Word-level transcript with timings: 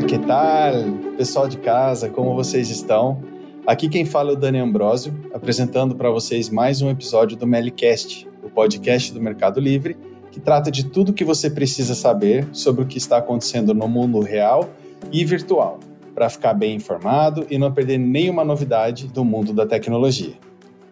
Hola, 0.00 0.08
que 0.08 0.18
tal? 0.18 0.72
Pessoal 1.18 1.46
de 1.46 1.58
casa, 1.58 2.08
como 2.08 2.34
vocês 2.34 2.70
estão? 2.70 3.22
Aqui 3.66 3.86
quem 3.86 4.06
fala 4.06 4.30
é 4.30 4.32
o 4.32 4.36
Dani 4.36 4.58
Ambrosio, 4.58 5.12
apresentando 5.34 5.94
para 5.94 6.10
vocês 6.10 6.48
mais 6.48 6.80
um 6.80 6.88
episódio 6.88 7.36
do 7.36 7.46
Melicast, 7.46 8.26
o 8.42 8.48
podcast 8.48 9.12
do 9.12 9.20
Mercado 9.20 9.60
Livre, 9.60 9.98
que 10.32 10.40
trata 10.40 10.70
de 10.70 10.86
tudo 10.86 11.12
que 11.12 11.22
você 11.22 11.50
precisa 11.50 11.94
saber 11.94 12.48
sobre 12.50 12.82
o 12.82 12.86
que 12.86 12.96
está 12.96 13.18
acontecendo 13.18 13.74
no 13.74 13.86
mundo 13.86 14.20
real 14.20 14.70
e 15.12 15.22
virtual, 15.22 15.78
para 16.14 16.30
ficar 16.30 16.54
bem 16.54 16.76
informado 16.76 17.46
e 17.50 17.58
não 17.58 17.70
perder 17.70 17.98
nenhuma 17.98 18.42
novidade 18.42 19.06
do 19.06 19.22
mundo 19.22 19.52
da 19.52 19.66
tecnologia. 19.66 20.32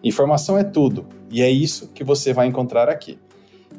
Informação 0.03 0.55
é 0.55 0.63
tudo, 0.63 1.07
e 1.31 1.41
é 1.41 1.49
isso 1.49 1.89
que 1.95 2.03
você 2.03 2.31
vai 2.31 2.45
encontrar 2.45 2.87
aqui. 2.87 3.17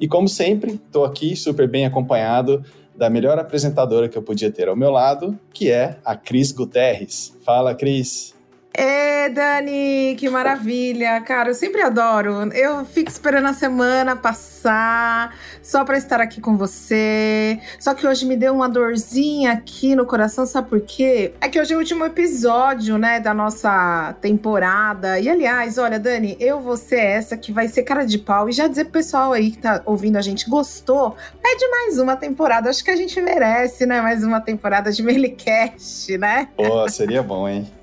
E 0.00 0.08
como 0.08 0.26
sempre, 0.26 0.72
estou 0.72 1.04
aqui 1.04 1.36
super 1.36 1.68
bem 1.68 1.86
acompanhado 1.86 2.64
da 3.00 3.08
melhor 3.08 3.38
apresentadora 3.38 4.10
que 4.10 4.18
eu 4.18 4.22
podia 4.22 4.52
ter 4.52 4.68
ao 4.68 4.76
meu 4.76 4.90
lado, 4.90 5.40
que 5.54 5.70
é 5.70 5.96
a 6.04 6.14
Cris 6.14 6.52
Guterres. 6.52 7.34
Fala, 7.42 7.74
Cris. 7.74 8.34
Ê, 8.72 9.28
Dani, 9.30 10.14
que 10.16 10.30
maravilha! 10.30 11.20
Cara, 11.22 11.50
eu 11.50 11.54
sempre 11.54 11.82
adoro. 11.82 12.52
Eu 12.54 12.84
fico 12.84 13.10
esperando 13.10 13.46
a 13.46 13.52
semana 13.52 14.14
passar 14.14 15.34
só 15.60 15.84
para 15.84 15.98
estar 15.98 16.20
aqui 16.20 16.40
com 16.40 16.56
você. 16.56 17.58
Só 17.80 17.94
que 17.94 18.06
hoje 18.06 18.24
me 18.24 18.36
deu 18.36 18.54
uma 18.54 18.68
dorzinha 18.68 19.52
aqui 19.52 19.96
no 19.96 20.06
coração, 20.06 20.46
sabe 20.46 20.68
por 20.68 20.80
quê? 20.82 21.34
É 21.40 21.48
que 21.48 21.60
hoje 21.60 21.74
é 21.74 21.76
o 21.76 21.80
último 21.80 22.04
episódio, 22.04 22.96
né, 22.96 23.18
da 23.18 23.34
nossa 23.34 24.14
temporada. 24.20 25.18
E 25.18 25.28
aliás, 25.28 25.76
olha, 25.76 25.98
Dani, 25.98 26.36
eu 26.38 26.60
vou 26.60 26.76
ser 26.76 27.00
essa 27.00 27.36
que 27.36 27.52
vai 27.52 27.66
ser 27.66 27.82
cara 27.82 28.04
de 28.04 28.18
pau 28.18 28.48
e 28.48 28.52
já 28.52 28.68
dizer 28.68 28.84
pro 28.84 28.92
pessoal 28.92 29.32
aí 29.32 29.50
que 29.50 29.58
tá 29.58 29.82
ouvindo 29.84 30.16
a 30.16 30.22
gente 30.22 30.48
gostou, 30.48 31.16
pede 31.42 31.68
mais 31.68 31.98
uma 31.98 32.16
temporada. 32.16 32.70
Acho 32.70 32.84
que 32.84 32.90
a 32.90 32.96
gente 32.96 33.20
merece, 33.20 33.84
né, 33.84 34.00
mais 34.00 34.22
uma 34.22 34.40
temporada 34.40 34.92
de 34.92 35.02
Melicast, 35.02 36.16
né? 36.18 36.48
Pô, 36.56 36.88
seria 36.88 37.22
bom, 37.22 37.48
hein? 37.48 37.79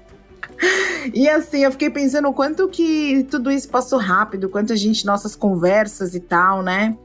E 1.14 1.30
assim, 1.30 1.64
eu 1.64 1.72
fiquei 1.72 1.90
pensando 1.90 2.28
o 2.28 2.34
quanto 2.34 2.68
que 2.68 3.26
tudo 3.30 3.52
isso 3.52 3.70
passou 3.70 4.00
rápido, 4.00 4.50
quanto 4.50 4.74
a 4.74 4.76
gente, 4.76 5.06
nossas 5.06 5.36
conversas 5.36 6.16
e 6.16 6.20
tal, 6.20 6.62
né? 6.62 6.98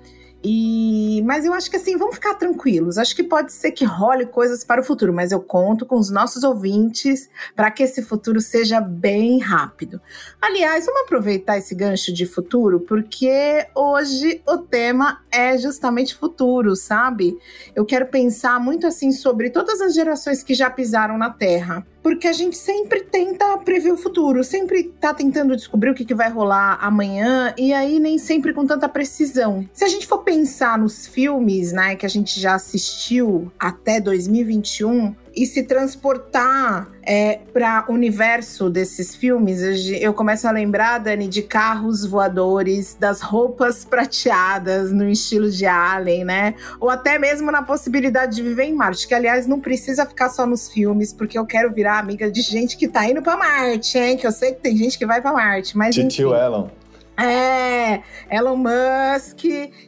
E, 0.44 1.22
mas 1.24 1.44
eu 1.44 1.54
acho 1.54 1.70
que 1.70 1.76
assim, 1.76 1.96
vamos 1.96 2.16
ficar 2.16 2.34
tranquilos. 2.34 2.98
Acho 2.98 3.14
que 3.14 3.22
pode 3.22 3.52
ser 3.52 3.70
que 3.70 3.84
role 3.84 4.26
coisas 4.26 4.64
para 4.64 4.80
o 4.80 4.84
futuro, 4.84 5.12
mas 5.12 5.30
eu 5.30 5.40
conto 5.40 5.86
com 5.86 5.96
os 5.96 6.10
nossos 6.10 6.42
ouvintes 6.42 7.30
para 7.54 7.70
que 7.70 7.82
esse 7.82 8.02
futuro 8.02 8.40
seja 8.40 8.80
bem 8.80 9.38
rápido. 9.38 10.00
Aliás, 10.40 10.86
vamos 10.86 11.02
aproveitar 11.02 11.58
esse 11.58 11.74
gancho 11.74 12.12
de 12.12 12.26
futuro, 12.26 12.80
porque 12.80 13.66
hoje 13.74 14.42
o 14.46 14.58
tema 14.58 15.22
é 15.30 15.56
justamente 15.56 16.14
futuro, 16.14 16.74
sabe? 16.74 17.38
Eu 17.74 17.84
quero 17.84 18.06
pensar 18.06 18.58
muito 18.58 18.86
assim 18.86 19.12
sobre 19.12 19.50
todas 19.50 19.80
as 19.80 19.94
gerações 19.94 20.42
que 20.42 20.54
já 20.54 20.68
pisaram 20.68 21.16
na 21.16 21.30
Terra 21.30 21.86
porque 22.02 22.26
a 22.26 22.32
gente 22.32 22.56
sempre 22.56 23.02
tenta 23.02 23.56
prever 23.58 23.92
o 23.92 23.96
futuro, 23.96 24.42
sempre 24.42 24.84
tá 24.84 25.14
tentando 25.14 25.56
descobrir 25.56 25.90
o 25.90 25.94
que, 25.94 26.04
que 26.04 26.14
vai 26.14 26.30
rolar 26.30 26.78
amanhã, 26.80 27.54
e 27.56 27.72
aí 27.72 27.98
nem 27.98 28.18
sempre 28.18 28.52
com 28.52 28.66
tanta 28.66 28.88
precisão. 28.88 29.68
Se 29.72 29.84
a 29.84 29.88
gente 29.88 30.06
for 30.06 30.18
pensar 30.18 30.78
nos 30.78 31.06
filmes, 31.06 31.72
né, 31.72 31.94
que 31.96 32.04
a 32.04 32.08
gente 32.08 32.40
já 32.40 32.54
assistiu 32.54 33.50
até 33.58 34.00
2021, 34.00 35.14
e 35.34 35.46
se 35.46 35.62
transportar 35.62 36.88
é, 37.02 37.40
para 37.52 37.86
o 37.88 37.92
universo 37.92 38.68
desses 38.70 39.14
filmes, 39.14 39.60
eu 40.00 40.12
começo 40.12 40.46
a 40.46 40.50
lembrar, 40.50 40.98
Dani, 40.98 41.26
de 41.28 41.42
carros 41.42 42.04
voadores, 42.04 42.94
das 42.98 43.20
roupas 43.20 43.84
prateadas 43.84 44.92
no 44.92 45.08
estilo 45.08 45.50
de 45.50 45.66
Alien, 45.66 46.24
né? 46.24 46.54
Ou 46.78 46.90
até 46.90 47.18
mesmo 47.18 47.50
na 47.50 47.62
possibilidade 47.62 48.36
de 48.36 48.42
viver 48.42 48.64
em 48.64 48.74
Marte, 48.74 49.08
que 49.08 49.14
aliás 49.14 49.46
não 49.46 49.60
precisa 49.60 50.06
ficar 50.06 50.28
só 50.28 50.46
nos 50.46 50.70
filmes, 50.70 51.12
porque 51.12 51.38
eu 51.38 51.46
quero 51.46 51.72
virar 51.72 51.98
amiga 51.98 52.30
de 52.30 52.42
gente 52.42 52.76
que 52.76 52.86
tá 52.86 53.08
indo 53.08 53.22
para 53.22 53.36
Marte, 53.36 53.98
hein? 53.98 54.16
Que 54.16 54.26
eu 54.26 54.32
sei 54.32 54.52
que 54.52 54.60
tem 54.60 54.76
gente 54.76 54.98
que 54.98 55.06
vai 55.06 55.20
para 55.20 55.32
Marte, 55.32 55.76
mas 55.76 55.94
Tio 55.94 56.34
Elon. 56.34 56.68
É, 57.16 58.00
Elon 58.30 58.56
Musk, 58.56 59.44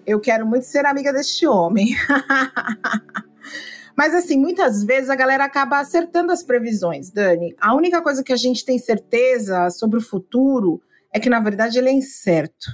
eu 0.06 0.20
quero 0.20 0.46
muito 0.46 0.64
ser 0.64 0.84
amiga 0.84 1.12
deste 1.12 1.46
homem. 1.46 1.96
Mas 3.96 4.14
assim, 4.14 4.36
muitas 4.38 4.82
vezes 4.82 5.08
a 5.08 5.14
galera 5.14 5.44
acaba 5.44 5.78
acertando 5.78 6.32
as 6.32 6.42
previsões, 6.42 7.10
Dani. 7.10 7.54
A 7.60 7.74
única 7.74 8.02
coisa 8.02 8.24
que 8.24 8.32
a 8.32 8.36
gente 8.36 8.64
tem 8.64 8.78
certeza 8.78 9.70
sobre 9.70 9.98
o 9.98 10.02
futuro 10.02 10.82
é 11.12 11.20
que, 11.20 11.30
na 11.30 11.40
verdade, 11.40 11.78
ele 11.78 11.88
é 11.88 11.92
incerto. 11.92 12.66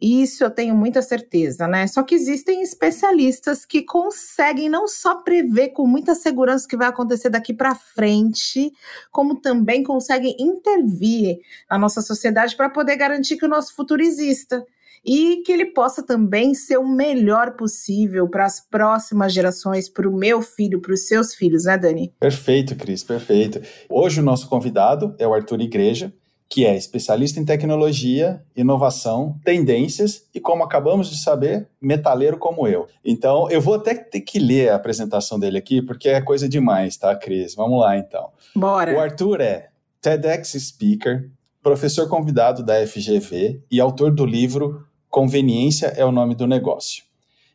Isso 0.00 0.44
eu 0.44 0.50
tenho 0.50 0.76
muita 0.76 1.02
certeza, 1.02 1.66
né? 1.66 1.84
Só 1.88 2.04
que 2.04 2.14
existem 2.14 2.62
especialistas 2.62 3.64
que 3.64 3.82
conseguem 3.82 4.68
não 4.68 4.86
só 4.86 5.16
prever 5.16 5.70
com 5.70 5.84
muita 5.88 6.14
segurança 6.14 6.66
o 6.66 6.68
que 6.68 6.76
vai 6.76 6.86
acontecer 6.86 7.28
daqui 7.28 7.52
para 7.52 7.74
frente, 7.74 8.72
como 9.10 9.40
também 9.40 9.82
conseguem 9.82 10.36
intervir 10.38 11.38
na 11.68 11.76
nossa 11.76 12.00
sociedade 12.00 12.56
para 12.56 12.70
poder 12.70 12.94
garantir 12.94 13.36
que 13.36 13.44
o 13.44 13.48
nosso 13.48 13.74
futuro 13.74 14.00
exista 14.00 14.64
e 15.08 15.42
que 15.42 15.50
ele 15.50 15.64
possa 15.64 16.02
também 16.02 16.52
ser 16.52 16.76
o 16.76 16.86
melhor 16.86 17.52
possível 17.52 18.28
para 18.28 18.44
as 18.44 18.60
próximas 18.60 19.32
gerações, 19.32 19.88
para 19.88 20.06
o 20.06 20.14
meu 20.14 20.42
filho, 20.42 20.82
para 20.82 20.92
os 20.92 21.06
seus 21.06 21.34
filhos, 21.34 21.64
né, 21.64 21.78
Dani? 21.78 22.12
Perfeito, 22.20 22.76
Cris, 22.76 23.02
perfeito. 23.02 23.58
Hoje 23.88 24.20
o 24.20 24.22
nosso 24.22 24.46
convidado 24.50 25.14
é 25.18 25.26
o 25.26 25.32
Arthur 25.32 25.62
Igreja, 25.62 26.12
que 26.46 26.66
é 26.66 26.76
especialista 26.76 27.40
em 27.40 27.44
tecnologia, 27.46 28.42
inovação, 28.54 29.38
tendências 29.42 30.26
e, 30.34 30.40
como 30.40 30.62
acabamos 30.62 31.08
de 31.08 31.22
saber, 31.22 31.66
metaleiro 31.80 32.36
como 32.36 32.68
eu. 32.68 32.86
Então, 33.02 33.50
eu 33.50 33.62
vou 33.62 33.76
até 33.76 33.94
ter 33.94 34.20
que 34.20 34.38
ler 34.38 34.68
a 34.68 34.76
apresentação 34.76 35.38
dele 35.38 35.56
aqui, 35.56 35.80
porque 35.80 36.10
é 36.10 36.20
coisa 36.20 36.46
demais, 36.46 36.98
tá, 36.98 37.16
Cris? 37.16 37.54
Vamos 37.54 37.80
lá, 37.80 37.96
então. 37.96 38.28
Bora. 38.54 38.94
O 38.94 39.00
Arthur 39.00 39.40
é 39.40 39.68
TEDx 40.02 40.52
Speaker, 40.52 41.30
professor 41.62 42.08
convidado 42.08 42.62
da 42.62 42.86
FGV 42.86 43.62
e 43.70 43.80
autor 43.80 44.10
do 44.10 44.26
livro 44.26 44.86
Conveniência 45.10 45.86
é 45.88 46.04
o 46.04 46.12
nome 46.12 46.34
do 46.34 46.46
negócio. 46.46 47.04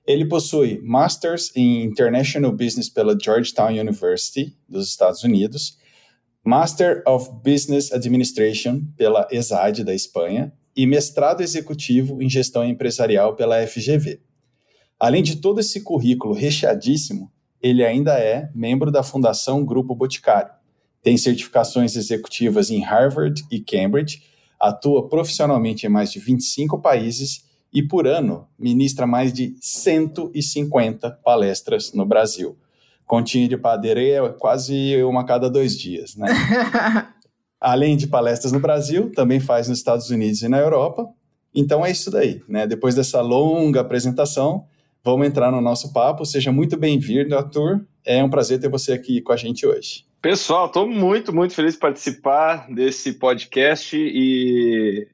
Ele 0.06 0.26
possui 0.26 0.82
Masters 0.84 1.52
em 1.56 1.84
International 1.84 2.52
Business 2.52 2.90
pela 2.90 3.18
Georgetown 3.18 3.70
University, 3.70 4.58
dos 4.68 4.90
Estados 4.90 5.24
Unidos, 5.24 5.78
Master 6.44 7.02
of 7.08 7.30
Business 7.42 7.94
Administration 7.94 8.82
pela 8.98 9.28
ESAD, 9.32 9.84
da 9.84 9.94
Espanha, 9.94 10.52
e 10.76 10.86
mestrado 10.86 11.42
executivo 11.42 12.22
em 12.22 12.30
gestão 12.30 12.66
empresarial 12.66 13.36
pela 13.36 13.66
FGV. 13.66 14.20
Além 15.00 15.24
de 15.24 15.38
todo 15.38 15.60
esse 15.60 15.82
currículo 15.82 16.34
recheadíssimo, 16.34 17.32
ele 17.62 17.86
ainda 17.86 18.20
é 18.20 18.50
membro 18.54 18.92
da 18.92 19.04
Fundação 19.04 19.64
Grupo 19.64 19.96
Boticário. 19.96 20.52
Tem 21.02 21.18
certificações 21.18 21.96
executivas 21.96 22.70
em 22.70 22.82
Harvard 22.82 23.42
e 23.50 23.62
Cambridge 23.62 24.24
atua 24.60 25.08
profissionalmente 25.08 25.86
em 25.86 25.90
mais 25.90 26.12
de 26.12 26.20
25 26.20 26.80
países 26.80 27.44
e, 27.74 27.82
por 27.82 28.08
ano, 28.08 28.48
ministra 28.58 29.08
mais 29.08 29.34
de 29.34 29.56
150 29.60 31.10
palestras 31.24 31.92
no 31.94 32.06
Brasil. 32.06 32.56
Continha 33.06 33.48
de 33.48 33.58
padeira 33.58 34.02
é 34.02 34.30
quase 34.30 35.02
uma 35.04 35.22
a 35.22 35.24
cada 35.26 35.50
dois 35.50 35.78
dias, 35.78 36.16
né? 36.16 36.28
Além 37.60 37.98
de 37.98 38.08
palestras 38.08 38.52
no 38.52 38.60
Brasil, 38.60 39.12
também 39.12 39.40
faz 39.40 39.68
nos 39.68 39.78
Estados 39.78 40.10
Unidos 40.10 40.42
e 40.42 40.48
na 40.48 40.60
Europa. 40.60 41.08
Então 41.56 41.86
é 41.86 41.92
isso 41.92 42.12
daí, 42.12 42.42
né? 42.48 42.68
Depois 42.68 42.96
dessa 42.96 43.22
longa 43.22 43.82
apresentação, 43.82 44.66
vamos 45.04 45.28
entrar 45.28 45.52
no 45.52 45.62
nosso 45.62 45.94
papo. 45.94 46.26
Seja 46.26 46.52
muito 46.52 46.78
bem-vindo, 46.78 47.36
Arthur. 47.36 47.86
É 48.06 48.24
um 48.24 48.30
prazer 48.30 48.60
ter 48.60 48.70
você 48.70 48.94
aqui 48.94 49.22
com 49.22 49.32
a 49.32 49.38
gente 49.38 49.66
hoje. 49.66 50.06
Pessoal, 50.24 50.68
estou 50.68 50.88
muito, 50.88 51.36
muito 51.36 51.54
feliz 51.54 51.74
de 51.74 51.82
participar 51.82 52.74
desse 52.74 53.20
podcast 53.20 53.94
e 53.94 55.06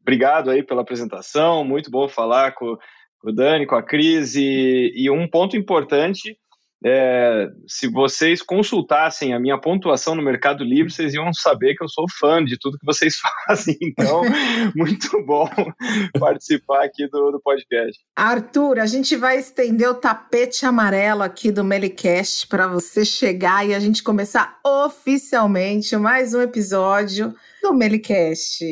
obrigado 0.00 0.50
aí 0.50 0.62
pela 0.62 0.82
apresentação. 0.82 1.64
Muito 1.64 1.90
bom 1.90 2.08
falar 2.08 2.52
com, 2.52 2.78
o 3.24 3.32
Dani, 3.32 3.66
com 3.66 3.74
a 3.74 3.82
Cris. 3.82 4.36
E, 4.36 4.92
e 4.94 5.10
um 5.10 5.26
ponto 5.26 5.56
importante 5.56 6.38
é, 6.84 7.48
se 7.66 7.88
vocês 7.88 8.42
consultassem 8.42 9.32
a 9.32 9.40
minha 9.40 9.58
pontuação 9.58 10.14
no 10.14 10.22
Mercado 10.22 10.64
Livre, 10.64 10.92
vocês 10.92 11.14
iam 11.14 11.32
saber 11.32 11.74
que 11.74 11.84
eu 11.84 11.88
sou 11.88 12.06
fã 12.18 12.44
de 12.44 12.58
tudo 12.58 12.78
que 12.78 12.86
vocês 12.86 13.16
fazem. 13.46 13.76
Então, 13.80 14.22
muito 14.74 15.24
bom 15.24 15.48
participar 16.18 16.84
aqui 16.84 17.08
do, 17.08 17.30
do 17.30 17.40
podcast. 17.40 18.00
Arthur, 18.16 18.80
a 18.80 18.86
gente 18.86 19.16
vai 19.16 19.38
estender 19.38 19.88
o 19.88 19.94
tapete 19.94 20.66
amarelo 20.66 21.22
aqui 21.22 21.52
do 21.52 21.64
Melicast 21.64 22.46
para 22.48 22.66
você 22.66 23.04
chegar 23.04 23.66
e 23.66 23.74
a 23.74 23.80
gente 23.80 24.02
começar 24.02 24.58
oficialmente 24.64 25.96
mais 25.96 26.34
um 26.34 26.40
episódio 26.40 27.34
do 27.62 27.72
Melicast. 27.72 28.64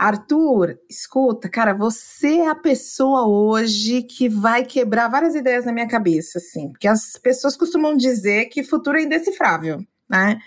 Arthur, 0.00 0.78
escuta, 0.88 1.46
cara, 1.46 1.74
você 1.74 2.38
é 2.38 2.48
a 2.48 2.54
pessoa 2.54 3.28
hoje 3.28 4.02
que 4.02 4.30
vai 4.30 4.64
quebrar 4.64 5.08
várias 5.08 5.34
ideias 5.34 5.66
na 5.66 5.74
minha 5.74 5.86
cabeça, 5.86 6.38
assim, 6.38 6.70
porque 6.70 6.88
as 6.88 7.18
pessoas 7.22 7.54
costumam 7.54 7.94
dizer 7.94 8.46
que 8.46 8.64
futuro 8.64 8.96
é 8.96 9.02
indecifrável, 9.02 9.84
né? 10.08 10.40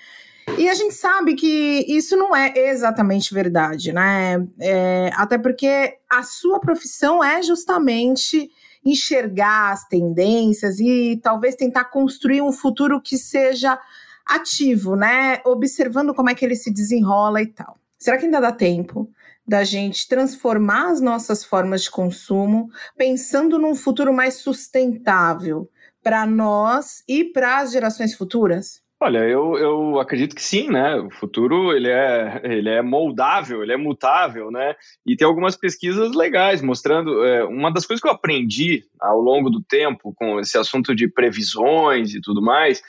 E 0.57 0.67
a 0.67 0.73
gente 0.73 0.95
sabe 0.95 1.35
que 1.35 1.85
isso 1.87 2.17
não 2.17 2.35
é 2.35 2.51
exatamente 2.55 3.31
verdade, 3.31 3.93
né? 3.93 4.43
É, 4.59 5.11
até 5.13 5.37
porque 5.37 5.99
a 6.09 6.23
sua 6.23 6.59
profissão 6.59 7.23
é 7.23 7.43
justamente 7.43 8.49
enxergar 8.83 9.71
as 9.71 9.87
tendências 9.87 10.79
e 10.79 11.19
talvez 11.21 11.55
tentar 11.55 11.85
construir 11.85 12.41
um 12.41 12.51
futuro 12.51 12.99
que 12.99 13.19
seja 13.19 13.79
ativo, 14.25 14.95
né? 14.95 15.41
Observando 15.45 16.11
como 16.11 16.31
é 16.31 16.33
que 16.33 16.43
ele 16.43 16.55
se 16.55 16.73
desenrola 16.73 17.39
e 17.39 17.45
tal. 17.45 17.77
Será 17.99 18.17
que 18.17 18.25
ainda 18.25 18.41
dá 18.41 18.51
tempo 18.51 19.07
da 19.47 19.63
gente 19.63 20.07
transformar 20.07 20.91
as 20.91 21.01
nossas 21.01 21.43
formas 21.43 21.83
de 21.83 21.91
consumo, 21.91 22.69
pensando 22.97 23.59
num 23.59 23.75
futuro 23.75 24.13
mais 24.13 24.35
sustentável 24.35 25.69
para 26.01 26.25
nós 26.25 27.03
e 27.07 27.23
para 27.25 27.59
as 27.59 27.71
gerações 27.71 28.15
futuras? 28.15 28.83
Olha, 29.03 29.19
eu, 29.19 29.57
eu 29.57 29.99
acredito 29.99 30.33
que 30.33 30.41
sim, 30.41 30.69
né? 30.69 30.95
O 30.95 31.09
futuro 31.09 31.75
ele 31.75 31.89
é, 31.89 32.39
ele 32.41 32.69
é 32.69 32.81
moldável, 32.81 33.61
ele 33.61 33.73
é 33.73 33.77
mutável, 33.77 34.49
né? 34.49 34.75
E 35.05 35.17
tem 35.17 35.27
algumas 35.27 35.57
pesquisas 35.57 36.15
legais 36.15 36.61
mostrando. 36.61 37.21
É, 37.25 37.43
uma 37.43 37.69
das 37.69 37.85
coisas 37.85 38.01
que 38.01 38.07
eu 38.07 38.13
aprendi 38.13 38.85
ao 39.01 39.19
longo 39.19 39.49
do 39.49 39.61
tempo 39.61 40.13
com 40.15 40.39
esse 40.39 40.57
assunto 40.57 40.95
de 40.95 41.09
previsões 41.09 42.13
e 42.13 42.21
tudo 42.21 42.41
mais 42.41 42.81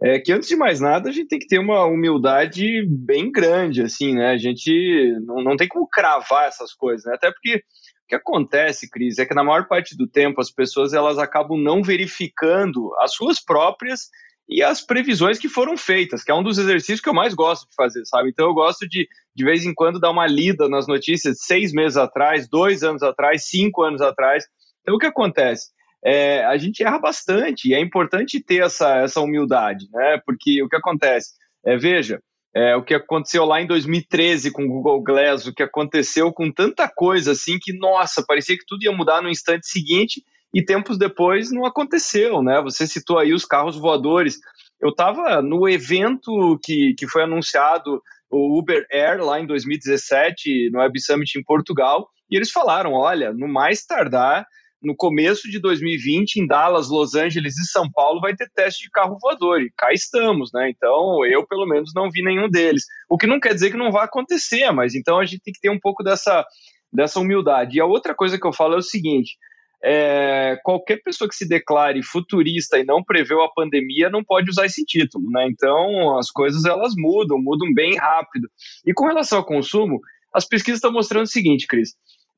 é 0.00 0.18
que 0.20 0.32
antes 0.32 0.48
de 0.48 0.56
mais 0.56 0.80
nada 0.80 1.08
a 1.08 1.12
gente 1.12 1.28
tem 1.28 1.38
que 1.38 1.48
ter 1.48 1.58
uma 1.58 1.84
humildade 1.84 2.86
bem 2.86 3.32
grande, 3.32 3.82
assim, 3.82 4.14
né? 4.14 4.30
A 4.30 4.38
gente 4.38 5.16
não, 5.24 5.42
não 5.42 5.56
tem 5.56 5.66
como 5.66 5.88
cravar 5.88 6.46
essas 6.46 6.72
coisas, 6.72 7.04
né? 7.04 7.14
Até 7.14 7.30
porque 7.32 7.56
o 7.56 8.08
que 8.08 8.14
acontece, 8.14 8.88
Cris, 8.88 9.18
é 9.18 9.26
que 9.26 9.34
na 9.34 9.42
maior 9.42 9.66
parte 9.66 9.96
do 9.96 10.06
tempo 10.06 10.40
as 10.40 10.50
pessoas 10.50 10.94
elas 10.94 11.18
acabam 11.18 11.60
não 11.60 11.82
verificando 11.82 12.94
as 13.00 13.12
suas 13.12 13.44
próprias 13.44 14.08
e 14.48 14.62
as 14.62 14.80
previsões 14.80 15.38
que 15.38 15.48
foram 15.48 15.76
feitas, 15.76 16.24
que 16.24 16.30
é 16.30 16.34
um 16.34 16.42
dos 16.42 16.56
exercícios 16.56 17.00
que 17.00 17.08
eu 17.08 17.14
mais 17.14 17.34
gosto 17.34 17.68
de 17.68 17.74
fazer, 17.74 18.06
sabe? 18.06 18.30
Então 18.30 18.46
eu 18.46 18.54
gosto 18.54 18.88
de, 18.88 19.06
de 19.34 19.44
vez 19.44 19.66
em 19.66 19.74
quando, 19.74 20.00
dar 20.00 20.10
uma 20.10 20.26
lida 20.26 20.68
nas 20.68 20.86
notícias 20.86 21.38
seis 21.40 21.72
meses 21.72 21.98
atrás, 21.98 22.48
dois 22.48 22.82
anos 22.82 23.02
atrás, 23.02 23.46
cinco 23.46 23.82
anos 23.82 24.00
atrás. 24.00 24.44
Então 24.80 24.94
o 24.94 24.98
que 24.98 25.06
acontece? 25.06 25.70
É, 26.04 26.44
a 26.44 26.56
gente 26.56 26.82
erra 26.82 26.98
bastante 26.98 27.68
e 27.68 27.74
é 27.74 27.80
importante 27.80 28.42
ter 28.42 28.62
essa, 28.62 28.98
essa 28.98 29.20
humildade, 29.20 29.86
né? 29.92 30.20
Porque 30.24 30.62
o 30.62 30.68
que 30.68 30.76
acontece? 30.76 31.32
É, 31.64 31.76
veja, 31.76 32.20
é, 32.54 32.74
o 32.76 32.82
que 32.82 32.94
aconteceu 32.94 33.44
lá 33.44 33.60
em 33.60 33.66
2013 33.66 34.50
com 34.52 34.64
o 34.64 34.68
Google 34.68 35.02
Glass, 35.02 35.46
o 35.46 35.54
que 35.54 35.62
aconteceu 35.62 36.32
com 36.32 36.50
tanta 36.50 36.88
coisa 36.88 37.32
assim 37.32 37.58
que, 37.60 37.72
nossa, 37.76 38.24
parecia 38.26 38.56
que 38.56 38.64
tudo 38.66 38.84
ia 38.84 38.92
mudar 38.92 39.20
no 39.20 39.28
instante 39.28 39.66
seguinte 39.66 40.22
e 40.54 40.64
tempos 40.64 40.98
depois 40.98 41.50
não 41.52 41.66
aconteceu, 41.66 42.42
né? 42.42 42.60
Você 42.62 42.86
citou 42.86 43.18
aí 43.18 43.34
os 43.34 43.44
carros 43.44 43.76
voadores. 43.76 44.38
Eu 44.80 44.90
estava 44.90 45.42
no 45.42 45.68
evento 45.68 46.58
que, 46.64 46.94
que 46.96 47.06
foi 47.06 47.22
anunciado, 47.22 48.00
o 48.30 48.58
Uber 48.58 48.86
Air, 48.90 49.22
lá 49.24 49.40
em 49.40 49.46
2017, 49.46 50.70
no 50.70 50.78
Web 50.78 51.00
Summit 51.00 51.38
em 51.38 51.42
Portugal, 51.42 52.08
e 52.30 52.36
eles 52.36 52.50
falaram: 52.50 52.92
olha, 52.92 53.32
no 53.32 53.48
mais 53.48 53.84
tardar, 53.84 54.46
no 54.82 54.94
começo 54.94 55.50
de 55.50 55.60
2020, 55.60 56.36
em 56.36 56.46
Dallas, 56.46 56.88
Los 56.88 57.14
Angeles 57.14 57.58
e 57.58 57.70
São 57.70 57.90
Paulo, 57.90 58.20
vai 58.20 58.34
ter 58.34 58.48
teste 58.54 58.84
de 58.84 58.90
carro 58.90 59.18
voador. 59.20 59.60
E 59.60 59.72
cá 59.76 59.92
estamos, 59.92 60.50
né? 60.52 60.70
Então, 60.70 61.24
eu, 61.26 61.46
pelo 61.46 61.66
menos, 61.66 61.92
não 61.94 62.10
vi 62.10 62.22
nenhum 62.22 62.48
deles. 62.48 62.84
O 63.08 63.18
que 63.18 63.26
não 63.26 63.40
quer 63.40 63.54
dizer 63.54 63.70
que 63.70 63.76
não 63.76 63.90
vai 63.90 64.04
acontecer, 64.04 64.70
mas 64.70 64.94
então 64.94 65.18
a 65.18 65.24
gente 65.24 65.42
tem 65.42 65.52
que 65.52 65.60
ter 65.60 65.70
um 65.70 65.80
pouco 65.80 66.02
dessa, 66.02 66.44
dessa 66.92 67.18
humildade. 67.18 67.76
E 67.76 67.80
a 67.80 67.86
outra 67.86 68.14
coisa 68.14 68.38
que 68.38 68.46
eu 68.46 68.52
falo 68.52 68.74
é 68.74 68.78
o 68.78 68.82
seguinte: 68.82 69.36
é, 69.82 70.56
qualquer 70.62 71.02
pessoa 71.02 71.28
que 71.28 71.36
se 71.36 71.48
declare 71.48 72.02
futurista 72.02 72.78
e 72.78 72.84
não 72.84 73.02
preveu 73.02 73.42
a 73.42 73.52
pandemia 73.52 74.10
não 74.10 74.24
pode 74.24 74.50
usar 74.50 74.66
esse 74.66 74.84
título, 74.84 75.30
né? 75.30 75.46
Então 75.48 76.16
as 76.18 76.30
coisas 76.30 76.64
elas 76.64 76.94
mudam, 76.96 77.38
mudam 77.38 77.72
bem 77.72 77.96
rápido. 77.96 78.48
E 78.86 78.92
com 78.92 79.06
relação 79.06 79.38
ao 79.38 79.44
consumo, 79.44 80.00
as 80.32 80.44
pesquisas 80.44 80.78
estão 80.78 80.92
mostrando 80.92 81.24
o 81.24 81.30
seguinte, 81.30 81.66
Cris: 81.66 81.94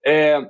é, 0.06 0.40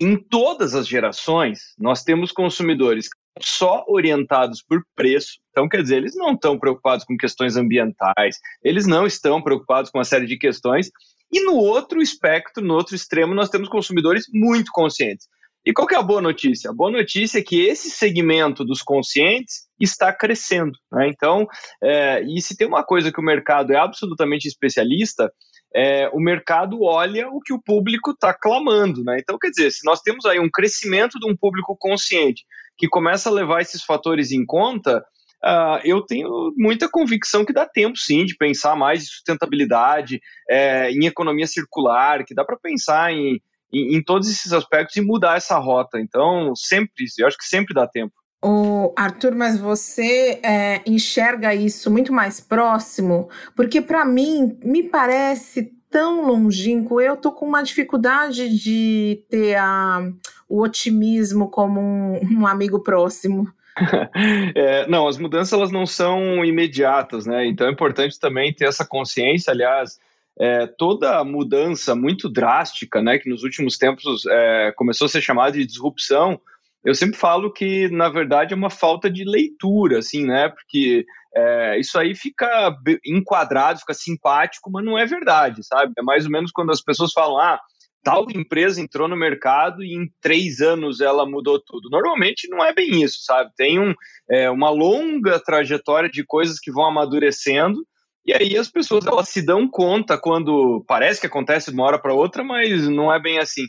em 0.00 0.16
todas 0.16 0.74
as 0.74 0.86
gerações 0.88 1.74
nós 1.78 2.02
temos 2.02 2.32
consumidores 2.32 3.08
só 3.40 3.84
orientados 3.88 4.62
por 4.62 4.82
preço. 4.94 5.38
Então, 5.50 5.68
quer 5.68 5.82
dizer, 5.82 5.96
eles 5.96 6.16
não 6.16 6.32
estão 6.32 6.58
preocupados 6.58 7.04
com 7.04 7.16
questões 7.16 7.56
ambientais, 7.56 8.38
eles 8.62 8.86
não 8.86 9.06
estão 9.06 9.42
preocupados 9.42 9.90
com 9.90 9.98
uma 9.98 10.04
série 10.04 10.26
de 10.26 10.38
questões. 10.38 10.90
E 11.32 11.40
no 11.44 11.54
outro 11.54 12.00
espectro, 12.00 12.64
no 12.64 12.74
outro 12.74 12.94
extremo, 12.94 13.34
nós 13.34 13.50
temos 13.50 13.68
consumidores 13.68 14.26
muito 14.32 14.70
conscientes. 14.72 15.26
E 15.66 15.72
qual 15.72 15.88
que 15.88 15.94
é 15.94 15.98
a 15.98 16.02
boa 16.02 16.20
notícia? 16.20 16.70
A 16.70 16.74
boa 16.74 16.90
notícia 16.90 17.38
é 17.38 17.42
que 17.42 17.62
esse 17.62 17.88
segmento 17.88 18.64
dos 18.64 18.82
conscientes 18.82 19.66
está 19.80 20.12
crescendo. 20.12 20.78
Né? 20.92 21.08
Então, 21.08 21.46
é, 21.82 22.22
e 22.22 22.40
se 22.42 22.54
tem 22.54 22.66
uma 22.66 22.84
coisa 22.84 23.10
que 23.10 23.18
o 23.18 23.24
mercado 23.24 23.72
é 23.72 23.76
absolutamente 23.76 24.46
especialista, 24.46 25.32
é, 25.74 26.08
o 26.12 26.20
mercado 26.20 26.82
olha 26.82 27.28
o 27.28 27.40
que 27.40 27.52
o 27.52 27.60
público 27.60 28.12
está 28.12 28.32
clamando. 28.32 29.02
Né? 29.02 29.18
Então, 29.18 29.38
quer 29.38 29.50
dizer, 29.50 29.70
se 29.70 29.84
nós 29.84 30.00
temos 30.00 30.24
aí 30.24 30.38
um 30.38 30.50
crescimento 30.50 31.18
de 31.18 31.28
um 31.28 31.36
público 31.36 31.76
consciente 31.76 32.44
que 32.76 32.88
começa 32.88 33.28
a 33.28 33.32
levar 33.32 33.60
esses 33.60 33.82
fatores 33.82 34.30
em 34.30 34.44
conta, 34.44 35.04
Uh, 35.44 35.76
eu 35.84 36.00
tenho 36.00 36.54
muita 36.56 36.88
convicção 36.88 37.44
que 37.44 37.52
dá 37.52 37.66
tempo 37.66 37.98
sim 37.98 38.24
de 38.24 38.34
pensar 38.34 38.74
mais 38.74 39.02
em 39.02 39.06
sustentabilidade, 39.06 40.18
é, 40.48 40.90
em 40.90 41.04
economia 41.04 41.46
circular, 41.46 42.24
que 42.24 42.34
dá 42.34 42.42
para 42.42 42.56
pensar 42.56 43.12
em, 43.12 43.38
em, 43.70 43.94
em 43.94 44.02
todos 44.02 44.30
esses 44.30 44.54
aspectos 44.54 44.96
e 44.96 45.02
mudar 45.02 45.36
essa 45.36 45.58
rota. 45.58 46.00
Então, 46.00 46.54
sempre, 46.56 47.04
eu 47.18 47.26
acho 47.26 47.36
que 47.36 47.44
sempre 47.44 47.74
dá 47.74 47.86
tempo. 47.86 48.14
O 48.46 48.92
Arthur, 48.94 49.34
mas 49.34 49.58
você 49.58 50.38
é, 50.42 50.82
enxerga 50.84 51.54
isso 51.54 51.90
muito 51.90 52.12
mais 52.12 52.40
próximo? 52.40 53.30
Porque 53.56 53.80
para 53.80 54.04
mim 54.04 54.58
me 54.62 54.82
parece 54.82 55.72
tão 55.90 56.26
longínquo. 56.26 57.00
Eu 57.00 57.16
tô 57.16 57.32
com 57.32 57.46
uma 57.46 57.62
dificuldade 57.62 58.54
de 58.54 59.24
ter 59.30 59.54
a, 59.56 60.06
o 60.46 60.60
otimismo 60.60 61.48
como 61.48 61.80
um, 61.80 62.40
um 62.40 62.46
amigo 62.46 62.80
próximo. 62.80 63.50
é, 64.54 64.86
não, 64.88 65.08
as 65.08 65.16
mudanças 65.16 65.54
elas 65.54 65.72
não 65.72 65.86
são 65.86 66.44
imediatas, 66.44 67.24
né? 67.24 67.46
Então 67.46 67.66
é 67.66 67.70
importante 67.70 68.20
também 68.20 68.52
ter 68.52 68.66
essa 68.66 68.84
consciência. 68.84 69.52
Aliás, 69.52 69.98
é, 70.38 70.66
toda 70.66 71.24
mudança 71.24 71.94
muito 71.94 72.28
drástica, 72.28 73.00
né, 73.00 73.18
que 73.18 73.30
nos 73.30 73.42
últimos 73.42 73.78
tempos 73.78 74.26
é, 74.26 74.70
começou 74.76 75.06
a 75.06 75.08
ser 75.08 75.22
chamada 75.22 75.52
de 75.52 75.64
disrupção, 75.64 76.38
eu 76.84 76.94
sempre 76.94 77.18
falo 77.18 77.52
que, 77.52 77.88
na 77.88 78.08
verdade, 78.08 78.52
é 78.52 78.56
uma 78.56 78.70
falta 78.70 79.10
de 79.10 79.24
leitura, 79.24 79.98
assim, 79.98 80.26
né, 80.26 80.50
porque 80.50 81.04
é, 81.34 81.78
isso 81.80 81.98
aí 81.98 82.14
fica 82.14 82.76
enquadrado, 83.04 83.80
fica 83.80 83.94
simpático, 83.94 84.70
mas 84.70 84.84
não 84.84 84.98
é 84.98 85.06
verdade, 85.06 85.64
sabe? 85.64 85.92
É 85.98 86.02
mais 86.02 86.26
ou 86.26 86.30
menos 86.30 86.52
quando 86.52 86.70
as 86.70 86.82
pessoas 86.82 87.12
falam, 87.12 87.38
ah, 87.38 87.58
tal 88.04 88.26
empresa 88.30 88.80
entrou 88.80 89.08
no 89.08 89.16
mercado 89.16 89.82
e 89.82 89.94
em 89.94 90.06
três 90.20 90.60
anos 90.60 91.00
ela 91.00 91.26
mudou 91.26 91.58
tudo. 91.58 91.88
Normalmente 91.90 92.46
não 92.48 92.62
é 92.62 92.72
bem 92.72 93.02
isso, 93.02 93.24
sabe? 93.24 93.50
Tem 93.56 93.80
um, 93.80 93.94
é, 94.30 94.50
uma 94.50 94.68
longa 94.68 95.40
trajetória 95.40 96.08
de 96.08 96.22
coisas 96.24 96.60
que 96.60 96.70
vão 96.70 96.84
amadurecendo 96.84 97.78
e 98.26 98.32
aí 98.32 98.56
as 98.56 98.70
pessoas 98.70 99.06
elas 99.06 99.28
se 99.28 99.44
dão 99.44 99.68
conta 99.68 100.16
quando 100.16 100.82
parece 100.88 101.20
que 101.20 101.26
acontece 101.26 101.70
de 101.70 101.76
uma 101.76 101.84
hora 101.84 101.98
para 101.98 102.14
outra, 102.14 102.42
mas 102.42 102.88
não 102.88 103.12
é 103.12 103.20
bem 103.20 103.38
assim. 103.38 103.64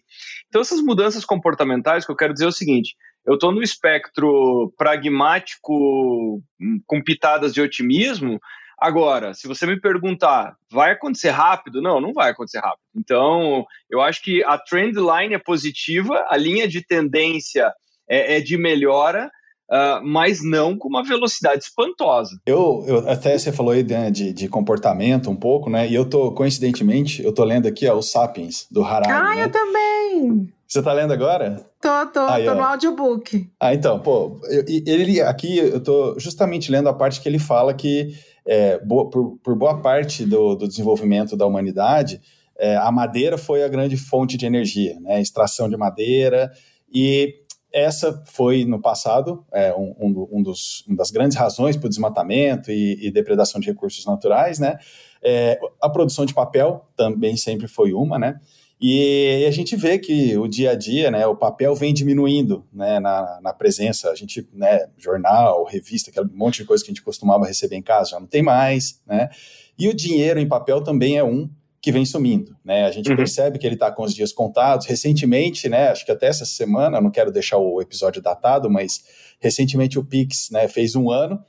Então 0.48 0.62
essas 0.62 0.82
mudanças 0.82 1.26
comportamentais, 1.26 2.06
que 2.06 2.12
eu 2.12 2.16
quero 2.16 2.34
dizer 2.34 2.46
é 2.46 2.50
o 2.50 2.54
seguinte, 2.54 2.96
eu 3.26 3.34
estou 3.34 3.52
no 3.52 3.62
espectro 3.62 4.74
pragmático 4.78 6.42
hum, 6.62 6.80
com 6.86 7.02
pitadas 7.02 7.54
de 7.54 7.62
otimismo. 7.62 8.40
Agora, 8.78 9.34
se 9.34 9.48
você 9.48 9.66
me 9.66 9.80
perguntar, 9.80 10.56
vai 10.72 10.92
acontecer 10.92 11.30
rápido? 11.30 11.82
Não, 11.82 12.00
não 12.00 12.14
vai 12.14 12.32
acontecer 12.32 12.60
rápido. 12.60 12.84
Então, 12.96 13.66
eu 13.90 14.02
acho 14.02 14.22
que 14.22 14.44
a 14.44 14.58
trend 14.58 14.96
line 14.98 15.34
é 15.34 15.40
positiva, 15.40 16.26
a 16.30 16.38
linha 16.38 16.68
de 16.68 16.86
tendência 16.86 17.74
é, 18.08 18.38
é 18.38 18.42
de 18.42 18.58
melhora, 18.58 19.30
Uh, 19.68 19.98
mas 20.06 20.44
não 20.44 20.78
com 20.78 20.88
uma 20.88 21.04
velocidade 21.04 21.64
espantosa. 21.64 22.40
Eu, 22.46 22.84
eu 22.86 23.10
até 23.10 23.36
você 23.36 23.52
falou 23.52 23.74
aí 23.74 23.84
né, 23.84 24.12
de, 24.12 24.32
de, 24.32 24.48
comportamento 24.48 25.28
um 25.28 25.36
pouco, 25.36 25.72
né? 25.72 25.88
E 25.88 25.96
eu 25.96 26.06
tô, 26.08 26.32
coincidentemente, 26.34 27.24
eu 27.24 27.34
tô 27.34 27.44
lendo 27.44 27.68
aqui 27.68 27.88
ó, 27.88 27.96
o 27.96 28.02
Sapiens, 28.04 28.68
do 28.70 28.84
Harari. 28.84 29.12
Ah, 29.12 29.34
né? 29.34 29.44
eu 29.46 29.52
também! 29.52 30.54
Você 30.68 30.82
tá 30.82 30.92
lendo 30.94 31.14
agora? 31.14 31.66
Tô, 31.80 32.06
tô, 32.08 32.22
aí, 32.22 32.46
tô 32.46 32.52
ó. 32.52 32.56
no 32.56 32.64
audiobook. 32.64 33.50
Ah, 33.60 33.74
então, 33.74 34.00
pô, 34.00 34.40
eu, 34.50 34.64
ele 34.68 35.22
aqui 35.22 35.58
eu 35.58 35.82
tô 35.82 36.18
justamente 36.20 36.72
lendo 36.72 36.90
a 36.90 36.94
parte 36.94 37.22
que 37.22 37.30
ele 37.30 37.40
fala 37.40 37.74
que 37.74 38.16
é, 38.46 38.80
boa, 38.80 39.10
por, 39.10 39.38
por, 39.44 39.56
boa 39.56 39.82
parte 39.82 40.26
do, 40.26 40.56
do 40.56 40.68
desenvolvimento 40.68 41.38
da 41.38 41.46
humanidade, 41.46 42.22
é, 42.58 42.76
a 42.78 42.92
madeira 42.92 43.38
foi 43.38 43.64
a 43.64 43.68
grande 43.68 43.98
fonte 43.98 44.38
de 44.38 44.46
energia, 44.46 45.00
né? 45.00 45.22
Extração 45.22 45.70
de 45.70 45.78
madeira 45.78 46.52
e 46.92 47.46
essa 47.76 48.24
foi, 48.26 48.64
no 48.64 48.82
passado, 48.82 49.46
é, 49.52 49.74
um, 49.74 49.94
um, 50.00 50.28
um 50.32 50.42
dos, 50.42 50.86
uma 50.88 50.96
das 50.96 51.12
grandes 51.12 51.38
razões 51.38 51.76
para 51.76 51.88
o 51.88 51.90
desmatamento 51.90 52.72
e, 52.72 53.06
e, 53.06 53.12
depredação 53.12 53.60
de 53.60 53.68
recursos 53.68 54.06
naturais, 54.06 54.60
né? 54.60 54.78
É, 55.22 55.60
a 55.82 55.90
produção 55.90 56.26
de 56.26 56.34
papel 56.34 56.88
também 56.96 57.36
sempre 57.36 57.68
foi 57.68 57.92
uma, 57.92 58.18
né? 58.18 58.40
E, 58.80 59.46
a 59.48 59.52
gente 59.52 59.76
vê 59.76 59.98
que 59.98 60.38
o 60.38 60.48
dia 60.48 60.72
a 60.72 60.76
dia, 60.76 61.10
né, 61.10 61.26
o 61.26 61.36
papel 61.36 61.74
vem 61.76 61.94
diminuindo, 61.94 62.66
né, 62.74 63.00
na, 63.00 63.40
na 63.42 63.54
presença, 63.54 64.10
a 64.10 64.16
gente, 64.16 64.48
né, 64.54 64.88
jornal, 64.98 65.64
revista, 65.64 66.12
aquele 66.12 66.30
monte 66.34 66.58
de 66.58 66.66
coisa 66.66 66.84
que 66.84 66.92
a 66.92 66.94
gente 66.94 67.04
costumava 67.04 67.48
receber 67.48 67.78
em 67.78 67.82
casa, 67.82 68.12
já 68.12 68.20
não 68.20 68.28
tem 68.28 68.44
mais, 68.44 69.02
né? 69.08 69.30
E 69.78 69.88
o 69.88 69.94
dinheiro 69.94 70.40
em 70.40 70.48
papel 70.48 70.82
também 70.82 71.18
é 71.18 71.24
um 71.24 71.50
que 71.86 71.92
vem 71.92 72.04
sumindo, 72.04 72.58
né? 72.66 72.84
A 72.86 72.92
gente 72.92 73.12
uhum. 73.12 73.16
percebe 73.16 73.60
que 73.60 73.68
ele 73.68 73.76
está 73.76 73.92
com 73.92 74.02
os 74.02 74.12
dias 74.16 74.32
contados. 74.32 74.88
Recentemente, 74.88 75.70
né? 75.70 75.90
Acho 75.90 76.04
que 76.04 76.12
até 76.12 76.26
essa 76.26 76.44
semana, 76.44 77.00
não 77.00 77.12
quero 77.12 77.32
deixar 77.32 77.60
o 77.60 77.80
episódio 77.80 78.24
datado, 78.24 78.72
mas 78.72 79.04
recentemente 79.40 80.00
o 80.00 80.04
Pix, 80.04 80.50
né? 80.50 80.68
Fez 80.68 80.96
um 80.96 81.12
ano. 81.12 81.40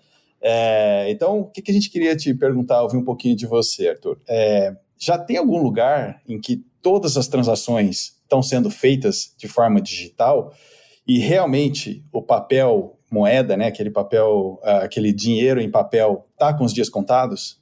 É, 0.43 1.07
então, 1.09 1.41
o 1.41 1.51
que, 1.51 1.63
que, 1.63 1.71
a 1.71 1.75
gente 1.75 1.89
queria 1.89 2.15
te 2.15 2.35
perguntar, 2.35 2.83
ouvir 2.83 2.99
um 2.99 3.05
pouquinho 3.05 3.35
de 3.35 3.47
você, 3.47 3.89
Arthur? 3.89 4.21
É, 4.29 4.77
já 4.99 5.17
tem 5.17 5.39
algum 5.39 5.63
lugar 5.63 6.21
em 6.29 6.39
que 6.39 6.63
todas 6.87 7.17
as 7.17 7.27
transações 7.27 8.17
estão 8.23 8.41
sendo 8.41 8.71
feitas 8.71 9.35
de 9.37 9.49
forma 9.49 9.81
digital 9.81 10.55
e 11.05 11.19
realmente 11.19 12.05
o 12.13 12.23
papel 12.23 12.97
moeda, 13.11 13.57
né, 13.57 13.67
aquele 13.67 13.91
papel, 13.91 14.61
uh, 14.63 14.85
aquele 14.85 15.13
dinheiro 15.13 15.61
em 15.61 15.69
papel, 15.69 16.29
tá 16.39 16.55
com 16.55 16.65
os 16.65 16.73
dias 16.73 16.89
contados? 16.89 17.61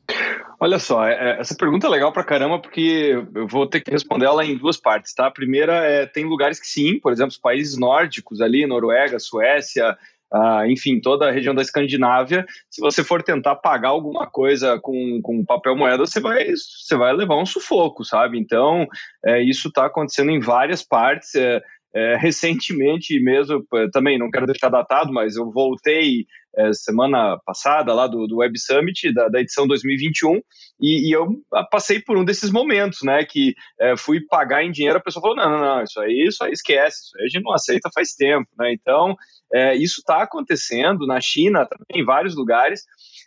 Olha 0.61 0.79
só, 0.79 1.07
é, 1.07 1.13
é, 1.15 1.41
essa 1.41 1.55
pergunta 1.55 1.87
é 1.87 1.91
legal 1.91 2.13
pra 2.13 2.23
caramba 2.23 2.59
porque 2.59 3.25
eu 3.35 3.47
vou 3.47 3.67
ter 3.67 3.81
que 3.81 3.91
responder 3.91 4.27
ela 4.27 4.45
em 4.45 4.59
duas 4.59 4.77
partes, 4.77 5.15
tá? 5.15 5.27
A 5.27 5.31
primeira 5.31 5.73
é, 5.73 6.05
tem 6.05 6.27
lugares 6.27 6.61
que 6.61 6.67
sim, 6.67 7.01
por 7.01 7.11
exemplo, 7.11 7.31
os 7.31 7.39
países 7.39 7.79
nórdicos 7.79 8.43
ali, 8.43 8.67
Noruega, 8.67 9.19
Suécia, 9.19 9.97
Uh, 10.35 10.67
enfim, 10.67 11.01
toda 11.01 11.29
a 11.29 11.31
região 11.31 11.55
da 11.55 11.63
Escandinávia, 11.63 12.45
se 12.69 12.81
você 12.81 13.05
for 13.05 13.23
tentar 13.23 13.55
pagar 13.55 13.91
alguma 13.91 14.27
coisa 14.27 14.81
com, 14.81 15.21
com 15.23 15.45
papel 15.45 15.77
moeda, 15.77 16.05
você 16.05 16.21
vai, 16.21 16.45
você 16.47 16.97
vai 16.97 17.13
levar 17.13 17.41
um 17.41 17.47
sufoco, 17.47 18.05
sabe? 18.05 18.37
Então, 18.37 18.85
é, 19.25 19.41
isso 19.41 19.69
está 19.69 19.87
acontecendo 19.87 20.31
em 20.31 20.41
várias 20.41 20.83
partes. 20.83 21.37
É, 21.37 21.63
é, 21.95 22.17
recentemente 22.17 23.21
mesmo, 23.21 23.65
também 23.93 24.19
não 24.19 24.29
quero 24.29 24.47
deixar 24.47 24.69
datado, 24.69 25.13
mas 25.13 25.37
eu 25.37 25.53
voltei 25.53 26.27
é, 26.57 26.73
semana 26.73 27.39
passada 27.45 27.93
lá 27.93 28.07
do, 28.07 28.27
do 28.27 28.39
Web 28.39 28.59
Summit, 28.59 29.13
da, 29.13 29.29
da 29.29 29.41
edição 29.41 29.67
2021, 29.67 30.41
e, 30.81 31.09
e, 31.09 31.13
eu 31.13 31.29
passei 31.71 32.01
por 32.01 32.17
um 32.17 32.25
desses 32.25 32.51
momentos, 32.51 33.01
né, 33.03 33.25
que 33.25 33.55
é, 33.81 33.97
fui 33.97 34.21
pagar 34.21 34.65
em 34.65 34.71
dinheiro, 34.71 34.99
a 34.99 35.03
pessoa 35.03 35.21
falou, 35.21 35.37
não, 35.37 35.51
não, 35.51 35.61
não, 35.61 35.83
isso 35.83 36.01
aí, 36.01 36.27
isso 36.27 36.43
aí 36.45 36.53
esquece, 36.53 36.97
isso 37.05 37.19
aí 37.19 37.25
a 37.25 37.29
gente 37.29 37.45
não 37.45 37.53
aceita 37.53 37.91
faz 37.95 38.15
tempo, 38.15 38.49
né, 38.59 38.73
então 38.73 39.15
é, 39.53 39.75
isso 39.77 40.01
está 40.01 40.23
acontecendo 40.23 41.07
na 41.07 41.21
China 41.21 41.67
também, 41.67 42.03
em 42.03 42.05
vários 42.05 42.37
lugares, 42.37 42.83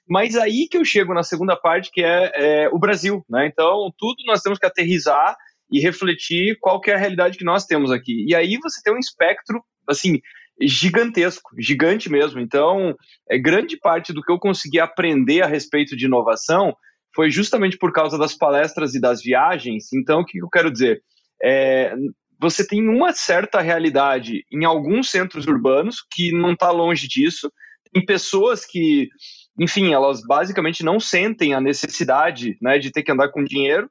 mas 0.07 0.35
aí 0.35 0.67
que 0.69 0.77
eu 0.77 0.85
chego 0.85 1.13
na 1.13 1.23
segunda 1.23 1.55
parte, 1.55 1.91
que 1.91 2.03
é, 2.03 2.31
é 2.35 2.69
o 2.69 2.79
Brasil, 2.79 3.23
né, 3.29 3.47
então 3.47 3.91
tudo 3.97 4.15
nós 4.25 4.41
temos 4.41 4.59
que 4.59 4.65
aterrizar 4.65 5.35
e 5.71 5.79
refletir 5.79 6.57
qual 6.59 6.79
que 6.79 6.91
é 6.91 6.95
a 6.95 6.97
realidade 6.97 7.37
que 7.37 7.43
nós 7.43 7.65
temos 7.65 7.91
aqui. 7.91 8.25
E 8.27 8.33
aí 8.33 8.57
você 8.57 8.81
tem 8.81 8.93
um 8.93 8.99
espectro, 8.99 9.61
assim, 9.87 10.21
gigantesco, 10.61 11.49
gigante 11.57 12.09
mesmo. 12.09 12.39
Então, 12.39 12.95
é 13.29 13.37
grande 13.37 13.77
parte 13.77 14.13
do 14.13 14.21
que 14.21 14.31
eu 14.31 14.39
consegui 14.39 14.79
aprender 14.79 15.41
a 15.41 15.47
respeito 15.47 15.95
de 15.95 16.05
inovação 16.05 16.75
foi 17.15 17.31
justamente 17.31 17.77
por 17.77 17.91
causa 17.91 18.17
das 18.17 18.35
palestras 18.35 18.93
e 18.93 19.01
das 19.01 19.21
viagens. 19.21 19.91
Então, 19.93 20.21
o 20.21 20.25
que 20.25 20.39
eu 20.39 20.49
quero 20.49 20.71
dizer? 20.71 21.01
É, 21.41 21.93
você 22.39 22.65
tem 22.65 22.87
uma 22.87 23.11
certa 23.13 23.59
realidade 23.59 24.45
em 24.51 24.65
alguns 24.65 25.09
centros 25.09 25.47
urbanos 25.47 25.97
que 26.11 26.31
não 26.31 26.53
está 26.53 26.69
longe 26.69 27.07
disso. 27.07 27.51
Tem 27.91 28.05
pessoas 28.05 28.65
que, 28.65 29.09
enfim, 29.59 29.93
elas 29.93 30.21
basicamente 30.21 30.83
não 30.83 30.99
sentem 30.99 31.53
a 31.53 31.61
necessidade 31.61 32.55
né, 32.61 32.77
de 32.77 32.91
ter 32.91 33.01
que 33.01 33.11
andar 33.11 33.29
com 33.29 33.43
dinheiro 33.43 33.89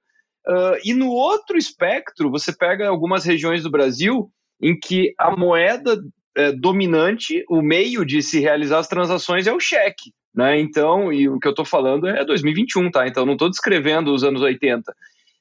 Uh, 0.48 0.78
e 0.84 0.94
no 0.94 1.08
outro 1.08 1.58
espectro, 1.58 2.30
você 2.30 2.56
pega 2.56 2.88
algumas 2.88 3.24
regiões 3.24 3.64
do 3.64 3.70
Brasil 3.70 4.30
em 4.62 4.78
que 4.78 5.12
a 5.18 5.36
moeda 5.36 6.00
é, 6.36 6.52
dominante, 6.52 7.44
o 7.48 7.62
meio 7.62 8.04
de 8.04 8.22
se 8.22 8.40
realizar 8.40 8.78
as 8.78 8.88
transações 8.88 9.46
é 9.46 9.52
o 9.52 9.60
cheque. 9.60 10.12
Né? 10.34 10.60
Então, 10.60 11.12
e 11.12 11.28
o 11.28 11.38
que 11.38 11.48
eu 11.48 11.52
estou 11.52 11.64
falando 11.64 12.06
é 12.06 12.24
2021, 12.24 12.90
tá? 12.90 13.08
Então, 13.08 13.24
não 13.24 13.32
estou 13.32 13.48
descrevendo 13.48 14.12
os 14.12 14.22
anos 14.22 14.42
80. 14.42 14.94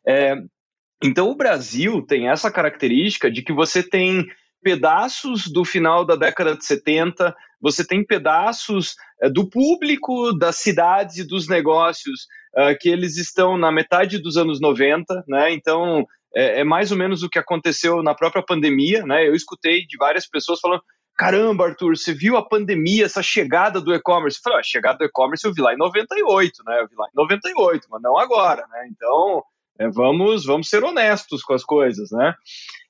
É, 0.08 0.36
então, 1.04 1.30
o 1.30 1.36
Brasil 1.36 2.02
tem 2.02 2.30
essa 2.30 2.50
característica 2.50 3.30
de 3.30 3.42
que 3.42 3.52
você 3.52 3.84
tem 3.84 4.26
pedaços 4.64 5.48
do 5.48 5.64
final 5.64 6.06
da 6.06 6.16
década 6.16 6.58
de 6.58 6.66
70, 6.66 7.36
você 7.62 7.86
tem 7.86 8.04
pedaços 8.04 8.96
é, 9.22 9.30
do 9.30 9.50
público, 9.50 10.34
das 10.34 10.56
cidades 10.56 11.18
e 11.18 11.28
dos 11.28 11.48
negócios 11.48 12.22
uh, 12.56 12.76
que 12.80 12.90
eles 12.90 13.18
estão 13.18 13.58
na 13.58 13.72
metade 13.72 14.18
dos 14.18 14.38
anos 14.38 14.60
90, 14.60 15.24
né? 15.28 15.54
Então 15.54 16.06
é, 16.36 16.60
é, 16.60 16.64
mais 16.64 16.92
ou 16.92 16.98
menos 16.98 17.24
o 17.24 17.30
que 17.30 17.40
aconteceu 17.40 18.04
na 18.04 18.14
própria 18.14 18.44
pandemia, 18.44 19.06
né? 19.06 19.28
Eu 19.28 19.34
escutei 19.34 19.86
de 19.86 19.98
várias 19.98 20.28
pessoas 20.28 20.60
falando: 20.60 20.82
caramba, 21.18 21.66
Arthur, 21.68 21.96
você 21.96 22.14
viu 22.14 22.36
a 22.36 22.48
pandemia, 22.48 23.06
essa 23.06 23.24
chegada 23.24 23.80
do 23.80 23.94
e-commerce? 23.94 24.38
Eu 24.38 24.44
falei, 24.44 24.60
a 24.60 24.64
chegada 24.64 24.98
do 24.98 25.06
e-commerce 25.06 25.46
eu 25.46 25.54
vi 25.54 25.62
lá 25.62 25.74
em 25.74 25.78
98, 25.78 26.64
né? 26.66 26.82
Eu 26.82 26.88
vi 26.88 26.96
lá 26.96 27.08
em 27.08 27.16
98, 27.16 27.88
mas 27.90 28.02
não 28.02 28.18
agora, 28.18 28.66
né? 28.70 28.88
Então 28.92 29.44
é, 29.80 29.90
vamos, 29.90 30.46
vamos 30.46 30.70
ser 30.70 30.84
honestos 30.84 31.44
com 31.44 31.54
as 31.54 31.64
coisas, 31.64 32.10
né? 32.12 32.34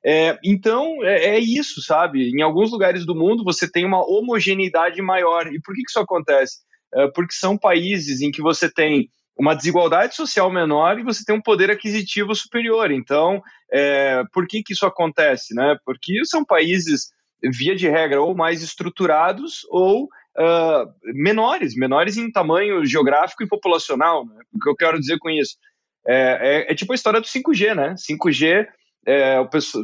É, 0.05 0.37
então, 0.43 1.03
é, 1.03 1.35
é, 1.35 1.39
isso, 1.39 1.81
sabe? 1.81 2.29
Em 2.29 2.41
alguns 2.41 2.71
lugares 2.71 3.05
do 3.05 3.15
mundo 3.15 3.43
você 3.43 3.69
tem 3.69 3.85
uma 3.85 4.05
homogeneidade 4.05 5.01
maior. 5.01 5.47
E 5.47 5.59
por 5.61 5.73
que, 5.73 5.81
que 5.81 5.89
isso 5.89 5.99
acontece? 5.99 6.59
É, 6.93 7.07
porque 7.07 7.33
são 7.33 7.57
países 7.57 8.21
em 8.21 8.31
que 8.31 8.41
você 8.41 8.71
tem 8.71 9.09
uma 9.37 9.53
desigualdade 9.53 10.15
social 10.15 10.49
menor 10.51 10.97
e 10.97 11.03
você 11.03 11.23
tem 11.25 11.35
um 11.35 11.41
poder 11.41 11.69
aquisitivo 11.69 12.33
superior. 12.33 12.91
Então, 12.91 13.41
é, 13.71 14.23
por 14.33 14.47
que, 14.47 14.63
que 14.63 14.73
isso 14.73 14.85
acontece? 14.85 15.53
Né? 15.53 15.77
Porque 15.85 16.23
são 16.25 16.45
países, 16.45 17.09
via 17.43 17.75
de 17.75 17.89
regra, 17.89 18.21
ou 18.21 18.35
mais 18.35 18.63
estruturados 18.63 19.65
ou 19.69 20.05
uh, 20.05 20.93
menores, 21.13 21.75
menores 21.75 22.17
em 22.17 22.31
tamanho 22.31 22.85
geográfico 22.85 23.43
e 23.43 23.47
populacional. 23.47 24.25
Né? 24.25 24.35
O 24.53 24.59
que 24.59 24.69
eu 24.69 24.75
quero 24.75 24.99
dizer 24.99 25.17
com 25.19 25.29
isso? 25.29 25.57
É, 26.07 26.67
é, 26.67 26.71
é 26.71 26.75
tipo 26.75 26.93
a 26.93 26.95
história 26.95 27.19
do 27.19 27.27
5G, 27.27 27.75
né? 27.75 27.95
5G, 27.95 28.67
é, 29.07 29.37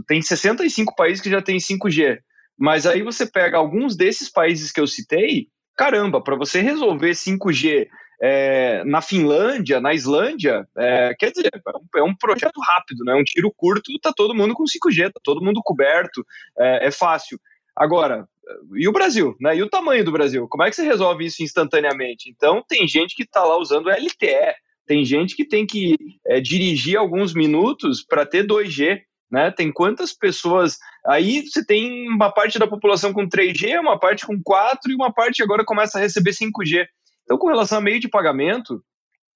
tem 0.08 0.22
65 0.22 0.96
países 0.96 1.22
que 1.22 1.30
já 1.30 1.42
tem 1.42 1.58
5G, 1.58 2.20
mas 2.58 2.86
aí 2.86 3.02
você 3.02 3.26
pega 3.26 3.58
alguns 3.58 3.96
desses 3.96 4.30
países 4.30 4.72
que 4.72 4.80
eu 4.80 4.88
citei, 4.88 5.48
caramba, 5.76 6.22
para 6.24 6.36
você 6.36 6.62
resolver 6.62 7.12
5G 7.12 7.88
é, 8.22 8.84
na 8.84 9.02
Finlândia, 9.02 9.82
na 9.82 9.94
Islândia, 9.94 10.68
é, 10.78 11.16
quer 11.18 11.32
dizer, 11.32 11.50
é, 11.54 12.00
é 12.00 12.04
um, 12.04 12.16
projeto 12.16 12.60
rápido, 12.62 13.04
né? 13.04 13.16
um 13.16 13.24
tiro 13.24 13.52
curto, 13.56 13.92
tá 14.00 14.14
todo 14.16 14.36
mundo 14.36 14.54
com 14.54 14.64
5G, 14.64 15.12
tá 15.12 15.20
todo 15.24 15.44
mundo 15.44 15.60
coberto, 15.64 16.24
é, 16.60 16.88
é, 16.88 16.92
fácil. 16.92 17.40
Agora, 17.76 18.28
e 18.76 18.88
o 18.88 18.92
Brasil, 18.92 19.36
né? 19.40 19.56
E 19.56 19.64
o 19.64 19.70
tamanho 19.70 20.04
do 20.04 20.12
Brasil? 20.12 20.48
Como 20.48 20.64
é 20.64 20.70
que 20.70 20.76
você 20.76 20.84
resolve 20.84 21.26
isso 21.26 21.42
instantaneamente? 21.42 22.30
Então, 22.30 22.64
tem 22.68 22.88
gente 22.88 23.16
que 23.16 23.24
está 23.24 23.44
lá 23.44 23.58
usando 23.58 23.90
LTE, 23.90 24.54
tem 24.86 25.06
gente 25.06 25.36
que 25.36 25.46
tem 25.46 25.66
que 25.66 25.96
é, 26.28 26.40
dirigir 26.40 26.98
alguns 26.98 27.34
minutos 27.34 28.04
para 28.04 28.26
ter 28.26 28.46
2G. 28.46 29.00
Né? 29.32 29.50
Tem 29.50 29.72
quantas 29.72 30.12
pessoas. 30.12 30.78
Aí 31.08 31.48
você 31.48 31.66
tem 31.66 32.10
uma 32.10 32.30
parte 32.30 32.60
da 32.60 32.68
população 32.68 33.14
com 33.14 33.30
3G, 33.30 33.80
uma 33.80 33.98
parte 33.98 34.28
com 34.28 34.38
4 34.44 34.92
e 34.92 34.96
uma 34.96 35.14
parte 35.14 35.42
agora 35.42 35.64
começa 35.64 35.98
a 35.98 36.02
receber 36.02 36.32
5G. 36.32 36.86
Então, 37.32 37.40
com 37.40 37.48
relação 37.48 37.78
a 37.78 37.82
meio 37.82 37.98
de 37.98 38.10
pagamento, 38.10 38.84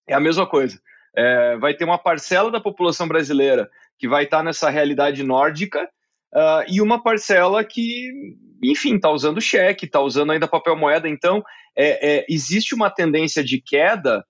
é 0.05 0.13
a 0.13 0.19
mesma 0.19 0.45
coisa. 0.45 0.77
É, 1.15 1.55
vai 1.55 1.73
ter 1.73 1.85
uma 1.85 1.97
parcela 1.97 2.51
da 2.51 2.59
população 2.59 3.07
brasileira 3.07 3.69
que 3.97 4.05
vai 4.05 4.25
estar 4.25 4.43
nessa 4.43 4.69
realidade 4.69 5.23
nórdica 5.23 5.89
uh, 6.33 6.65
e 6.67 6.81
uma 6.81 7.01
parcela 7.01 7.63
que, 7.63 8.11
enfim, 8.61 8.97
está 8.97 9.09
usando 9.09 9.39
cheque, 9.39 9.85
está 9.85 10.01
usando 10.01 10.33
ainda 10.33 10.45
papel 10.45 10.75
moeda. 10.75 11.07
Então, 11.07 11.41
é, 11.73 12.17
é, 12.17 12.25
existe 12.27 12.75
uma 12.75 12.89
tendência 12.89 13.41
de 13.41 13.61
queda, 13.61 14.25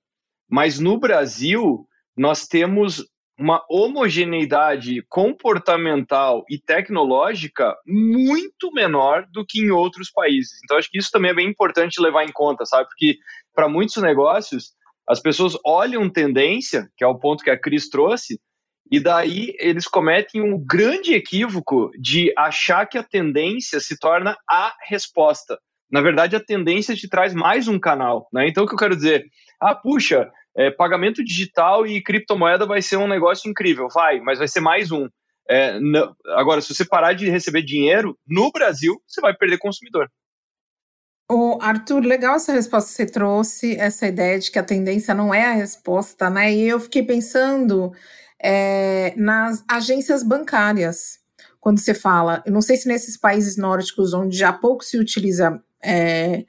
mas 0.47 0.77
no 0.77 0.99
Brasil 0.99 1.87
nós 2.15 2.45
temos 2.45 3.03
uma 3.37 3.63
homogeneidade 3.69 5.03
comportamental 5.09 6.45
e 6.49 6.57
tecnológica 6.57 7.75
muito 7.85 8.71
menor 8.71 9.27
do 9.31 9.45
que 9.45 9.59
em 9.59 9.71
outros 9.71 10.09
países. 10.09 10.59
Então, 10.63 10.77
acho 10.77 10.89
que 10.89 10.97
isso 10.97 11.11
também 11.11 11.31
é 11.31 11.33
bem 11.33 11.49
importante 11.49 12.01
levar 12.01 12.23
em 12.23 12.31
conta, 12.31 12.65
sabe? 12.65 12.87
Porque 12.87 13.17
para 13.55 13.69
muitos 13.69 14.01
negócios, 14.03 14.73
as 15.07 15.19
pessoas 15.19 15.57
olham 15.65 16.09
tendência, 16.09 16.89
que 16.97 17.03
é 17.03 17.07
o 17.07 17.17
ponto 17.17 17.43
que 17.43 17.49
a 17.49 17.59
Cris 17.59 17.89
trouxe, 17.89 18.39
e 18.91 18.99
daí 18.99 19.55
eles 19.59 19.87
cometem 19.87 20.41
um 20.41 20.63
grande 20.63 21.13
equívoco 21.13 21.89
de 21.99 22.31
achar 22.37 22.85
que 22.85 22.97
a 22.97 23.03
tendência 23.03 23.79
se 23.79 23.97
torna 23.97 24.37
a 24.49 24.73
resposta. 24.87 25.57
Na 25.91 26.01
verdade, 26.01 26.35
a 26.35 26.43
tendência 26.43 26.95
te 26.95 27.07
traz 27.07 27.33
mais 27.33 27.67
um 27.67 27.79
canal. 27.79 28.27
Né? 28.31 28.47
Então, 28.47 28.63
o 28.63 28.67
que 28.67 28.73
eu 28.73 28.79
quero 28.79 28.95
dizer? 28.95 29.25
Ah, 29.61 29.73
puxa, 29.73 30.29
é, 30.55 30.69
pagamento 30.71 31.23
digital 31.23 31.85
e 31.85 32.01
criptomoeda 32.01 32.65
vai 32.65 32.81
ser 32.81 32.97
um 32.97 33.07
negócio 33.07 33.49
incrível, 33.49 33.87
vai, 33.93 34.19
mas 34.19 34.39
vai 34.39 34.47
ser 34.47 34.61
mais 34.61 34.91
um. 34.91 35.07
É, 35.49 35.79
não, 35.79 36.15
agora, 36.29 36.61
se 36.61 36.73
você 36.73 36.85
parar 36.85 37.13
de 37.13 37.29
receber 37.29 37.61
dinheiro 37.61 38.17
no 38.27 38.51
Brasil, 38.51 38.95
você 39.07 39.21
vai 39.21 39.35
perder 39.35 39.59
consumidor. 39.59 40.09
O 41.27 41.57
Arthur, 41.59 42.01
legal 42.01 42.35
essa 42.35 42.53
resposta 42.53 42.89
que 42.91 42.95
você 42.97 43.05
trouxe, 43.07 43.75
essa 43.77 44.05
ideia 44.05 44.37
de 44.37 44.51
que 44.51 44.59
a 44.59 44.63
tendência 44.63 45.11
não 45.13 45.33
é 45.33 45.45
a 45.45 45.53
resposta, 45.53 46.29
né? 46.29 46.53
E 46.53 46.67
eu 46.67 46.79
fiquei 46.79 47.01
pensando 47.01 47.91
é, 48.39 49.11
nas 49.17 49.63
agências 49.67 50.21
bancárias. 50.21 51.19
Quando 51.59 51.79
você 51.79 51.95
fala, 51.95 52.43
eu 52.45 52.53
não 52.53 52.61
sei 52.61 52.77
se 52.77 52.87
nesses 52.87 53.17
países 53.17 53.57
nórdicos 53.57 54.13
onde 54.13 54.37
já 54.37 54.53
pouco 54.53 54.83
se 54.85 54.99
utiliza 54.99 55.59
é, 55.83 56.45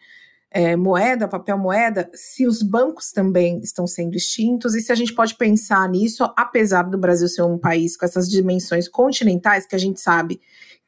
é, 0.50 0.76
moeda, 0.76 1.26
papel 1.26 1.56
moeda, 1.56 2.11
se 2.12 2.47
os 2.47 2.62
bancos 2.62 3.12
também 3.12 3.61
estão 3.61 3.87
sendo 3.87 4.14
extintos 4.14 4.75
e 4.75 4.83
se 4.83 4.92
a 4.92 4.95
gente 4.95 5.14
pode 5.14 5.37
pensar 5.37 5.88
nisso, 5.88 6.23
apesar 6.37 6.83
do 6.83 6.99
Brasil 6.99 7.28
ser 7.28 7.42
um 7.42 7.59
país 7.59 7.97
com 7.97 8.04
essas 8.04 8.28
dimensões 8.28 8.88
continentais, 8.88 9.66
que 9.66 9.75
a 9.75 9.78
gente 9.78 10.00
sabe 10.00 10.38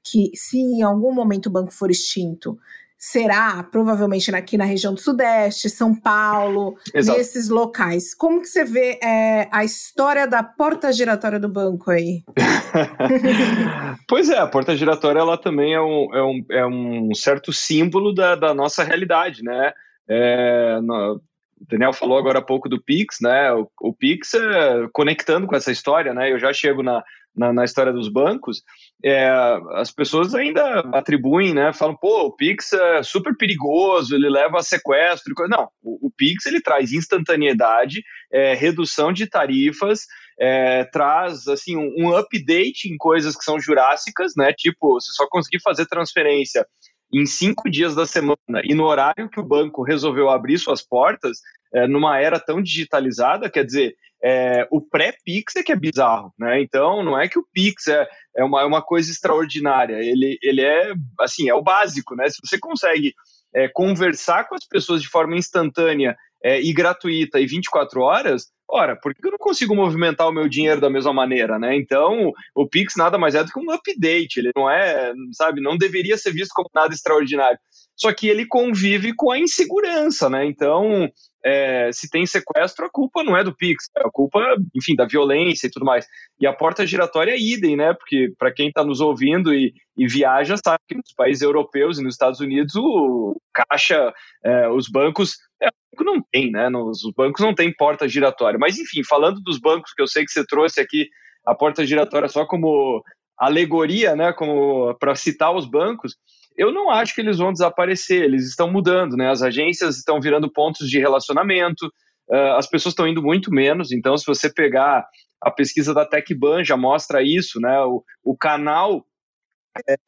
que 0.05 0.31
se 0.35 0.59
em 0.59 0.83
algum 0.83 1.13
momento 1.13 1.47
o 1.47 1.51
banco 1.51 1.73
for 1.73 1.91
extinto, 1.91 2.59
será 2.99 3.63
provavelmente 3.63 4.35
aqui 4.35 4.57
na 4.57 4.65
região 4.65 4.93
do 4.93 5.01
Sudeste, 5.01 5.71
São 5.71 5.95
Paulo, 5.95 6.77
Exato. 6.93 7.17
nesses 7.17 7.49
locais. 7.49 8.13
Como 8.13 8.41
que 8.41 8.49
você 8.49 8.65
vê 8.65 8.99
é, 9.01 9.49
a 9.53 9.65
história 9.65 10.27
da 10.27 10.43
porta 10.43 10.93
giratória 10.93 11.39
do 11.39 11.49
banco 11.49 11.93
aí? 11.93 12.25
pois 14.09 14.29
é, 14.29 14.39
a 14.39 14.49
porta 14.49 14.77
giratória 14.77 15.21
ela 15.21 15.39
também 15.39 15.75
é 15.75 15.81
um, 15.81 16.15
é 16.15 16.23
um, 16.23 16.47
é 16.51 16.67
um 16.67 17.15
certo 17.15 17.53
símbolo 17.53 18.13
da, 18.13 18.35
da 18.35 18.53
nossa 18.53 18.83
realidade, 18.83 19.45
né? 19.45 19.73
É, 20.09 20.81
no, 20.83 21.21
o 21.61 21.67
Daniel 21.69 21.93
falou 21.93 22.19
agora 22.19 22.39
há 22.39 22.43
pouco 22.43 22.69
do 22.69 22.83
Pix, 22.83 23.19
né? 23.21 23.53
O, 23.53 23.71
o 23.81 23.93
Pix 23.93 24.35
é, 24.35 24.89
conectando 24.93 25.47
com 25.47 25.55
essa 25.55 25.71
história, 25.71 26.13
né? 26.13 26.33
Eu 26.33 26.39
já 26.39 26.53
chego 26.53 26.83
na, 26.83 27.03
na, 27.37 27.53
na 27.53 27.65
história 27.65 27.93
dos 27.93 28.09
bancos, 28.09 28.63
é, 29.05 29.31
as 29.75 29.93
pessoas 29.93 30.35
ainda 30.35 30.81
atribuem, 30.93 31.55
né? 31.55 31.73
Falam, 31.73 31.97
pô, 31.97 32.27
o 32.27 32.33
Pix 32.33 32.73
é 32.73 33.03
super 33.03 33.37
perigoso, 33.37 34.15
ele 34.15 34.29
leva 34.29 34.59
a 34.59 34.63
sequestro. 34.63 35.35
Não, 35.49 35.69
o, 35.83 36.09
o 36.09 36.11
Pix 36.11 36.47
ele 36.47 36.61
traz 36.61 36.93
instantaneidade, 36.93 38.03
é, 38.33 38.55
redução 38.55 39.13
de 39.13 39.29
tarifas, 39.29 40.01
é, 40.39 40.85
traz 40.85 41.47
assim 41.47 41.77
um, 41.77 41.93
um, 41.97 42.17
update 42.17 42.89
em 42.89 42.97
coisas 42.97 43.37
que 43.37 43.45
são 43.45 43.61
jurássicas, 43.61 44.33
né? 44.37 44.53
Tipo, 44.53 44.95
você 44.95 45.13
só 45.13 45.27
conseguir 45.29 45.63
fazer 45.63 45.87
transferência 45.87 46.67
em 47.13 47.25
cinco 47.25 47.71
dias 47.71 47.95
da 47.95 48.05
semana 48.05 48.37
e 48.65 48.75
no 48.75 48.85
horário 48.85 49.31
que 49.31 49.41
o 49.41 49.47
banco 49.47 49.83
resolveu 49.83 50.29
abrir 50.29 50.59
suas 50.59 50.83
portas, 50.83 51.39
é, 51.73 51.87
numa 51.87 52.19
era 52.19 52.41
tão 52.41 52.61
digitalizada, 52.61 53.49
quer 53.49 53.65
dizer, 53.65 53.95
é, 54.23 54.67
o 54.71 54.81
pré-Pix 54.81 55.57
é 55.57 55.63
que 55.63 55.73
é 55.73 55.77
bizarro, 55.77 56.33
né? 56.39 56.61
Então, 56.61 57.03
não 57.03 57.19
é 57.19 57.29
que 57.29 57.39
o 57.39 57.47
Pix 57.53 57.87
é, 57.89 58.09
é, 58.37 58.45
uma, 58.45 58.63
é 58.63 58.65
uma 58.65 58.83
coisa 58.83 59.11
extraordinária, 59.11 59.97
ele, 59.97 60.39
ele 60.43 60.63
é, 60.63 60.93
assim, 61.21 61.49
é 61.49 61.55
o 61.55 61.63
básico, 61.63 62.15
né? 62.17 62.29
Se 62.29 62.39
você 62.45 62.59
consegue 62.59 63.15
é, 63.55 63.69
conversar 63.69 64.49
com 64.49 64.55
as 64.55 64.67
pessoas 64.67 65.03
de 65.03 65.09
forma 65.09 65.37
instantânea 65.37 66.17
é, 66.43 66.61
e 66.61 66.73
gratuita 66.73 67.41
e 67.41 67.47
24 67.47 68.01
horas, 68.01 68.47
ora, 68.69 68.97
por 68.97 69.15
que 69.15 69.27
eu 69.27 69.31
não 69.31 69.39
consigo 69.39 69.75
movimentar 69.75 70.29
o 70.29 70.33
meu 70.33 70.49
dinheiro 70.49 70.81
da 70.81 70.91
mesma 70.91 71.13
maneira, 71.13 71.59
né? 71.59 71.77
Então, 71.77 72.33
o 72.55 72.69
Pix 72.69 72.95
nada 72.97 73.19
mais 73.19 73.35
é 73.35 73.43
do 73.43 73.51
que 73.51 73.59
um 73.59 73.71
update, 73.71 74.39
ele 74.39 74.51
não 74.55 74.71
é, 74.71 75.13
sabe, 75.33 75.61
não 75.61 75.77
deveria 75.77 76.17
ser 76.17 76.33
visto 76.33 76.53
como 76.55 76.69
nada 76.75 76.93
extraordinário. 76.93 77.59
Só 77.99 78.13
que 78.13 78.29
ele 78.29 78.47
convive 78.47 79.13
com 79.13 79.33
a 79.33 79.39
insegurança, 79.39 80.31
né? 80.31 80.47
Então, 80.47 81.11
é, 81.45 81.91
se 81.93 82.09
tem 82.09 82.25
sequestro, 82.27 82.87
a 82.87 82.91
culpa 82.91 83.25
não 83.25 83.37
é 83.37 83.43
do 83.43 83.55
Pix, 83.55 83.91
é 83.97 84.07
a 84.07 84.11
culpa, 84.11 84.41
enfim, 84.73 84.95
da 84.95 85.05
violência 85.05 85.67
e 85.67 85.71
tudo 85.71 85.85
mais. 85.85 86.07
E 86.41 86.47
a 86.47 86.53
porta 86.53 86.87
giratória 86.87 87.33
é 87.33 87.41
idem, 87.41 87.77
né? 87.77 87.93
Porque 87.95 88.33
para 88.39 88.53
quem 88.53 88.69
está 88.69 88.85
nos 88.85 89.01
ouvindo 89.01 89.53
e, 89.53 89.75
e, 89.97 90.07
viaja, 90.07 90.57
sabe 90.57 90.79
que 90.87 90.95
nos 90.95 91.13
países 91.17 91.43
europeus 91.43 91.99
e 91.99 92.05
nos 92.05 92.15
Estados 92.15 92.39
Unidos 92.39 92.77
o 92.77 93.37
caixa, 93.53 94.13
é, 94.45 94.69
os 94.69 94.89
bancos, 94.89 95.37
é, 95.61 95.69
não 95.99 96.23
tem, 96.31 96.53
né? 96.53 96.69
Nos, 96.69 97.03
os 97.03 97.13
bancos 97.13 97.45
não 97.45 97.53
tem 97.53 97.75
porta 97.75 98.09
giratória. 98.09 98.61
Mas 98.61 98.79
enfim, 98.79 99.03
falando 99.03 99.41
dos 99.41 99.59
bancos, 99.59 99.93
que 99.93 100.03
eu 100.03 100.07
sei 100.07 100.25
que 100.25 100.31
você 100.31 100.47
trouxe 100.47 100.81
aqui 100.81 101.09
a 101.45 101.53
porta 101.53 101.85
giratória 101.85 102.29
só 102.29 102.47
como 102.47 103.03
alegoria, 103.37 104.15
né? 104.15 104.33
Como 104.33 104.95
para 105.01 105.17
citar 105.17 105.53
os 105.53 105.69
bancos 105.69 106.15
eu 106.59 106.73
não 106.73 106.91
acho 106.91 107.15
que 107.15 107.21
eles 107.21 107.39
vão 107.39 107.53
desaparecer, 107.53 108.23
eles 108.23 108.49
estão 108.49 108.71
mudando, 108.71 109.17
né? 109.17 109.31
As 109.31 109.43
agências 109.43 109.97
estão 109.97 110.21
virando 110.21 110.53
pontos 110.53 110.91
de 110.91 110.99
relacionamento, 110.99 111.87
uh, 112.29 112.57
as 112.57 112.69
pessoas 112.69 112.93
estão 112.93 113.07
indo 113.07 113.23
muito 113.23 113.53
menos, 113.53 113.93
então 113.93 114.19
se 114.19 114.27
você 114.27 114.53
pegar 114.53 115.07
a 115.41 115.53
pesquisa 115.53 115.95
da 115.95 116.05
TechBan 116.05 116.65
já 116.65 116.77
mostra 116.77 117.23
isso, 117.23 117.61
né? 117.61 117.81
O, 117.83 118.03
o 118.25 118.37
canal 118.37 119.07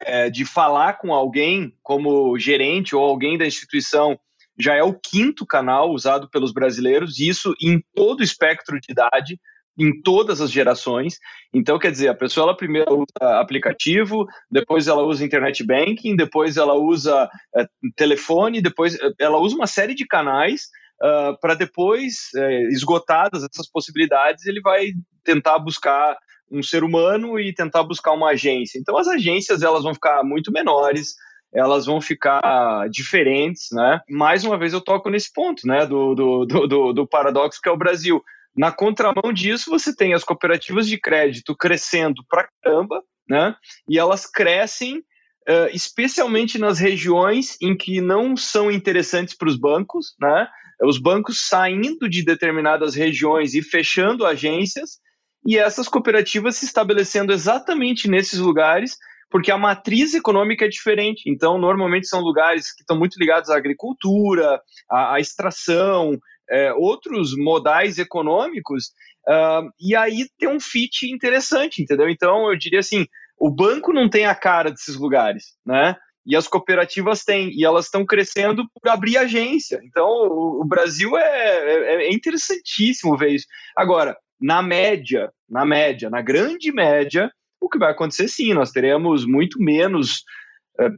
é, 0.01 0.29
de 0.29 0.43
falar 0.43 0.97
com 0.97 1.13
alguém 1.13 1.73
como 1.81 2.37
gerente 2.37 2.93
ou 2.93 3.03
alguém 3.03 3.37
da 3.37 3.47
instituição 3.47 4.19
já 4.59 4.75
é 4.75 4.83
o 4.83 4.93
quinto 4.93 5.45
canal 5.45 5.91
usado 5.91 6.29
pelos 6.29 6.51
brasileiros, 6.51 7.19
isso 7.19 7.53
em 7.61 7.81
todo 7.95 8.19
o 8.19 8.23
espectro 8.23 8.77
de 8.79 8.91
idade 8.91 9.39
em 9.77 10.01
todas 10.01 10.41
as 10.41 10.51
gerações. 10.51 11.17
Então, 11.53 11.79
quer 11.79 11.91
dizer, 11.91 12.09
a 12.09 12.15
pessoa 12.15 12.45
ela 12.45 12.57
primeiro 12.57 12.99
usa 12.99 13.39
aplicativo, 13.39 14.25
depois 14.49 14.87
ela 14.87 15.03
usa 15.03 15.25
internet 15.25 15.65
banking, 15.65 16.15
depois 16.15 16.57
ela 16.57 16.73
usa 16.73 17.29
é, 17.55 17.65
telefone, 17.95 18.61
depois 18.61 18.95
eh, 18.95 19.11
ela 19.19 19.37
usa 19.37 19.55
uma 19.55 19.67
série 19.67 19.95
de 19.95 20.05
canais 20.05 20.63
uh, 21.01 21.39
para 21.39 21.55
depois, 21.55 22.29
é, 22.35 22.63
esgotadas 22.69 23.43
essas 23.43 23.69
possibilidades, 23.69 24.45
ele 24.45 24.61
vai 24.61 24.91
tentar 25.23 25.59
buscar 25.59 26.17
um 26.51 26.61
ser 26.61 26.83
humano 26.83 27.39
e 27.39 27.53
tentar 27.53 27.83
buscar 27.83 28.11
uma 28.11 28.31
agência. 28.31 28.77
Então, 28.77 28.97
as 28.97 29.07
agências 29.07 29.63
elas 29.63 29.83
vão 29.83 29.93
ficar 29.93 30.21
muito 30.23 30.51
menores, 30.51 31.15
elas 31.53 31.85
vão 31.85 31.99
ficar 32.01 32.89
diferentes, 32.89 33.67
né? 33.71 34.01
Mais 34.09 34.43
uma 34.43 34.57
vez 34.57 34.73
eu 34.73 34.81
toco 34.81 35.09
nesse 35.09 35.31
ponto, 35.33 35.65
né? 35.65 35.85
Do, 35.85 36.13
do, 36.13 36.45
do, 36.45 36.93
do 36.93 37.07
paradoxo 37.07 37.59
que 37.61 37.69
é 37.69 37.71
o 37.71 37.77
Brasil 37.77 38.21
na 38.55 38.71
contramão 38.71 39.31
disso, 39.33 39.69
você 39.69 39.95
tem 39.95 40.13
as 40.13 40.23
cooperativas 40.23 40.87
de 40.87 40.99
crédito 40.99 41.55
crescendo 41.55 42.23
pra 42.29 42.47
caramba, 42.61 43.01
né? 43.27 43.55
E 43.87 43.97
elas 43.97 44.25
crescem 44.25 44.97
uh, 44.97 45.69
especialmente 45.73 46.57
nas 46.57 46.79
regiões 46.79 47.57
em 47.61 47.75
que 47.75 48.01
não 48.01 48.35
são 48.35 48.69
interessantes 48.69 49.35
para 49.35 49.47
os 49.47 49.57
bancos, 49.57 50.15
né? 50.19 50.47
Os 50.83 50.97
bancos 50.97 51.47
saindo 51.47 52.09
de 52.09 52.23
determinadas 52.23 52.95
regiões 52.95 53.53
e 53.53 53.61
fechando 53.61 54.25
agências, 54.25 54.99
e 55.45 55.57
essas 55.57 55.87
cooperativas 55.87 56.57
se 56.57 56.65
estabelecendo 56.65 57.31
exatamente 57.31 58.07
nesses 58.07 58.39
lugares, 58.39 58.97
porque 59.29 59.51
a 59.51 59.57
matriz 59.57 60.13
econômica 60.13 60.65
é 60.65 60.67
diferente. 60.67 61.23
Então, 61.25 61.57
normalmente 61.57 62.07
são 62.07 62.19
lugares 62.19 62.73
que 62.75 62.81
estão 62.81 62.97
muito 62.97 63.17
ligados 63.17 63.49
à 63.49 63.55
agricultura, 63.55 64.61
à, 64.89 65.15
à 65.15 65.19
extração, 65.19 66.19
é, 66.51 66.73
outros 66.73 67.35
modais 67.37 67.97
econômicos, 67.97 68.87
uh, 69.27 69.69
e 69.79 69.95
aí 69.95 70.27
tem 70.37 70.49
um 70.49 70.59
fit 70.59 71.09
interessante, 71.09 71.81
entendeu? 71.81 72.09
Então, 72.09 72.49
eu 72.49 72.57
diria 72.57 72.79
assim, 72.79 73.05
o 73.39 73.49
banco 73.49 73.93
não 73.93 74.09
tem 74.09 74.25
a 74.25 74.35
cara 74.35 74.69
desses 74.69 74.95
lugares, 74.95 75.55
né? 75.65 75.95
E 76.25 76.35
as 76.35 76.47
cooperativas 76.47 77.23
têm, 77.23 77.49
e 77.51 77.65
elas 77.65 77.85
estão 77.85 78.05
crescendo 78.05 78.63
por 78.73 78.89
abrir 78.89 79.17
agência. 79.17 79.79
Então, 79.83 80.07
o, 80.07 80.61
o 80.61 80.65
Brasil 80.65 81.17
é, 81.17 81.23
é, 81.23 82.05
é 82.05 82.13
interessantíssimo 82.13 83.17
ver 83.17 83.29
isso. 83.29 83.47
Agora, 83.75 84.15
na 84.39 84.61
média, 84.61 85.31
na 85.49 85.65
média, 85.65 86.09
na 86.09 86.21
grande 86.21 86.71
média, 86.71 87.31
o 87.59 87.69
que 87.69 87.77
vai 87.77 87.91
acontecer 87.91 88.27
sim, 88.27 88.53
nós 88.53 88.71
teremos 88.71 89.25
muito 89.25 89.59
menos 89.59 90.23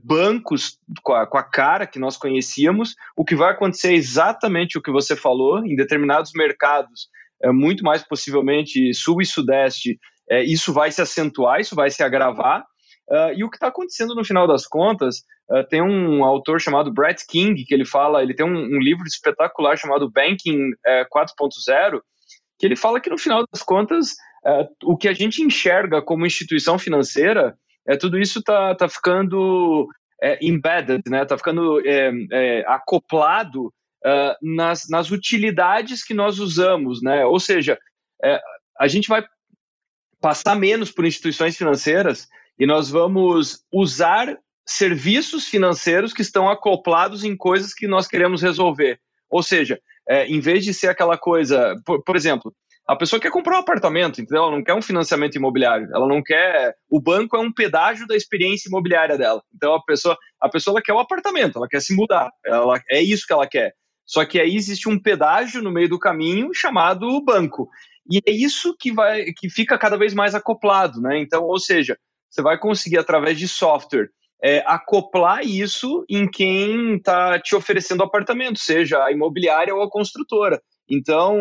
bancos 0.04 0.78
com 1.02 1.14
a, 1.14 1.28
com 1.28 1.38
a, 1.38 1.44
cara 1.44 1.86
que 1.86 2.00
nós 2.00 2.16
conhecíamos, 2.16 2.96
o 3.18 3.26
que 3.26 3.36
vai 3.36 3.52
acontecer 3.52 3.90
é 3.90 3.96
exatamente 3.96 4.78
o 4.78 4.82
que 4.82 4.92
você 4.92 5.16
falou, 5.16 5.66
em 5.66 5.76
determinados 5.76 6.32
mercados, 6.36 7.10
é, 7.42 7.52
muito 7.52 7.84
mais 7.84 8.02
possivelmente 8.04 8.94
sul 8.94 9.22
e 9.22 9.26
sudeste, 9.26 10.00
é, 10.30 10.44
isso 10.44 10.72
vai 10.72 10.92
se 10.92 11.02
acentuar, 11.02 11.60
isso 11.60 11.76
vai 11.76 11.90
se 11.90 12.02
agravar, 12.02 12.64
Uh, 13.10 13.36
e 13.36 13.44
o 13.44 13.50
que 13.50 13.58
está 13.58 13.68
acontecendo 13.68 14.16
no 14.16 14.24
final 14.24 14.48
das 14.48 14.66
contas, 14.66 15.18
uh, 15.52 15.68
tem 15.70 15.82
um 15.82 16.24
autor 16.24 16.62
chamado 16.62 16.92
Brett 16.92 17.26
King, 17.28 17.64
que 17.66 17.74
ele 17.74 17.86
fala, 17.86 18.24
ele 18.24 18.34
tem 18.34 18.46
um, 18.46 18.56
um 18.56 18.80
livro 18.80 19.04
espetacular 19.06 19.78
chamado 19.78 20.10
Banking 20.10 20.70
uh, 20.72 21.06
4.0, 21.14 22.00
que 22.58 22.66
ele 22.66 22.76
fala 22.76 23.02
que 23.02 23.10
no 23.10 23.18
final 23.18 23.44
das 23.52 23.62
contas, 23.62 24.16
o 24.84 24.98
que 24.98 25.08
a 25.08 25.14
gente 25.14 25.42
enxerga 25.42 26.02
como 26.02 26.26
instituição 26.26 26.78
financeira 26.78 27.58
é, 27.88 27.98
tudo 27.98 28.18
isso 28.18 28.40
está 28.40 28.76
tá 28.76 28.88
ficando 28.88 29.88
é, 30.22 30.40
embedded, 30.42 31.04
né? 31.10 31.24
Está 31.24 31.38
ficando 31.38 31.86
é, 31.86 32.12
é, 32.32 32.66
acoplado 32.68 33.68
uh, 33.68 34.36
nas, 34.42 34.88
nas 34.90 35.12
utilidades 35.12 36.04
que 36.04 36.14
nós 36.14 36.40
usamos, 36.40 37.02
né? 37.02 37.26
Ou 37.26 37.40
seja, 37.40 37.78
é, 38.24 38.40
a 38.80 38.88
gente 38.88 39.10
vai 39.10 39.26
passar 40.22 40.56
menos 40.56 40.92
por 40.92 41.06
instituições 41.06 41.58
financeiras 41.58 42.28
e 42.58 42.66
nós 42.66 42.90
vamos 42.90 43.66
usar 43.72 44.38
serviços 44.66 45.48
financeiros 45.48 46.14
que 46.14 46.22
estão 46.22 46.50
acoplados 46.50 47.26
em 47.26 47.36
coisas 47.36 47.74
que 47.74 47.88
nós 47.88 48.08
queremos 48.08 48.42
resolver. 48.42 49.00
Ou 49.30 49.44
seja, 49.44 49.78
é, 50.08 50.26
em 50.28 50.40
vez 50.40 50.64
de 50.64 50.74
ser 50.74 50.88
aquela 50.88 51.18
coisa, 51.18 51.76
por, 51.86 52.02
por 52.02 52.16
exemplo, 52.16 52.54
a 52.88 52.96
pessoa 52.96 53.20
quer 53.20 53.32
comprar 53.32 53.56
um 53.56 53.62
apartamento, 53.62 54.22
entendeu? 54.22 54.44
Ela 54.44 54.52
não 54.52 54.64
quer 54.64 54.74
um 54.74 54.82
financiamento 54.82 55.36
imobiliário. 55.36 55.88
Ela 55.94 56.08
não 56.08 56.22
quer. 56.22 56.76
O 56.90 57.02
banco 57.02 57.38
é 57.38 57.40
um 57.40 57.52
pedágio 57.52 58.06
da 58.06 58.16
experiência 58.16 58.68
imobiliária 58.68 59.18
dela. 59.18 59.42
Então 59.56 59.74
a 59.74 59.84
pessoa, 59.84 60.18
a 60.40 60.50
pessoa 60.50 60.74
ela 60.74 60.82
quer 60.82 60.94
o 60.94 60.98
um 60.98 61.00
apartamento, 61.00 61.58
ela 61.58 61.68
quer 61.68 61.82
se 61.82 61.96
mudar. 61.96 62.30
Ela, 62.46 62.82
é 62.90 63.02
isso 63.02 63.26
que 63.26 63.34
ela 63.34 63.48
quer. 63.48 63.74
Só 64.06 64.26
que 64.26 64.40
aí 64.40 64.56
existe 64.56 64.90
um 64.90 65.02
pedágio 65.02 65.62
no 65.62 65.72
meio 65.72 65.88
do 65.88 66.00
caminho 66.00 66.54
chamado 66.54 67.24
banco. 67.24 67.70
E 68.12 68.20
é 68.28 68.32
isso 68.32 68.76
que 68.78 68.92
vai 68.92 69.32
que 69.32 69.50
fica 69.50 69.78
cada 69.78 69.98
vez 69.98 70.14
mais 70.14 70.36
acoplado, 70.36 71.00
né? 71.00 71.18
Então, 71.20 71.44
ou 71.44 71.58
seja, 71.58 71.98
você 72.30 72.42
vai 72.42 72.60
conseguir 72.60 72.98
através 72.98 73.40
de 73.40 73.48
software 73.48 74.10
é, 74.44 74.62
acoplar 74.68 75.42
isso 75.46 76.04
em 76.10 76.30
quem 76.30 76.98
está 76.98 77.40
te 77.40 77.56
oferecendo 77.56 78.04
apartamento, 78.04 78.60
seja 78.60 79.02
a 79.02 79.12
imobiliária 79.12 79.74
ou 79.74 79.82
a 79.82 79.90
construtora. 79.90 80.62
Então, 80.90 81.38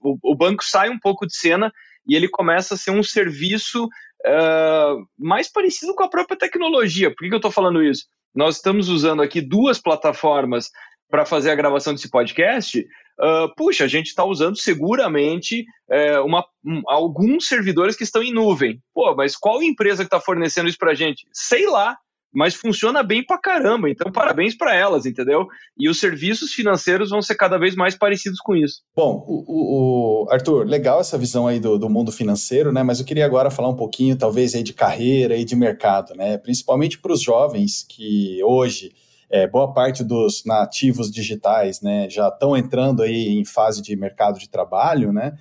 o, 0.00 0.18
o 0.22 0.34
banco 0.34 0.64
sai 0.64 0.90
um 0.90 0.98
pouco 0.98 1.26
de 1.26 1.36
cena 1.36 1.72
e 2.06 2.14
ele 2.14 2.28
começa 2.28 2.74
a 2.74 2.76
ser 2.76 2.90
um 2.90 3.02
serviço 3.02 3.84
uh, 3.84 5.06
mais 5.18 5.50
parecido 5.50 5.94
com 5.94 6.04
a 6.04 6.10
própria 6.10 6.36
tecnologia. 6.36 7.10
Por 7.10 7.18
que, 7.18 7.28
que 7.28 7.34
eu 7.34 7.38
estou 7.38 7.50
falando 7.50 7.82
isso? 7.82 8.06
Nós 8.34 8.56
estamos 8.56 8.88
usando 8.88 9.22
aqui 9.22 9.40
duas 9.40 9.78
plataformas 9.78 10.70
para 11.10 11.26
fazer 11.26 11.50
a 11.50 11.54
gravação 11.54 11.92
desse 11.92 12.10
podcast. 12.10 12.80
Uh, 13.20 13.54
puxa, 13.56 13.84
a 13.84 13.88
gente 13.88 14.06
está 14.06 14.24
usando 14.24 14.56
seguramente 14.56 15.64
é, 15.90 16.18
uma, 16.20 16.42
um, 16.64 16.80
alguns 16.88 17.46
servidores 17.46 17.94
que 17.94 18.02
estão 18.02 18.22
em 18.22 18.32
nuvem. 18.32 18.80
Pô, 18.94 19.14
mas 19.14 19.36
qual 19.36 19.62
empresa 19.62 20.02
que 20.02 20.06
está 20.06 20.18
fornecendo 20.18 20.68
isso 20.68 20.78
para 20.78 20.92
a 20.92 20.94
gente? 20.94 21.26
Sei 21.30 21.66
lá 21.66 21.98
mas 22.32 22.54
funciona 22.54 23.02
bem 23.02 23.24
pra 23.24 23.38
caramba. 23.38 23.90
Então, 23.90 24.10
parabéns 24.10 24.56
para 24.56 24.74
elas, 24.74 25.04
entendeu? 25.04 25.46
E 25.78 25.88
os 25.88 26.00
serviços 26.00 26.52
financeiros 26.52 27.10
vão 27.10 27.20
ser 27.20 27.34
cada 27.34 27.58
vez 27.58 27.74
mais 27.74 27.94
parecidos 27.94 28.38
com 28.40 28.56
isso. 28.56 28.82
Bom, 28.96 29.24
o, 29.28 30.24
o 30.24 30.30
Arthur, 30.30 30.66
legal 30.66 31.00
essa 31.00 31.18
visão 31.18 31.46
aí 31.46 31.60
do, 31.60 31.78
do, 31.78 31.90
mundo 31.90 32.10
financeiro, 32.10 32.72
né? 32.72 32.82
Mas 32.82 32.98
eu 32.98 33.04
queria 33.04 33.26
agora 33.26 33.50
falar 33.50 33.68
um 33.68 33.76
pouquinho, 33.76 34.16
talvez, 34.16 34.54
aí 34.54 34.62
de 34.62 34.72
carreira 34.72 35.36
e 35.36 35.44
de 35.44 35.54
mercado, 35.54 36.14
né? 36.14 36.38
Principalmente 36.38 36.98
para 36.98 37.12
os 37.12 37.22
jovens 37.22 37.84
que 37.88 38.42
hoje. 38.42 38.92
É, 39.34 39.46
boa 39.46 39.72
parte 39.72 40.04
dos 40.04 40.44
nativos 40.44 41.10
digitais 41.10 41.80
né, 41.80 42.06
já 42.10 42.28
estão 42.28 42.54
entrando 42.54 43.02
aí 43.02 43.28
em 43.30 43.46
fase 43.46 43.80
de 43.80 43.96
mercado 43.96 44.38
de 44.38 44.46
trabalho, 44.46 45.10
né? 45.10 45.32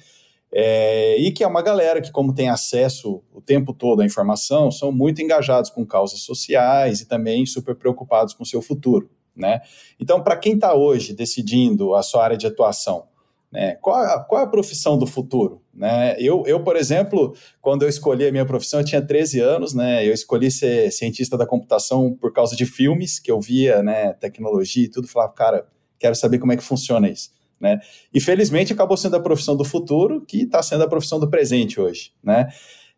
É, 0.53 1.17
e 1.17 1.31
que 1.31 1.43
é 1.43 1.47
uma 1.47 1.61
galera 1.61 2.01
que, 2.01 2.11
como 2.11 2.33
tem 2.33 2.49
acesso 2.49 3.23
o 3.33 3.41
tempo 3.41 3.73
todo 3.73 4.01
à 4.01 4.05
informação, 4.05 4.69
são 4.69 4.91
muito 4.91 5.21
engajados 5.21 5.69
com 5.69 5.85
causas 5.85 6.21
sociais 6.21 7.01
e 7.01 7.07
também 7.07 7.45
super 7.45 7.75
preocupados 7.75 8.33
com 8.33 8.43
o 8.43 8.45
seu 8.45 8.61
futuro. 8.61 9.09
Né? 9.35 9.61
Então, 9.99 10.21
para 10.21 10.35
quem 10.35 10.55
está 10.55 10.73
hoje 10.73 11.13
decidindo 11.13 11.95
a 11.95 12.03
sua 12.03 12.23
área 12.23 12.37
de 12.37 12.45
atuação, 12.45 13.05
né, 13.49 13.75
qual, 13.81 13.97
a, 13.97 14.19
qual 14.23 14.43
a 14.43 14.47
profissão 14.47 14.97
do 14.97 15.07
futuro? 15.07 15.61
Né? 15.73 16.15
Eu, 16.19 16.43
eu, 16.45 16.61
por 16.63 16.75
exemplo, 16.75 17.33
quando 17.61 17.83
eu 17.83 17.89
escolhi 17.89 18.27
a 18.27 18.31
minha 18.31 18.45
profissão, 18.45 18.81
eu 18.81 18.85
tinha 18.85 19.01
13 19.01 19.39
anos, 19.39 19.73
né? 19.73 20.05
eu 20.05 20.13
escolhi 20.13 20.51
ser 20.51 20.91
cientista 20.91 21.37
da 21.37 21.45
computação 21.45 22.13
por 22.19 22.33
causa 22.33 22.55
de 22.55 22.65
filmes 22.65 23.19
que 23.19 23.31
eu 23.31 23.39
via, 23.39 23.81
né, 23.81 24.13
tecnologia 24.13 24.85
e 24.85 24.89
tudo, 24.89 25.07
falava, 25.07 25.31
cara, 25.33 25.67
quero 25.97 26.15
saber 26.15 26.39
como 26.39 26.51
é 26.51 26.57
que 26.57 26.63
funciona 26.63 27.09
isso. 27.09 27.29
Né? 27.61 27.79
E 28.13 28.19
felizmente 28.19 28.73
acabou 28.73 28.97
sendo 28.97 29.15
a 29.15 29.19
profissão 29.19 29.55
do 29.55 29.63
futuro, 29.63 30.21
que 30.25 30.43
está 30.43 30.63
sendo 30.63 30.83
a 30.83 30.87
profissão 30.87 31.19
do 31.19 31.29
presente 31.29 31.79
hoje. 31.79 32.11
Né? 32.23 32.47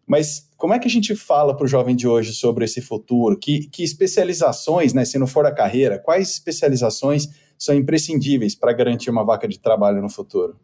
Mas 0.08 0.50
como 0.58 0.74
é 0.74 0.80
que 0.80 0.88
a 0.88 0.92
gente 0.92 1.16
fala 1.16 1.56
para 1.56 1.66
o 1.66 1.68
jovem 1.68 1.96
de 1.96 2.08
hoje 2.08 2.34
sobre 2.34 2.64
esse 2.64 2.82
futuro? 2.82 3.38
Que, 3.38 3.68
que 3.70 3.84
especializações, 3.84 4.94
né, 4.94 5.04
se 5.04 5.20
não 5.20 5.28
for 5.28 5.46
a 5.46 5.54
carreira, 5.54 6.00
quais 6.00 6.30
especializações 6.32 7.28
são 7.58 7.76
imprescindíveis 7.76 8.56
para 8.56 8.74
garantir 8.74 9.10
uma 9.10 9.24
vaca 9.24 9.48
de 9.48 9.60
trabalho 9.60 10.02
no 10.02 10.10
futuro? 10.10 10.56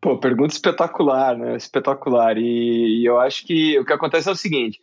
Pô, 0.00 0.18
pergunta 0.18 0.54
espetacular, 0.54 1.36
né? 1.36 1.56
Espetacular. 1.56 2.36
E, 2.36 3.00
e 3.00 3.06
eu 3.06 3.18
acho 3.18 3.44
que 3.46 3.78
o 3.78 3.84
que 3.84 3.92
acontece 3.92 4.28
é 4.28 4.32
o 4.32 4.36
seguinte: 4.36 4.80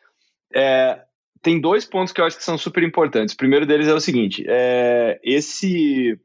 é, 0.53 1.01
tem 1.41 1.61
dois 1.61 1.85
pontos 1.85 2.11
que 2.11 2.19
eu 2.19 2.25
acho 2.25 2.37
que 2.37 2.43
são 2.43 2.57
super 2.57 2.83
importantes. 2.83 3.33
O 3.33 3.37
primeiro 3.37 3.65
deles 3.65 3.87
é 3.87 3.93
o 3.93 4.01
seguinte: 4.01 4.43
é, 4.47 5.19
esse 5.23 6.19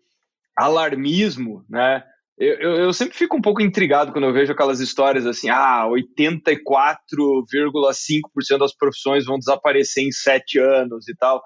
alarmismo, 0.56 1.64
né? 1.68 2.02
Eu, 2.38 2.54
eu, 2.54 2.76
eu, 2.76 2.92
sempre 2.92 3.18
fico 3.18 3.36
um 3.36 3.40
pouco 3.40 3.60
intrigado 3.60 4.12
quando 4.12 4.24
eu 4.24 4.32
vejo 4.32 4.52
aquelas 4.52 4.78
histórias 4.78 5.26
assim, 5.26 5.50
ah, 5.50 5.84
84,5% 5.88 8.58
das 8.58 8.72
profissões 8.72 9.24
vão 9.24 9.38
desaparecer 9.38 10.04
em 10.04 10.12
sete 10.12 10.56
anos 10.58 11.08
e 11.08 11.16
tal. 11.16 11.42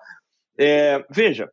É, 0.59 1.03
veja, 1.11 1.49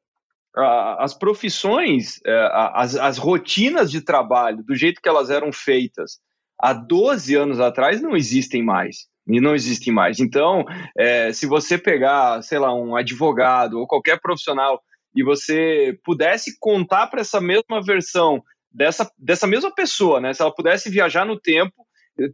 as 0.97 1.13
profissões, 1.13 2.19
é, 2.25 2.49
as, 2.73 2.97
as 2.97 3.17
rotinas 3.17 3.89
de 3.89 4.01
trabalho, 4.01 4.61
do 4.63 4.75
jeito 4.75 5.01
que 5.01 5.07
elas 5.07 5.29
eram 5.29 5.53
feitas 5.53 6.19
há 6.59 6.73
12 6.73 7.33
anos 7.35 7.61
atrás, 7.61 8.01
não 8.01 8.17
existem 8.17 8.61
mais. 8.61 9.07
E 9.25 9.39
não 9.39 9.55
existem 9.55 9.93
mais. 9.93 10.19
Então, 10.19 10.65
é, 10.97 11.31
se 11.31 11.45
você 11.45 11.77
pegar, 11.77 12.41
sei 12.41 12.59
lá, 12.59 12.73
um 12.73 12.95
advogado 12.95 13.79
ou 13.79 13.87
qualquer 13.87 14.19
profissional 14.19 14.81
e 15.15 15.23
você 15.23 15.97
pudesse 16.03 16.57
contar 16.59 17.07
para 17.07 17.21
essa 17.21 17.39
mesma 17.39 17.81
versão 17.81 18.43
dessa, 18.71 19.09
dessa 19.17 19.47
mesma 19.47 19.73
pessoa, 19.73 20.19
né? 20.19 20.33
Se 20.33 20.41
ela 20.41 20.53
pudesse 20.53 20.89
viajar 20.89 21.25
no 21.25 21.39
tempo, 21.39 21.85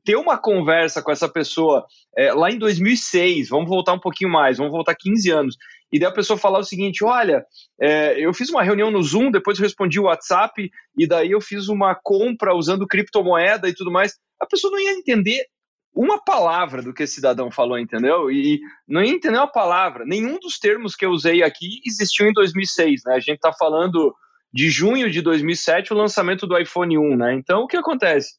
ter 0.03 0.15
uma 0.15 0.37
conversa 0.37 1.01
com 1.01 1.11
essa 1.11 1.29
pessoa 1.29 1.85
é, 2.17 2.33
lá 2.33 2.49
em 2.49 2.57
2006, 2.57 3.49
vamos 3.49 3.69
voltar 3.69 3.93
um 3.93 3.99
pouquinho 3.99 4.31
mais, 4.31 4.57
vamos 4.57 4.71
voltar 4.71 4.95
15 4.95 5.29
anos, 5.29 5.55
e 5.91 5.99
daí 5.99 6.09
a 6.09 6.13
pessoa 6.13 6.37
falar 6.37 6.59
o 6.59 6.63
seguinte: 6.63 7.03
olha, 7.03 7.45
é, 7.79 8.19
eu 8.19 8.33
fiz 8.33 8.49
uma 8.49 8.63
reunião 8.63 8.89
no 8.89 9.03
Zoom, 9.03 9.31
depois 9.31 9.57
eu 9.57 9.63
respondi 9.63 9.99
o 9.99 10.05
WhatsApp, 10.05 10.69
e 10.97 11.07
daí 11.07 11.31
eu 11.31 11.41
fiz 11.41 11.67
uma 11.67 11.95
compra 11.95 12.55
usando 12.55 12.87
criptomoeda 12.87 13.69
e 13.69 13.73
tudo 13.73 13.91
mais. 13.91 14.13
A 14.39 14.45
pessoa 14.45 14.71
não 14.71 14.79
ia 14.79 14.93
entender 14.93 15.45
uma 15.93 16.21
palavra 16.21 16.81
do 16.81 16.93
que 16.93 17.03
esse 17.03 17.15
cidadão 17.15 17.49
falou, 17.49 17.79
entendeu? 17.79 18.29
E 18.29 18.59
não 18.85 19.01
ia 19.01 19.13
entender 19.13 19.37
uma 19.37 19.51
palavra. 19.51 20.03
Nenhum 20.05 20.37
dos 20.39 20.59
termos 20.59 20.93
que 20.93 21.05
eu 21.05 21.11
usei 21.11 21.41
aqui 21.41 21.79
existiu 21.85 22.27
em 22.27 22.33
2006, 22.33 23.03
né? 23.05 23.15
A 23.15 23.19
gente 23.19 23.37
está 23.37 23.53
falando 23.53 24.13
de 24.55 24.69
junho 24.69 25.11
de 25.11 25.21
2007 25.21 25.91
o 25.91 25.97
lançamento 25.97 26.47
do 26.47 26.57
iPhone 26.57 26.97
1, 26.97 27.17
né? 27.17 27.33
Então, 27.33 27.63
o 27.63 27.67
que 27.67 27.75
acontece? 27.75 28.35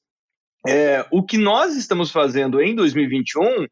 É, 0.67 1.05
o 1.11 1.23
que 1.23 1.37
nós 1.37 1.77
estamos 1.77 2.11
fazendo 2.11 2.59
em 2.59 2.75
2021 2.75 3.67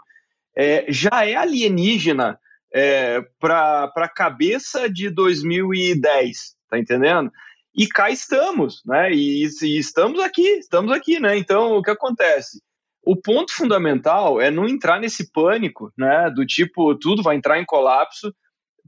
é, 0.55 0.85
já 0.93 1.25
é 1.27 1.35
alienígena 1.35 2.39
é, 2.73 3.23
para 3.41 3.91
a 3.97 4.09
cabeça 4.09 4.91
de 4.91 5.09
2010, 5.09 6.55
tá 6.69 6.79
entendendo? 6.79 7.33
E 7.75 7.87
cá 7.87 8.11
estamos, 8.11 8.83
né? 8.85 9.11
E, 9.11 9.47
e, 9.63 9.79
estamos 9.79 10.21
aqui, 10.21 10.47
estamos 10.59 10.93
aqui, 10.93 11.19
né? 11.19 11.39
Então, 11.39 11.73
o 11.79 11.83
que 11.83 11.91
acontece? 11.91 12.61
O 13.03 13.17
ponto 13.17 13.55
fundamental 13.55 14.39
é 14.39 14.51
não 14.51 14.69
entrar 14.69 15.01
nesse 15.01 15.33
pânico, 15.33 15.91
né? 15.97 16.31
Do 16.31 16.45
tipo, 16.45 16.95
tudo 16.97 17.23
vai 17.23 17.37
entrar 17.37 17.59
em 17.59 17.65
colapso, 17.65 18.35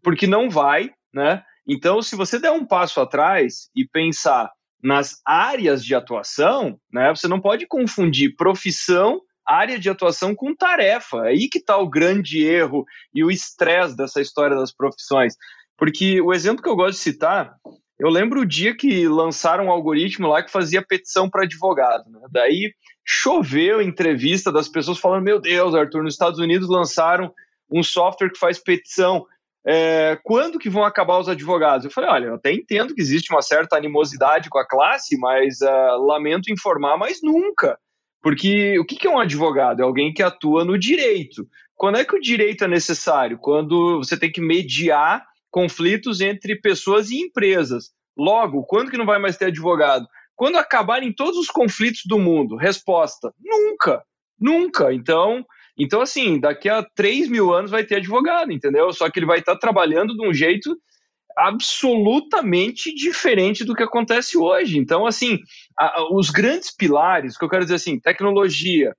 porque 0.02 0.26
não 0.26 0.50
vai, 0.50 0.90
né? 1.10 1.42
Então, 1.66 2.00
se 2.00 2.14
você 2.14 2.38
der 2.38 2.52
um 2.52 2.64
passo 2.64 3.00
atrás 3.00 3.68
e 3.74 3.86
pensar 3.86 4.50
nas 4.82 5.20
áreas 5.26 5.84
de 5.84 5.94
atuação, 5.94 6.78
né, 6.92 7.12
você 7.14 7.26
não 7.26 7.40
pode 7.40 7.66
confundir 7.66 8.36
profissão, 8.36 9.20
área 9.44 9.78
de 9.78 9.88
atuação 9.88 10.34
com 10.34 10.54
tarefa. 10.54 11.18
É 11.26 11.28
aí 11.28 11.48
que 11.48 11.58
está 11.58 11.76
o 11.76 11.88
grande 11.88 12.44
erro 12.44 12.84
e 13.14 13.24
o 13.24 13.30
estresse 13.30 13.96
dessa 13.96 14.20
história 14.20 14.56
das 14.56 14.72
profissões. 14.72 15.34
Porque 15.76 16.20
o 16.20 16.32
exemplo 16.32 16.62
que 16.62 16.68
eu 16.68 16.76
gosto 16.76 16.98
de 16.98 17.02
citar, 17.02 17.54
eu 17.98 18.08
lembro 18.08 18.40
o 18.40 18.46
dia 18.46 18.76
que 18.76 19.06
lançaram 19.08 19.66
um 19.66 19.70
algoritmo 19.70 20.28
lá 20.28 20.42
que 20.42 20.50
fazia 20.50 20.84
petição 20.84 21.30
para 21.30 21.44
advogado. 21.44 22.10
Né? 22.10 22.20
Daí 22.30 22.72
choveu 23.04 23.80
entrevista 23.80 24.50
das 24.50 24.68
pessoas 24.68 24.98
falando: 24.98 25.24
Meu 25.24 25.40
Deus, 25.40 25.74
Arthur, 25.74 26.02
nos 26.02 26.14
Estados 26.14 26.40
Unidos 26.40 26.68
lançaram 26.68 27.32
um 27.70 27.82
software 27.82 28.30
que 28.30 28.38
faz 28.38 28.58
petição 28.58 29.26
é, 29.66 30.18
quando 30.22 30.58
que 30.58 30.70
vão 30.70 30.84
acabar 30.84 31.18
os 31.18 31.28
advogados? 31.28 31.84
Eu 31.84 31.90
falei, 31.90 32.10
olha, 32.10 32.26
eu 32.26 32.34
até 32.34 32.52
entendo 32.52 32.94
que 32.94 33.00
existe 33.00 33.32
uma 33.32 33.42
certa 33.42 33.76
animosidade 33.76 34.48
com 34.48 34.58
a 34.58 34.66
classe, 34.66 35.18
mas 35.18 35.60
uh, 35.60 36.06
lamento 36.06 36.52
informar, 36.52 36.96
mas 36.96 37.18
nunca. 37.22 37.78
Porque 38.22 38.78
o 38.78 38.84
que, 38.84 38.96
que 38.96 39.06
é 39.06 39.10
um 39.10 39.18
advogado? 39.18 39.80
É 39.80 39.84
alguém 39.84 40.12
que 40.12 40.22
atua 40.22 40.64
no 40.64 40.78
direito. 40.78 41.46
Quando 41.74 41.98
é 41.98 42.04
que 42.04 42.16
o 42.16 42.20
direito 42.20 42.64
é 42.64 42.68
necessário? 42.68 43.38
Quando 43.38 43.98
você 43.98 44.16
tem 44.16 44.30
que 44.30 44.40
mediar 44.40 45.24
conflitos 45.50 46.20
entre 46.20 46.60
pessoas 46.60 47.10
e 47.10 47.18
empresas. 47.18 47.90
Logo, 48.16 48.62
quando 48.64 48.90
que 48.90 48.98
não 48.98 49.06
vai 49.06 49.18
mais 49.18 49.38
ter 49.38 49.46
advogado? 49.46 50.06
Quando 50.34 50.56
acabarem 50.56 51.14
todos 51.14 51.38
os 51.38 51.48
conflitos 51.48 52.02
do 52.04 52.18
mundo? 52.18 52.56
Resposta: 52.56 53.32
nunca. 53.40 54.02
Nunca. 54.38 54.92
Então, 54.92 55.44
então, 55.78 56.00
assim, 56.00 56.40
daqui 56.40 56.68
a 56.68 56.82
3 56.82 57.28
mil 57.28 57.52
anos 57.52 57.70
vai 57.70 57.84
ter 57.84 57.96
advogado, 57.96 58.52
entendeu? 58.52 58.92
Só 58.92 59.10
que 59.10 59.18
ele 59.18 59.26
vai 59.26 59.38
estar 59.38 59.56
trabalhando 59.56 60.14
de 60.14 60.26
um 60.26 60.32
jeito 60.32 60.76
absolutamente 61.36 62.94
diferente 62.94 63.62
do 63.62 63.74
que 63.74 63.82
acontece 63.82 64.38
hoje. 64.38 64.78
Então, 64.78 65.06
assim, 65.06 65.38
a, 65.78 66.00
a, 66.00 66.14
os 66.14 66.30
grandes 66.30 66.74
pilares, 66.74 67.36
que 67.36 67.44
eu 67.44 67.48
quero 67.48 67.64
dizer 67.64 67.74
assim, 67.74 68.00
tecnologia, 68.00 68.94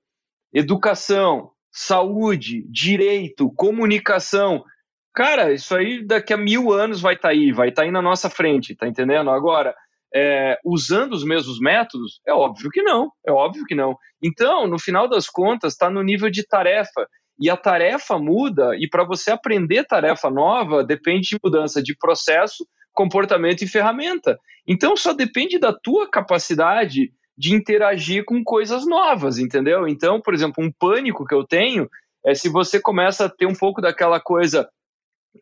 educação, 0.52 1.50
saúde, 1.72 2.64
direito, 2.70 3.52
comunicação, 3.56 4.64
cara, 5.12 5.52
isso 5.52 5.74
aí 5.74 6.06
daqui 6.06 6.32
a 6.32 6.36
mil 6.36 6.72
anos 6.72 7.00
vai 7.00 7.14
estar 7.14 7.28
tá 7.28 7.34
aí, 7.34 7.50
vai 7.50 7.70
estar 7.70 7.82
tá 7.82 7.86
aí 7.86 7.90
na 7.90 8.00
nossa 8.00 8.30
frente, 8.30 8.76
tá 8.76 8.86
entendendo? 8.86 9.30
Agora, 9.30 9.74
é, 10.14 10.58
usando 10.64 11.12
os 11.12 11.24
mesmos 11.24 11.58
métodos? 11.58 12.20
É 12.26 12.32
óbvio 12.32 12.70
que 12.70 12.82
não, 12.82 13.10
é 13.26 13.32
óbvio 13.32 13.64
que 13.64 13.74
não. 13.74 13.96
Então, 14.22 14.66
no 14.66 14.78
final 14.78 15.08
das 15.08 15.28
contas, 15.28 15.72
está 15.72 15.90
no 15.90 16.02
nível 16.02 16.30
de 16.30 16.46
tarefa. 16.46 17.06
E 17.40 17.48
a 17.48 17.56
tarefa 17.56 18.18
muda, 18.18 18.76
e 18.76 18.88
para 18.88 19.04
você 19.04 19.30
aprender 19.30 19.84
tarefa 19.84 20.28
nova, 20.28 20.82
depende 20.82 21.28
de 21.28 21.38
mudança 21.42 21.80
de 21.82 21.96
processo, 21.96 22.66
comportamento 22.92 23.62
e 23.62 23.68
ferramenta. 23.68 24.36
Então, 24.66 24.96
só 24.96 25.12
depende 25.12 25.58
da 25.58 25.72
tua 25.72 26.10
capacidade 26.10 27.12
de 27.36 27.54
interagir 27.54 28.24
com 28.24 28.42
coisas 28.42 28.84
novas, 28.84 29.38
entendeu? 29.38 29.86
Então, 29.86 30.20
por 30.20 30.34
exemplo, 30.34 30.64
um 30.64 30.72
pânico 30.72 31.24
que 31.24 31.34
eu 31.34 31.46
tenho 31.46 31.88
é 32.26 32.34
se 32.34 32.48
você 32.48 32.80
começa 32.80 33.26
a 33.26 33.28
ter 33.28 33.46
um 33.46 33.54
pouco 33.54 33.80
daquela 33.80 34.18
coisa, 34.18 34.68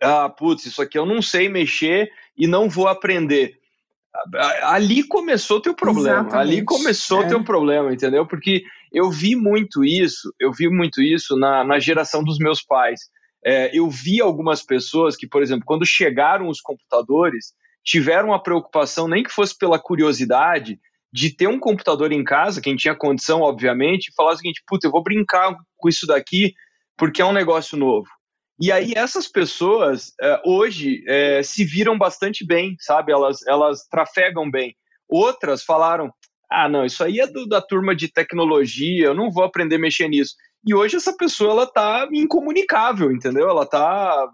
ah, 0.02 0.28
putz, 0.28 0.66
isso 0.66 0.82
aqui 0.82 0.98
eu 0.98 1.06
não 1.06 1.22
sei 1.22 1.48
mexer 1.48 2.10
e 2.36 2.46
não 2.46 2.68
vou 2.68 2.86
aprender 2.86 3.58
ali 4.62 5.02
começou 5.02 5.60
teu 5.60 5.74
problema. 5.74 6.20
Exatamente. 6.20 6.36
Ali 6.36 6.64
começou 6.64 7.22
é. 7.22 7.28
teu 7.28 7.44
problema, 7.44 7.92
entendeu? 7.92 8.26
Porque 8.26 8.64
eu 8.92 9.10
vi 9.10 9.36
muito 9.36 9.84
isso, 9.84 10.32
eu 10.40 10.52
vi 10.52 10.68
muito 10.68 11.02
isso 11.02 11.36
na, 11.36 11.64
na 11.64 11.78
geração 11.78 12.24
dos 12.24 12.38
meus 12.38 12.62
pais. 12.62 13.00
É, 13.44 13.70
eu 13.76 13.88
vi 13.88 14.20
algumas 14.20 14.62
pessoas 14.62 15.16
que, 15.16 15.26
por 15.26 15.42
exemplo, 15.42 15.64
quando 15.66 15.84
chegaram 15.84 16.48
os 16.48 16.60
computadores, 16.60 17.52
tiveram 17.84 18.32
a 18.32 18.40
preocupação, 18.40 19.06
nem 19.06 19.22
que 19.22 19.30
fosse 19.30 19.56
pela 19.56 19.78
curiosidade, 19.78 20.80
de 21.12 21.34
ter 21.34 21.46
um 21.46 21.58
computador 21.58 22.10
em 22.12 22.24
casa, 22.24 22.60
quem 22.60 22.74
tinha 22.76 22.94
condição, 22.94 23.40
obviamente, 23.40 24.08
e 24.08 24.14
falar 24.14 24.32
o 24.32 24.36
seguinte: 24.36 24.62
puta, 24.66 24.86
eu 24.86 24.90
vou 24.90 25.02
brincar 25.02 25.54
com 25.76 25.88
isso 25.88 26.06
daqui 26.06 26.52
porque 26.96 27.22
é 27.22 27.24
um 27.24 27.32
negócio 27.32 27.76
novo. 27.76 28.08
E 28.58 28.72
aí 28.72 28.92
essas 28.96 29.28
pessoas 29.28 30.12
é, 30.20 30.40
hoje 30.44 31.04
é, 31.06 31.42
se 31.42 31.64
viram 31.64 31.98
bastante 31.98 32.44
bem, 32.46 32.74
sabe? 32.80 33.12
Elas, 33.12 33.46
elas 33.46 33.86
trafegam 33.88 34.50
bem. 34.50 34.74
Outras 35.08 35.62
falaram: 35.62 36.10
ah, 36.50 36.68
não, 36.68 36.84
isso 36.84 37.04
aí 37.04 37.20
é 37.20 37.26
do, 37.26 37.46
da 37.46 37.60
turma 37.60 37.94
de 37.94 38.10
tecnologia, 38.10 39.06
eu 39.06 39.14
não 39.14 39.30
vou 39.30 39.44
aprender 39.44 39.76
a 39.76 39.80
mexer 39.80 40.08
nisso. 40.08 40.34
E 40.64 40.74
hoje 40.74 40.96
essa 40.96 41.14
pessoa 41.16 41.50
ela 41.52 41.66
tá 41.66 42.08
incomunicável, 42.12 43.12
entendeu? 43.12 43.48
Ela 43.48 43.66
tá 43.66 44.28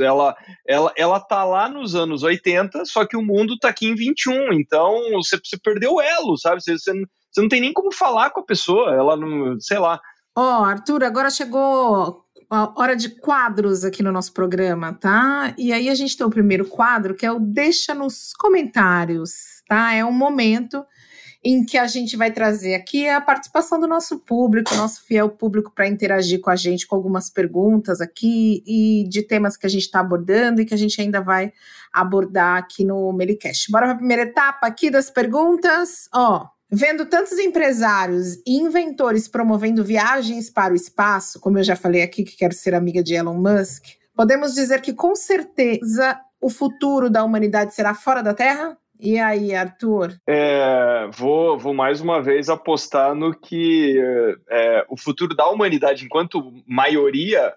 ela, 0.00 0.34
ela, 0.66 0.92
ela 0.96 1.20
tá 1.20 1.44
lá 1.44 1.68
nos 1.68 1.94
anos 1.94 2.22
80, 2.22 2.84
só 2.86 3.04
que 3.04 3.16
o 3.16 3.22
mundo 3.22 3.58
tá 3.58 3.68
aqui 3.68 3.86
em 3.86 3.94
21, 3.94 4.54
então 4.54 4.98
você, 5.12 5.36
você 5.36 5.58
perdeu 5.62 5.94
o 5.94 6.00
elo, 6.00 6.38
sabe? 6.38 6.62
Você, 6.62 6.78
você, 6.78 6.92
você 7.30 7.40
não 7.42 7.48
tem 7.48 7.60
nem 7.60 7.72
como 7.72 7.92
falar 7.92 8.30
com 8.30 8.40
a 8.40 8.44
pessoa, 8.44 8.94
ela 8.94 9.16
não, 9.16 9.60
sei 9.60 9.78
lá. 9.78 10.00
Ó, 10.36 10.60
oh, 10.60 10.64
Arthur, 10.64 11.04
agora 11.04 11.28
chegou 11.28 12.24
hora 12.50 12.96
de 12.96 13.08
quadros 13.08 13.84
aqui 13.84 14.02
no 14.02 14.10
nosso 14.10 14.32
programa, 14.32 14.92
tá? 14.92 15.54
E 15.56 15.72
aí 15.72 15.88
a 15.88 15.94
gente 15.94 16.16
tem 16.16 16.26
o 16.26 16.30
primeiro 16.30 16.64
quadro, 16.64 17.14
que 17.14 17.24
é 17.24 17.30
o 17.30 17.38
Deixa 17.38 17.94
nos 17.94 18.32
Comentários, 18.32 19.62
tá? 19.68 19.94
É 19.94 20.04
um 20.04 20.12
momento 20.12 20.84
em 21.42 21.64
que 21.64 21.78
a 21.78 21.86
gente 21.86 22.16
vai 22.16 22.30
trazer 22.30 22.74
aqui 22.74 23.08
a 23.08 23.20
participação 23.20 23.80
do 23.80 23.86
nosso 23.86 24.18
público, 24.18 24.74
nosso 24.74 25.02
fiel 25.04 25.30
público, 25.30 25.72
para 25.74 25.88
interagir 25.88 26.40
com 26.40 26.50
a 26.50 26.56
gente 26.56 26.86
com 26.86 26.94
algumas 26.94 27.30
perguntas 27.30 28.00
aqui 28.00 28.62
e 28.66 29.08
de 29.08 29.22
temas 29.22 29.56
que 29.56 29.66
a 29.66 29.70
gente 29.70 29.84
está 29.84 30.00
abordando 30.00 30.60
e 30.60 30.66
que 30.66 30.74
a 30.74 30.76
gente 30.76 31.00
ainda 31.00 31.20
vai 31.20 31.52
abordar 31.92 32.58
aqui 32.58 32.84
no 32.84 33.12
Melicast. 33.12 33.70
Bora 33.70 33.86
para 33.86 33.94
a 33.94 33.98
primeira 33.98 34.22
etapa 34.24 34.66
aqui 34.66 34.90
das 34.90 35.08
perguntas. 35.08 36.08
Ó, 36.12 36.46
Vendo 36.72 37.04
tantos 37.04 37.36
empresários 37.38 38.36
e 38.46 38.56
inventores 38.56 39.26
promovendo 39.26 39.82
viagens 39.82 40.48
para 40.48 40.72
o 40.72 40.76
espaço, 40.76 41.40
como 41.40 41.58
eu 41.58 41.64
já 41.64 41.74
falei 41.74 42.00
aqui 42.00 42.22
que 42.22 42.36
quero 42.36 42.54
ser 42.54 42.74
amiga 42.74 43.02
de 43.02 43.14
Elon 43.14 43.34
Musk, 43.34 43.86
podemos 44.14 44.54
dizer 44.54 44.80
que 44.80 44.92
com 44.92 45.16
certeza 45.16 46.20
o 46.40 46.48
futuro 46.48 47.10
da 47.10 47.24
humanidade 47.24 47.74
será 47.74 47.92
fora 47.92 48.22
da 48.22 48.32
Terra? 48.32 48.78
E 49.00 49.18
aí, 49.18 49.52
Arthur? 49.52 50.16
É, 50.28 51.08
vou, 51.12 51.58
vou 51.58 51.74
mais 51.74 52.00
uma 52.00 52.22
vez 52.22 52.48
apostar 52.48 53.16
no 53.16 53.34
que 53.34 53.98
é, 54.48 54.84
o 54.88 54.96
futuro 54.96 55.34
da 55.34 55.48
humanidade, 55.48 56.04
enquanto 56.04 56.52
maioria, 56.68 57.52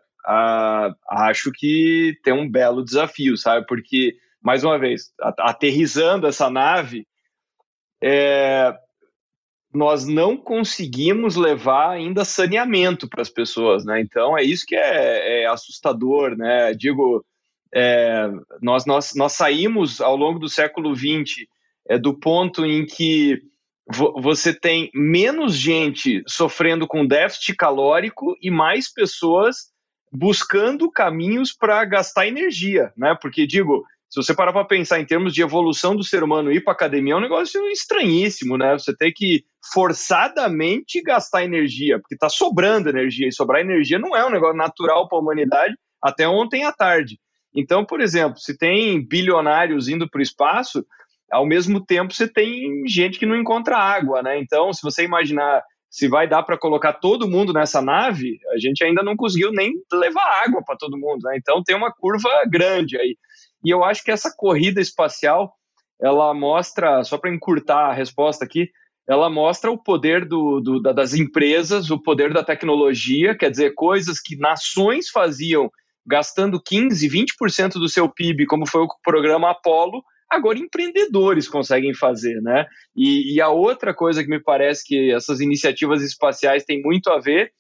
acho 1.08 1.52
que 1.52 2.17
tem 2.23 2.34
um 2.34 2.49
belo 2.49 2.84
desafio, 2.84 3.38
sabe? 3.38 3.67
Porque, 3.67 4.15
mais 4.41 4.63
uma 4.63 4.80
vez, 4.80 5.12
aterrizando 5.38 6.26
essa 6.26 6.49
nave, 6.49 7.06
é, 8.02 8.73
nós 9.73 10.05
não 10.05 10.38
conseguimos 10.38 11.36
levar 11.36 11.91
ainda 11.91 12.23
saneamento 12.23 13.09
para 13.09 13.21
as 13.21 13.29
pessoas, 13.29 13.83
né? 13.83 13.99
Então 13.99 14.38
é 14.38 14.43
isso 14.43 14.65
que 14.65 14.75
é, 14.75 15.43
é 15.43 15.45
assustador, 15.47 16.38
né? 16.38 16.73
Digo, 16.73 17.25
é, 17.73 18.29
nós, 18.62 18.86
nós, 18.86 19.13
nós 19.15 19.33
saímos 19.33 19.99
ao 19.99 20.15
longo 20.15 20.38
do 20.38 20.47
século 20.47 20.95
XX 20.95 21.45
é, 21.88 21.97
do 21.97 22.13
ponto 22.13 22.65
em 22.65 22.86
que 22.86 23.41
vo 23.91 24.13
você 24.21 24.53
tem 24.53 24.89
menos 24.93 25.55
gente 25.55 26.23
sofrendo 26.27 26.88
com 26.88 27.05
déficit 27.05 27.55
calórico 27.55 28.38
e 28.41 28.49
mais 28.51 28.91
pessoas 28.91 29.73
buscando 30.12 30.91
caminhos 30.91 31.51
para 31.51 31.83
gastar 31.83 32.27
energia, 32.27 32.93
né? 32.95 33.17
Porque, 33.19 33.47
digo, 33.47 33.83
se 34.13 34.21
você 34.21 34.36
parar 34.36 34.54
para 34.54 34.63
pensar 34.63 34.99
em 34.99 35.06
termos 35.06 35.34
de 35.34 35.41
evolução 35.41 35.95
do 35.95 36.04
ser 36.04 36.21
humano 36.21 36.52
ir 36.52 36.63
para 36.63 36.71
academia, 36.71 37.15
é 37.15 37.17
um 37.17 37.21
negócio 37.21 37.60
estranhíssimo, 37.71 38.60
né? 38.60 38.73
Você 38.73 38.95
tem 38.95 39.12
que 39.12 39.43
forçadamente 39.73 41.02
gastar 41.02 41.43
energia, 41.43 41.97
porque 41.99 42.13
está 42.13 42.30
sobrando 42.30 42.89
energia, 42.89 43.28
e 43.28 43.34
sobrar 43.34 43.62
energia 43.62 43.97
não 43.97 44.15
é 44.15 44.23
um 44.23 44.30
negócio 44.30 44.56
natural 44.56 45.08
para 45.08 45.17
a 45.17 45.21
humanidade 45.21 45.73
até 45.99 46.28
ontem 46.28 46.63
à 46.63 46.71
tarde. 46.71 47.17
Então, 47.56 47.84
por 47.84 48.02
exemplo, 48.02 48.38
se 48.38 48.56
tem 48.56 49.04
bilionários 49.04 49.88
indo 49.88 50.08
para 50.08 50.19
o 50.19 50.23
espaço, 50.23 50.86
ao 51.32 51.43
mesmo 51.47 51.84
tempo 51.84 52.13
você 52.13 52.28
tem 52.28 52.88
gente 52.88 53.17
que 53.17 53.26
não 53.26 53.36
encontra 53.36 53.80
água, 53.80 54.21
né? 54.21 54.38
Então, 54.38 54.71
se 54.71 54.84
você 54.84 55.04
imaginar 55.04 55.63
se 55.93 56.08
vai 56.08 56.28
dar 56.28 56.41
para 56.41 56.58
colocar 56.58 56.93
todo 56.93 57.30
mundo 57.30 57.54
nessa 57.54 57.80
nave, 57.80 58.39
a 58.52 58.58
gente 58.58 58.84
ainda 58.84 59.04
não 59.04 59.15
conseguiu 59.15 59.52
nem 59.52 59.73
levar 59.93 60.43
água 60.43 60.63
para 60.65 60.76
todo 60.76 60.97
mundo, 60.97 61.21
né? 61.23 61.38
Então 61.38 61.62
tem 61.63 61.76
uma 61.76 61.93
curva 61.93 62.30
grande 62.49 62.97
aí. 62.97 63.15
E 63.63 63.69
eu 63.69 63.84
acho 63.84 64.04
que 64.04 64.12
essa 64.12 64.34
corrida 64.36 64.82
espacial, 64.82 65.54
ela 66.02 66.34
mostra, 66.34 67.04
só 67.04 67.17
para 67.17 67.34
encurtar 67.34 67.89
a 67.89 67.93
resposta 67.93 68.43
aqui, 68.43 68.69
ela 69.08 69.30
mostra 69.30 69.71
o 69.71 69.78
poder 69.78 70.26
do, 70.26 70.60
do, 70.62 70.82
das 70.82 71.13
empresas, 71.13 71.91
o 71.91 72.02
poder 72.02 72.34
da 72.34 72.43
tecnologia, 72.43 73.38
quer 73.38 73.52
dizer, 73.52 73.73
coisas 73.73 74.19
que 74.19 74.38
nações 74.38 75.10
faziam 75.10 75.69
gastando 76.06 76.62
15, 76.62 77.08
20% 77.10 77.73
do 77.73 77.89
seu 77.89 78.10
PIB, 78.10 78.45
como 78.45 78.67
foi 78.67 78.82
o 78.82 78.88
programa 79.04 79.52
Apollo, 79.52 80.04
agora 80.30 80.58
empreendedores 80.58 81.47
conseguem 81.47 81.93
fazer, 81.93 82.41
né? 82.41 82.65
E, 82.95 83.36
e, 83.36 83.41
a 83.41 83.49
outra 83.49 83.93
coisa 83.93 84.23
que 84.23 84.30
me 84.30 84.41
parece 84.41 84.84
que 84.86 85.12
essas 85.12 85.39
iniciativas 85.39 86.02
espaciais 86.02 86.65
têm 86.65 86.82
muito 86.82 87.10
a 87.10 87.19
ver 87.19 87.52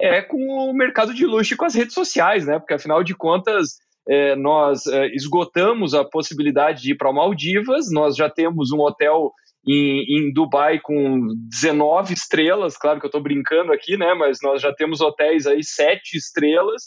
é 0.00 0.22
com 0.22 0.36
o 0.36 0.72
mercado 0.72 1.12
de 1.12 1.26
luxo 1.26 1.54
e 1.54 1.56
com 1.56 1.64
as 1.64 1.74
redes 1.74 1.94
sociais, 1.94 2.46
né? 2.46 2.58
Porque 2.58 2.74
afinal 2.74 3.02
de 3.02 3.14
contas 3.14 3.78
é, 4.08 4.34
nós 4.34 4.86
é, 4.86 5.06
esgotamos 5.14 5.92
a 5.94 6.04
possibilidade 6.04 6.82
de 6.82 6.92
ir 6.92 6.96
para 6.96 7.12
Maldivas, 7.12 7.90
nós 7.92 8.16
já 8.16 8.30
temos 8.30 8.72
um 8.72 8.80
hotel 8.80 9.32
em, 9.66 10.04
em, 10.08 10.32
Dubai 10.32 10.80
com 10.80 11.28
19 11.50 12.14
estrelas, 12.14 12.76
claro 12.76 12.98
que 12.98 13.06
eu 13.06 13.08
estou 13.08 13.22
brincando 13.22 13.72
aqui, 13.72 13.98
né? 13.98 14.14
Mas 14.14 14.38
nós 14.42 14.62
já 14.62 14.72
temos 14.72 15.00
hotéis 15.00 15.46
aí 15.46 15.62
sete 15.62 16.16
estrelas 16.16 16.84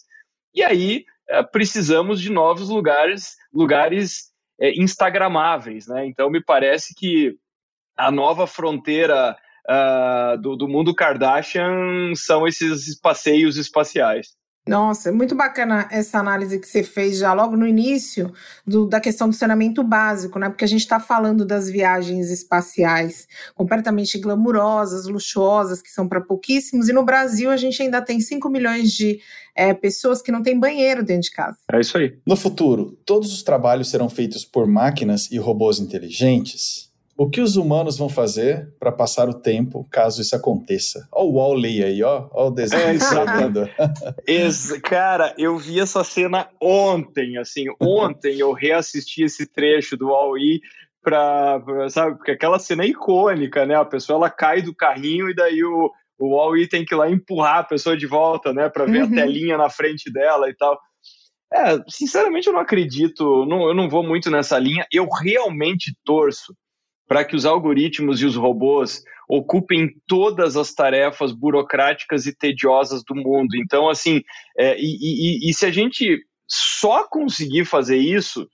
e 0.56 0.64
aí 0.64 1.04
é, 1.30 1.44
precisamos 1.44 2.20
de 2.20 2.32
novos 2.32 2.70
lugares, 2.70 3.36
lugares 3.54 4.32
é, 4.60 4.72
instagramáveis, 4.82 5.88
né? 5.88 6.08
Então 6.08 6.30
me 6.30 6.44
parece 6.44 6.96
que 6.98 7.36
a 7.96 8.10
nova 8.10 8.48
fronteira 8.48 9.38
uh, 9.70 10.42
do, 10.42 10.56
do 10.56 10.68
mundo 10.68 10.96
Kardashian 10.96 12.16
são 12.16 12.48
esses 12.48 13.00
passeios 13.00 13.58
espaciais. 13.58 14.30
Nossa, 14.68 15.10
é 15.10 15.12
muito 15.12 15.34
bacana 15.36 15.88
essa 15.92 16.20
análise 16.20 16.60
que 16.60 16.68
você 16.68 16.84
fez 16.84 17.18
já 17.18 17.34
logo 17.34 17.58
no 17.58 17.66
início 17.66 18.32
do, 18.66 18.86
da 18.86 19.00
questão 19.00 19.28
do 19.28 19.36
saneamento 19.36 19.84
básico, 19.84 20.38
né? 20.38 20.50
Porque 20.50 20.64
a 20.64 20.68
gente 20.68 20.82
está 20.82 21.00
falando 21.00 21.44
das 21.44 21.68
viagens 21.68 22.30
espaciais 22.30 23.28
completamente 23.56 24.20
glamurosas, 24.20 25.08
luxuosas, 25.08 25.82
que 25.82 25.90
são 25.90 26.08
para 26.08 26.22
pouquíssimos, 26.22 26.88
e 26.90 26.94
no 26.94 27.04
Brasil 27.04 27.50
a 27.50 27.58
gente 27.58 27.82
ainda 27.82 28.02
tem 28.04 28.20
5 28.20 28.48
milhões 28.50 28.92
de 28.92 29.20
é, 29.56 29.74
pessoas 29.74 30.22
que 30.22 30.32
não 30.32 30.44
têm 30.44 30.60
banheiro 30.60 31.04
dentro 31.04 31.24
de 31.24 31.32
casa. 31.32 31.58
É 31.72 31.80
isso 31.80 31.98
aí. 31.98 32.20
No 32.26 32.36
futuro, 32.36 32.98
todos 33.04 33.34
os 33.34 33.42
trabalhos 33.42 33.90
serão 33.90 34.10
feitos 34.10 34.46
por 34.46 34.68
máquinas 34.68 35.30
e 35.32 35.40
robôs 35.40 35.80
inteligentes? 35.80 36.91
O 37.22 37.30
que 37.30 37.40
os 37.40 37.56
humanos 37.56 38.00
vão 38.00 38.10
fazer 38.10 38.74
para 38.80 38.92
passar 38.92 39.30
o 39.30 39.40
tempo 39.40 39.88
caso 39.92 40.24
isso 40.24 40.36
aconteça? 40.36 41.08
Olha 41.12 41.28
o 41.28 41.34
Wall-E 41.34 41.84
aí, 41.84 42.02
ó. 42.02 42.28
Olha 42.32 42.48
o 42.48 42.50
desenho 42.50 42.82
é, 42.82 42.96
Cara, 44.82 45.32
eu 45.38 45.56
vi 45.56 45.80
essa 45.80 46.04
cena 46.04 46.50
ontem, 46.60 47.38
assim, 47.38 47.66
ontem 47.80 48.40
eu 48.40 48.52
reassisti 48.54 49.22
esse 49.22 49.46
trecho 49.46 49.96
do 49.96 50.08
Wall-E 50.08 50.62
para, 51.04 51.62
sabe, 51.92 52.18
porque 52.18 52.32
aquela 52.32 52.58
cena 52.58 52.86
é 52.86 52.88
icônica, 52.88 53.68
né? 53.68 53.76
A 53.76 53.86
pessoa 53.86 54.18
ela 54.18 54.30
cai 54.32 54.64
do 54.64 54.74
carrinho 54.74 55.30
e 55.30 55.36
daí 55.36 55.64
o, 55.64 55.92
o 56.18 56.30
Wall-E 56.36 56.68
tem 56.68 56.84
que 56.84 56.96
ir 56.96 56.98
lá 56.98 57.08
empurrar 57.08 57.60
a 57.60 57.64
pessoa 57.64 57.96
de 57.96 58.08
volta, 58.08 58.52
né, 58.52 58.68
para 58.68 58.86
ver 58.86 59.04
uhum. 59.04 59.10
a 59.10 59.16
telinha 59.16 59.58
na 59.60 59.70
frente 59.70 60.12
dela 60.12 60.50
e 60.50 60.56
tal. 60.56 60.76
É, 61.54 61.78
sinceramente 61.88 62.48
eu 62.48 62.54
não 62.54 62.62
acredito, 62.62 63.46
não, 63.46 63.68
eu 63.68 63.76
não 63.76 63.88
vou 63.88 64.02
muito 64.02 64.32
nessa 64.32 64.58
linha. 64.58 64.88
Eu 64.92 65.08
realmente 65.08 65.94
torço 66.04 66.52
para 67.12 67.26
que 67.26 67.36
os 67.36 67.46
algoritmos 67.46 68.22
e 68.22 68.26
os 68.26 68.38
robôs 68.38 69.04
ocupem 69.28 69.94
todas 70.08 70.56
as 70.56 70.74
tarefas 70.74 71.34
burocráticas 71.34 72.26
e 72.26 72.34
tediosas 72.34 73.04
do 73.04 73.14
mundo. 73.14 73.50
Então, 73.58 73.90
assim, 73.90 74.22
é, 74.58 74.80
e, 74.80 75.44
e, 75.46 75.50
e 75.50 75.54
se 75.54 75.66
a 75.66 75.72
gente 75.72 76.26
só 76.48 77.06
conseguir 77.06 77.66
fazer 77.66 77.98
isso, 77.98 78.48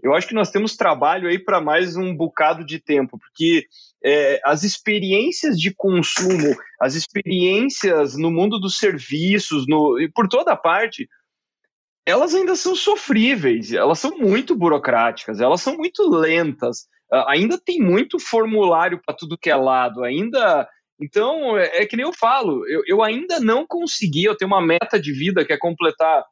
eu 0.00 0.14
acho 0.14 0.28
que 0.28 0.34
nós 0.34 0.52
temos 0.52 0.76
trabalho 0.76 1.28
aí 1.28 1.40
para 1.40 1.60
mais 1.60 1.96
um 1.96 2.14
bocado 2.16 2.64
de 2.64 2.78
tempo, 2.78 3.18
porque 3.18 3.66
é, 4.04 4.40
as 4.44 4.62
experiências 4.62 5.58
de 5.58 5.74
consumo, 5.74 6.54
as 6.80 6.94
experiências 6.94 8.16
no 8.16 8.30
mundo 8.30 8.60
dos 8.60 8.78
serviços, 8.78 9.66
no, 9.66 10.00
e 10.00 10.08
por 10.08 10.28
toda 10.28 10.54
parte, 10.54 11.08
elas 12.06 12.32
ainda 12.32 12.54
são 12.54 12.76
sofríveis, 12.76 13.72
elas 13.72 13.98
são 13.98 14.16
muito 14.16 14.54
burocráticas, 14.54 15.40
elas 15.40 15.60
são 15.60 15.76
muito 15.76 16.08
lentas, 16.08 16.86
ainda 17.12 17.58
tem 17.58 17.80
muito 17.80 18.18
formulário 18.18 19.00
para 19.04 19.14
tudo 19.14 19.38
que 19.38 19.50
é 19.50 19.56
lado, 19.56 20.02
ainda 20.02 20.68
Então, 21.00 21.58
é, 21.58 21.82
é 21.82 21.86
que 21.86 21.96
nem 21.96 22.06
eu 22.06 22.12
falo, 22.12 22.66
eu, 22.68 22.82
eu 22.86 23.02
ainda 23.02 23.40
não 23.40 23.66
consegui, 23.66 24.24
eu 24.24 24.36
tenho 24.36 24.50
uma 24.50 24.64
meta 24.64 24.98
de 24.98 25.12
vida 25.12 25.44
que 25.44 25.52
é 25.52 25.58
completar 25.58 26.24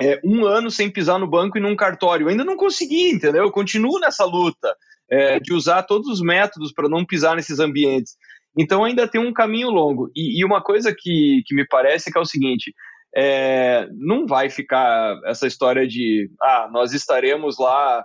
é, 0.00 0.18
um 0.24 0.44
ano 0.44 0.70
sem 0.70 0.90
pisar 0.90 1.18
no 1.18 1.28
banco 1.28 1.58
e 1.58 1.60
num 1.60 1.76
cartório. 1.76 2.24
Eu 2.24 2.30
ainda 2.30 2.44
não 2.44 2.56
consegui, 2.56 3.10
entendeu? 3.10 3.44
Eu 3.44 3.50
continuo 3.50 4.00
nessa 4.00 4.24
luta 4.24 4.74
é, 5.10 5.38
de 5.38 5.52
usar 5.52 5.82
todos 5.82 6.08
os 6.08 6.22
métodos 6.22 6.72
para 6.72 6.88
não 6.88 7.04
pisar 7.04 7.36
nesses 7.36 7.60
ambientes. 7.60 8.16
Então 8.56 8.84
ainda 8.84 9.06
tem 9.06 9.20
um 9.20 9.32
caminho 9.32 9.68
longo. 9.68 10.10
E, 10.16 10.40
e 10.40 10.44
uma 10.44 10.62
coisa 10.62 10.94
que, 10.96 11.42
que 11.46 11.54
me 11.54 11.66
parece 11.66 12.10
que 12.10 12.18
é 12.18 12.20
o 12.20 12.26
seguinte: 12.26 12.72
é, 13.14 13.86
não 13.92 14.26
vai 14.26 14.48
ficar 14.48 15.18
essa 15.26 15.46
história 15.46 15.86
de 15.86 16.30
ah, 16.40 16.68
nós 16.72 16.92
estaremos 16.92 17.58
lá, 17.58 18.04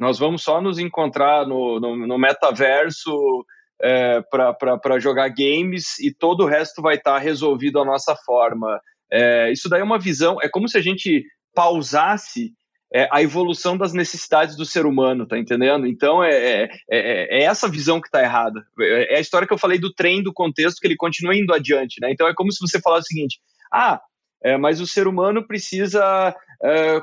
nós 0.00 0.18
vamos 0.18 0.42
só 0.42 0.62
nos 0.62 0.78
encontrar 0.78 1.46
no, 1.46 1.78
no, 1.78 1.94
no 2.06 2.18
metaverso 2.18 3.44
é, 3.82 4.22
para 4.22 4.98
jogar 4.98 5.28
games 5.28 5.98
e 5.98 6.10
todo 6.12 6.44
o 6.44 6.46
resto 6.46 6.80
vai 6.80 6.96
estar 6.96 7.12
tá 7.14 7.18
resolvido 7.18 7.78
à 7.78 7.84
nossa 7.84 8.16
forma. 8.16 8.80
É, 9.12 9.52
isso 9.52 9.68
daí 9.68 9.82
é 9.82 9.84
uma 9.84 9.98
visão, 9.98 10.38
é 10.40 10.48
como 10.48 10.66
se 10.66 10.78
a 10.78 10.80
gente 10.80 11.22
pausasse 11.54 12.54
é, 12.92 13.08
a 13.12 13.22
evolução 13.22 13.76
das 13.76 13.92
necessidades 13.92 14.56
do 14.56 14.64
ser 14.64 14.86
humano, 14.86 15.26
tá 15.26 15.38
entendendo? 15.38 15.86
Então 15.86 16.24
é, 16.24 16.32
é, 16.32 16.68
é, 16.90 17.40
é 17.40 17.42
essa 17.42 17.68
visão 17.68 18.00
que 18.00 18.08
está 18.08 18.22
errada. 18.22 18.64
É, 18.80 19.14
é 19.14 19.16
a 19.18 19.20
história 19.20 19.46
que 19.46 19.52
eu 19.52 19.58
falei 19.58 19.78
do 19.78 19.92
trem, 19.92 20.22
do 20.22 20.32
contexto, 20.32 20.80
que 20.80 20.86
ele 20.86 20.96
continua 20.96 21.36
indo 21.36 21.52
adiante, 21.52 22.00
né? 22.00 22.10
Então 22.10 22.26
é 22.26 22.34
como 22.34 22.50
se 22.50 22.58
você 22.58 22.80
falasse 22.80 23.04
o 23.04 23.08
seguinte: 23.08 23.38
ah, 23.70 24.00
é, 24.42 24.56
mas 24.56 24.80
o 24.80 24.86
ser 24.86 25.06
humano 25.06 25.46
precisa 25.46 26.34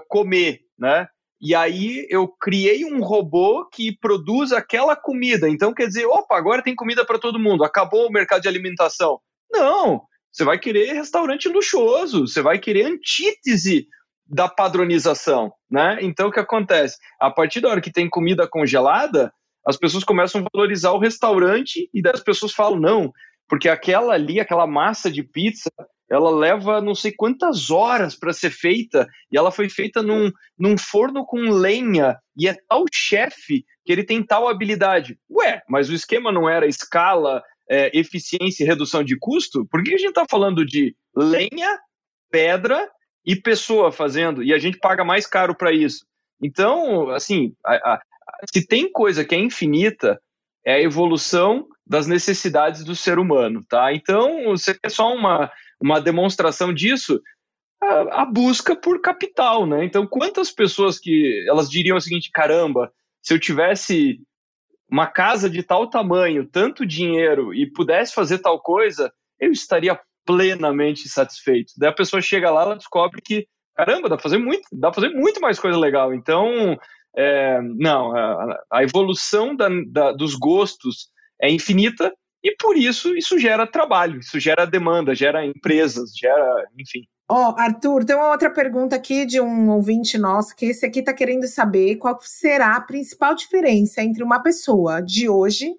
comer, 0.07 0.61
né? 0.77 1.07
E 1.39 1.53
aí 1.53 2.07
eu 2.09 2.27
criei 2.27 2.83
um 2.85 3.01
robô 3.01 3.67
que 3.71 3.95
produz 3.99 4.51
aquela 4.51 4.95
comida. 4.95 5.47
Então 5.47 5.73
quer 5.73 5.87
dizer, 5.87 6.05
opa, 6.05 6.35
agora 6.37 6.63
tem 6.63 6.75
comida 6.75 7.05
para 7.05 7.19
todo 7.19 7.39
mundo. 7.39 7.63
Acabou 7.63 8.07
o 8.07 8.11
mercado 8.11 8.41
de 8.41 8.47
alimentação. 8.47 9.19
Não, 9.51 10.01
você 10.31 10.43
vai 10.43 10.59
querer 10.59 10.93
restaurante 10.93 11.47
luxuoso, 11.47 12.27
você 12.27 12.41
vai 12.41 12.59
querer 12.59 12.85
antítese 12.85 13.87
da 14.25 14.47
padronização, 14.47 15.53
né? 15.71 15.99
Então 16.01 16.27
o 16.27 16.31
que 16.31 16.39
acontece? 16.39 16.97
A 17.19 17.31
partir 17.31 17.61
da 17.61 17.69
hora 17.69 17.81
que 17.81 17.91
tem 17.91 18.09
comida 18.09 18.47
congelada, 18.47 19.31
as 19.65 19.77
pessoas 19.77 20.03
começam 20.03 20.41
a 20.41 20.45
valorizar 20.53 20.91
o 20.91 20.99
restaurante 20.99 21.89
e 21.93 22.01
das 22.01 22.19
pessoas 22.19 22.51
falam 22.51 22.79
não, 22.79 23.11
porque 23.47 23.69
aquela 23.69 24.13
ali, 24.13 24.39
aquela 24.39 24.67
massa 24.67 25.09
de 25.09 25.23
pizza, 25.23 25.71
ela 26.09 26.29
leva 26.29 26.81
não 26.81 26.95
sei 26.95 27.11
quantas 27.11 27.69
horas 27.69 28.15
para 28.15 28.33
ser 28.33 28.49
feita 28.49 29.07
e 29.31 29.37
ela 29.37 29.51
foi 29.51 29.69
feita 29.69 30.01
num, 30.01 30.31
num 30.57 30.77
forno 30.77 31.25
com 31.25 31.49
lenha 31.49 32.17
e 32.35 32.47
é 32.47 32.55
tal 32.67 32.85
chefe 32.93 33.65
que 33.83 33.91
ele 33.91 34.03
tem 34.03 34.23
tal 34.23 34.47
habilidade. 34.47 35.19
Ué, 35.29 35.61
mas 35.69 35.89
o 35.89 35.93
esquema 35.93 36.31
não 36.31 36.49
era 36.49 36.65
escala, 36.67 37.43
é, 37.69 37.91
eficiência 37.97 38.63
e 38.63 38.67
redução 38.67 39.03
de 39.03 39.17
custo, 39.19 39.65
por 39.69 39.83
que 39.83 39.93
a 39.93 39.97
gente 39.97 40.09
está 40.09 40.25
falando 40.29 40.65
de 40.65 40.95
lenha, 41.15 41.77
pedra 42.31 42.89
e 43.25 43.35
pessoa 43.35 43.91
fazendo 43.91 44.41
e 44.41 44.53
a 44.53 44.57
gente 44.57 44.77
paga 44.79 45.03
mais 45.03 45.27
caro 45.27 45.55
para 45.55 45.73
isso? 45.73 46.05
Então, 46.41 47.09
assim, 47.09 47.53
a, 47.65 47.75
a, 47.75 48.01
se 48.53 48.65
tem 48.65 48.91
coisa 48.91 49.25
que 49.25 49.35
é 49.35 49.39
infinita, 49.39 50.19
é 50.65 50.75
a 50.75 50.81
evolução 50.81 51.67
das 51.85 52.07
necessidades 52.07 52.83
do 52.83 52.95
ser 52.95 53.17
humano, 53.17 53.63
tá? 53.67 53.93
Então, 53.93 54.43
você 54.45 54.77
quer 54.77 54.91
só 54.91 55.13
uma, 55.13 55.49
uma 55.81 55.99
demonstração 55.99 56.73
disso, 56.73 57.21
a, 57.81 58.21
a, 58.21 58.25
busca 58.25 58.75
por 58.75 59.01
capital, 59.01 59.65
né? 59.65 59.85
Então, 59.85 60.07
quantas 60.07 60.51
pessoas 60.51 60.99
que 60.99 61.45
elas 61.47 61.69
diriam 61.69 61.97
o 61.97 62.01
seguinte, 62.01 62.31
caramba, 62.33 62.91
se 63.21 63.33
eu 63.33 63.39
tivesse 63.39 64.19
uma 64.89 65.05
casa 65.05 65.49
de 65.49 65.61
tal 65.61 65.89
tamanho, 65.89 66.47
tanto 66.47 66.85
dinheiro 66.85 67.53
e 67.53 67.69
pudesse 67.69 68.13
fazer 68.13 68.39
tal 68.39 68.59
coisa, 68.61 69.11
eu 69.39 69.51
estaria 69.51 69.99
plenamente 70.25 71.07
satisfeito. 71.07 71.73
Daí 71.77 71.89
a 71.89 71.95
pessoa 71.95 72.21
chega 72.21 72.49
lá, 72.49 72.63
ela 72.63 72.75
descobre 72.75 73.21
que, 73.21 73.47
caramba, 73.75 74.09
dá 74.09 74.15
pra 74.15 74.23
fazer 74.23 74.37
muito, 74.37 74.67
dá 74.71 74.91
fazer 74.91 75.09
muito 75.09 75.39
mais 75.39 75.59
coisa 75.59 75.77
legal. 75.77 76.13
Então, 76.13 76.77
é, 77.15 77.61
não, 77.61 78.15
a, 78.15 78.63
a 78.71 78.83
evolução 78.83 79.55
da, 79.55 79.67
da, 79.87 80.11
dos 80.11 80.35
gostos 80.35 81.09
é 81.41 81.49
infinita 81.49 82.13
e 82.47 82.55
por 82.55 82.77
isso 82.77 83.13
isso 83.13 83.37
gera 83.37 83.67
trabalho, 83.67 84.21
isso 84.21 84.39
gera 84.39 84.65
demanda, 84.65 85.13
gera 85.13 85.45
empresas, 85.45 86.11
gera, 86.17 86.65
enfim. 86.79 87.01
Ó, 87.29 87.49
oh, 87.49 87.59
Arthur, 87.59 88.05
tem 88.05 88.15
uma 88.15 88.31
outra 88.31 88.49
pergunta 88.49 88.95
aqui 88.95 89.25
de 89.25 89.41
um 89.41 89.69
ouvinte 89.69 90.17
nosso, 90.17 90.55
que 90.55 90.67
esse 90.67 90.85
aqui 90.85 90.99
está 90.99 91.13
querendo 91.13 91.45
saber 91.45 91.97
qual 91.97 92.17
será 92.21 92.77
a 92.77 92.81
principal 92.81 93.35
diferença 93.35 94.01
entre 94.01 94.23
uma 94.23 94.41
pessoa 94.41 95.01
de 95.01 95.27
hoje 95.27 95.75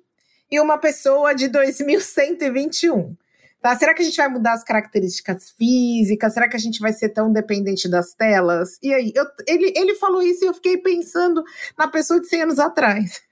e 0.50 0.60
uma 0.60 0.76
pessoa 0.76 1.34
de 1.34 1.48
2121. 1.48 3.16
Tá? 3.62 3.74
Será 3.74 3.94
que 3.94 4.02
a 4.02 4.04
gente 4.04 4.16
vai 4.18 4.28
mudar 4.28 4.52
as 4.52 4.62
características 4.62 5.50
físicas? 5.52 6.34
Será 6.34 6.50
que 6.50 6.56
a 6.56 6.60
gente 6.60 6.80
vai 6.80 6.92
ser 6.92 7.08
tão 7.08 7.32
dependente 7.32 7.88
das 7.88 8.12
telas? 8.12 8.78
E 8.82 8.92
aí, 8.92 9.10
eu, 9.14 9.24
ele, 9.46 9.72
ele 9.74 9.94
falou 9.94 10.20
isso 10.20 10.44
e 10.44 10.48
eu 10.48 10.54
fiquei 10.54 10.76
pensando 10.76 11.42
na 11.78 11.88
pessoa 11.88 12.20
de 12.20 12.28
100 12.28 12.42
anos 12.42 12.58
atrás. 12.58 13.22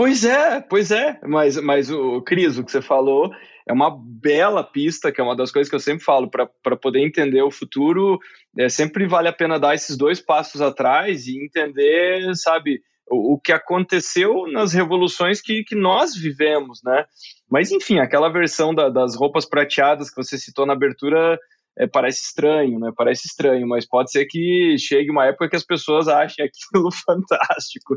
Pois 0.00 0.24
é, 0.24 0.62
pois 0.62 0.90
é. 0.90 1.20
Mas, 1.22 1.58
mas 1.58 1.90
o 1.90 2.22
Cris, 2.22 2.56
o 2.56 2.64
que 2.64 2.72
você 2.72 2.80
falou 2.80 3.30
é 3.68 3.70
uma 3.70 3.94
bela 3.94 4.64
pista, 4.64 5.12
que 5.12 5.20
é 5.20 5.24
uma 5.24 5.36
das 5.36 5.52
coisas 5.52 5.68
que 5.68 5.76
eu 5.76 5.80
sempre 5.80 6.02
falo, 6.02 6.30
para 6.30 6.74
poder 6.74 7.04
entender 7.04 7.42
o 7.42 7.50
futuro, 7.50 8.18
é, 8.56 8.66
sempre 8.70 9.06
vale 9.06 9.28
a 9.28 9.32
pena 9.32 9.60
dar 9.60 9.74
esses 9.74 9.98
dois 9.98 10.18
passos 10.18 10.62
atrás 10.62 11.26
e 11.26 11.44
entender, 11.44 12.34
sabe, 12.34 12.80
o, 13.10 13.34
o 13.34 13.38
que 13.38 13.52
aconteceu 13.52 14.46
nas 14.50 14.72
revoluções 14.72 15.42
que, 15.42 15.62
que 15.64 15.74
nós 15.74 16.16
vivemos, 16.16 16.80
né? 16.82 17.04
Mas, 17.50 17.70
enfim, 17.70 17.98
aquela 17.98 18.30
versão 18.30 18.74
da, 18.74 18.88
das 18.88 19.14
roupas 19.14 19.44
prateadas 19.44 20.08
que 20.08 20.16
você 20.16 20.38
citou 20.38 20.64
na 20.64 20.72
abertura 20.72 21.38
é, 21.78 21.86
parece 21.86 22.24
estranho, 22.24 22.78
né? 22.78 22.90
Parece 22.96 23.26
estranho, 23.26 23.66
mas 23.66 23.86
pode 23.86 24.10
ser 24.10 24.26
que 24.26 24.76
chegue 24.78 25.10
uma 25.10 25.26
época 25.26 25.48
que 25.48 25.56
as 25.56 25.64
pessoas 25.64 26.08
achem 26.08 26.44
aquilo 26.46 26.90
fantástico. 26.92 27.96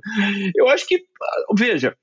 Eu 0.55 0.67
acho 0.69 0.87
que, 0.87 1.01
veja, 1.57 1.95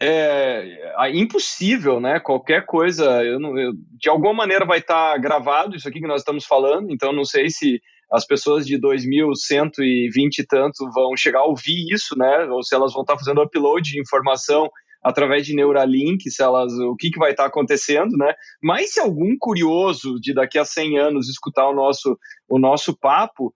é, 0.00 0.92
é, 0.96 1.16
impossível, 1.16 2.00
né? 2.00 2.20
Qualquer 2.20 2.64
coisa, 2.66 3.24
eu 3.24 3.40
não, 3.40 3.58
eu, 3.58 3.72
de 3.98 4.08
alguma 4.08 4.34
maneira 4.34 4.64
vai 4.64 4.78
estar 4.78 5.12
tá 5.12 5.18
gravado 5.18 5.76
isso 5.76 5.88
aqui 5.88 6.00
que 6.00 6.06
nós 6.06 6.20
estamos 6.20 6.44
falando, 6.44 6.92
então 6.92 7.12
não 7.12 7.24
sei 7.24 7.50
se 7.50 7.80
as 8.10 8.24
pessoas 8.24 8.66
de 8.66 8.78
2120 8.78 10.38
e 10.38 10.46
tanto 10.46 10.90
vão 10.94 11.16
chegar 11.16 11.40
a 11.40 11.44
ouvir 11.44 11.92
isso, 11.92 12.16
né? 12.16 12.44
Ou 12.44 12.62
se 12.62 12.74
elas 12.74 12.92
vão 12.92 13.02
estar 13.02 13.14
tá 13.14 13.18
fazendo 13.18 13.42
upload 13.42 13.90
de 13.90 14.00
informação 14.00 14.70
através 15.02 15.46
de 15.46 15.54
Neuralink, 15.54 16.30
se 16.30 16.42
elas, 16.42 16.72
o 16.72 16.96
que, 16.96 17.10
que 17.10 17.18
vai 17.18 17.30
estar 17.30 17.44
tá 17.44 17.48
acontecendo, 17.48 18.16
né? 18.16 18.34
Mas 18.62 18.92
se 18.92 19.00
algum 19.00 19.36
curioso 19.38 20.18
de 20.20 20.34
daqui 20.34 20.58
a 20.58 20.64
100 20.64 20.98
anos 20.98 21.28
escutar 21.28 21.68
o 21.68 21.74
nosso, 21.74 22.18
o 22.48 22.58
nosso 22.58 22.96
papo, 22.96 23.54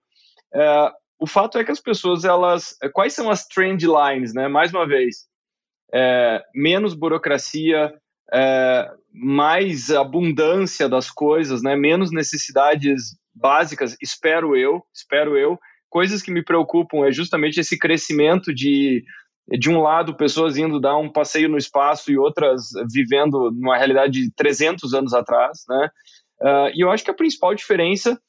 é, 0.55 0.91
o 1.19 1.27
fato 1.27 1.59
é 1.59 1.65
que 1.65 1.71
as 1.71 1.81
pessoas, 1.81 2.25
elas, 2.25 2.77
quais 2.93 3.13
são 3.13 3.31
as 3.31 3.47
trend 3.47 3.87
lines, 3.87 4.35
né? 4.35 4.49
Mais 4.49 4.73
uma 4.73 4.87
vez, 4.87 5.27
é, 5.93 6.43
menos 6.55 6.95
burocracia, 6.95 7.93
é, 8.33 8.91
mais 9.13 9.91
abundância 9.91 10.89
das 10.89 11.11
coisas, 11.11 11.63
né? 11.63 11.77
menos 11.77 12.11
necessidades 12.11 13.17
básicas, 13.35 13.97
espero 14.01 14.57
eu, 14.57 14.83
espero 14.95 15.37
eu. 15.37 15.59
Coisas 15.91 16.23
que 16.23 16.31
me 16.31 16.43
preocupam 16.43 17.07
é 17.07 17.13
justamente 17.13 17.61
esse 17.61 17.79
crescimento 17.79 18.55
de, 18.55 19.05
de 19.49 19.71
um 19.71 19.81
lado, 19.81 20.17
pessoas 20.17 20.57
indo 20.57 20.81
dar 20.81 20.97
um 20.97 21.11
passeio 21.11 21.49
no 21.49 21.57
espaço 21.57 22.11
e 22.11 22.19
outras 22.19 22.71
vivendo 22.91 23.51
numa 23.51 23.77
realidade 23.77 24.23
de 24.23 24.33
300 24.35 24.95
anos 24.95 25.15
atrás, 25.15 25.65
né? 25.69 25.91
Uh, 26.41 26.71
e 26.75 26.81
eu 26.81 26.91
acho 26.91 27.05
que 27.05 27.11
a 27.11 27.15
principal 27.15 27.55
diferença 27.55 28.21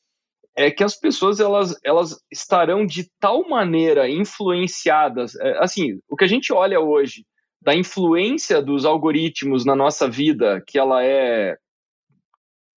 é 0.56 0.70
que 0.70 0.84
as 0.84 0.96
pessoas 0.96 1.40
elas, 1.40 1.80
elas 1.84 2.20
estarão 2.32 2.86
de 2.86 3.10
tal 3.20 3.48
maneira 3.48 4.08
influenciadas, 4.10 5.36
é, 5.36 5.58
assim, 5.58 6.00
o 6.08 6.16
que 6.16 6.24
a 6.24 6.28
gente 6.28 6.54
olha 6.54 6.80
hoje 6.80 7.26
da 7.62 7.74
influência 7.74 8.62
dos 8.62 8.86
algoritmos 8.86 9.66
na 9.66 9.76
nossa 9.76 10.08
vida, 10.08 10.62
que 10.68 10.78
ela 10.78 11.04
é 11.04 11.58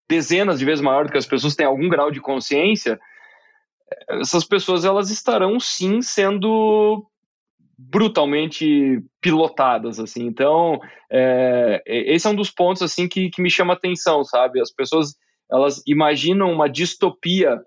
dezenas 0.09 0.59
de 0.59 0.65
vezes 0.65 0.81
maior 0.81 1.05
do 1.05 1.11
que 1.11 1.17
as 1.17 1.25
pessoas 1.25 1.55
têm 1.55 1.65
algum 1.65 1.89
grau 1.89 2.09
de 2.09 2.21
consciência, 2.21 2.97
essas 4.09 4.45
pessoas 4.45 4.85
elas 4.85 5.09
estarão 5.11 5.59
sim 5.59 6.01
sendo 6.01 7.05
brutalmente 7.77 9.03
pilotadas 9.21 9.99
assim 9.99 10.25
então 10.25 10.79
é, 11.11 11.81
esse 11.85 12.25
é 12.25 12.29
um 12.29 12.35
dos 12.35 12.49
pontos 12.49 12.81
assim 12.81 13.07
que, 13.07 13.29
que 13.29 13.41
me 13.41 13.51
chama 13.51 13.73
atenção 13.73 14.23
sabe 14.23 14.59
as 14.59 14.71
pessoas 14.71 15.13
elas 15.51 15.81
imaginam 15.85 16.51
uma 16.51 16.67
distopia 16.67 17.61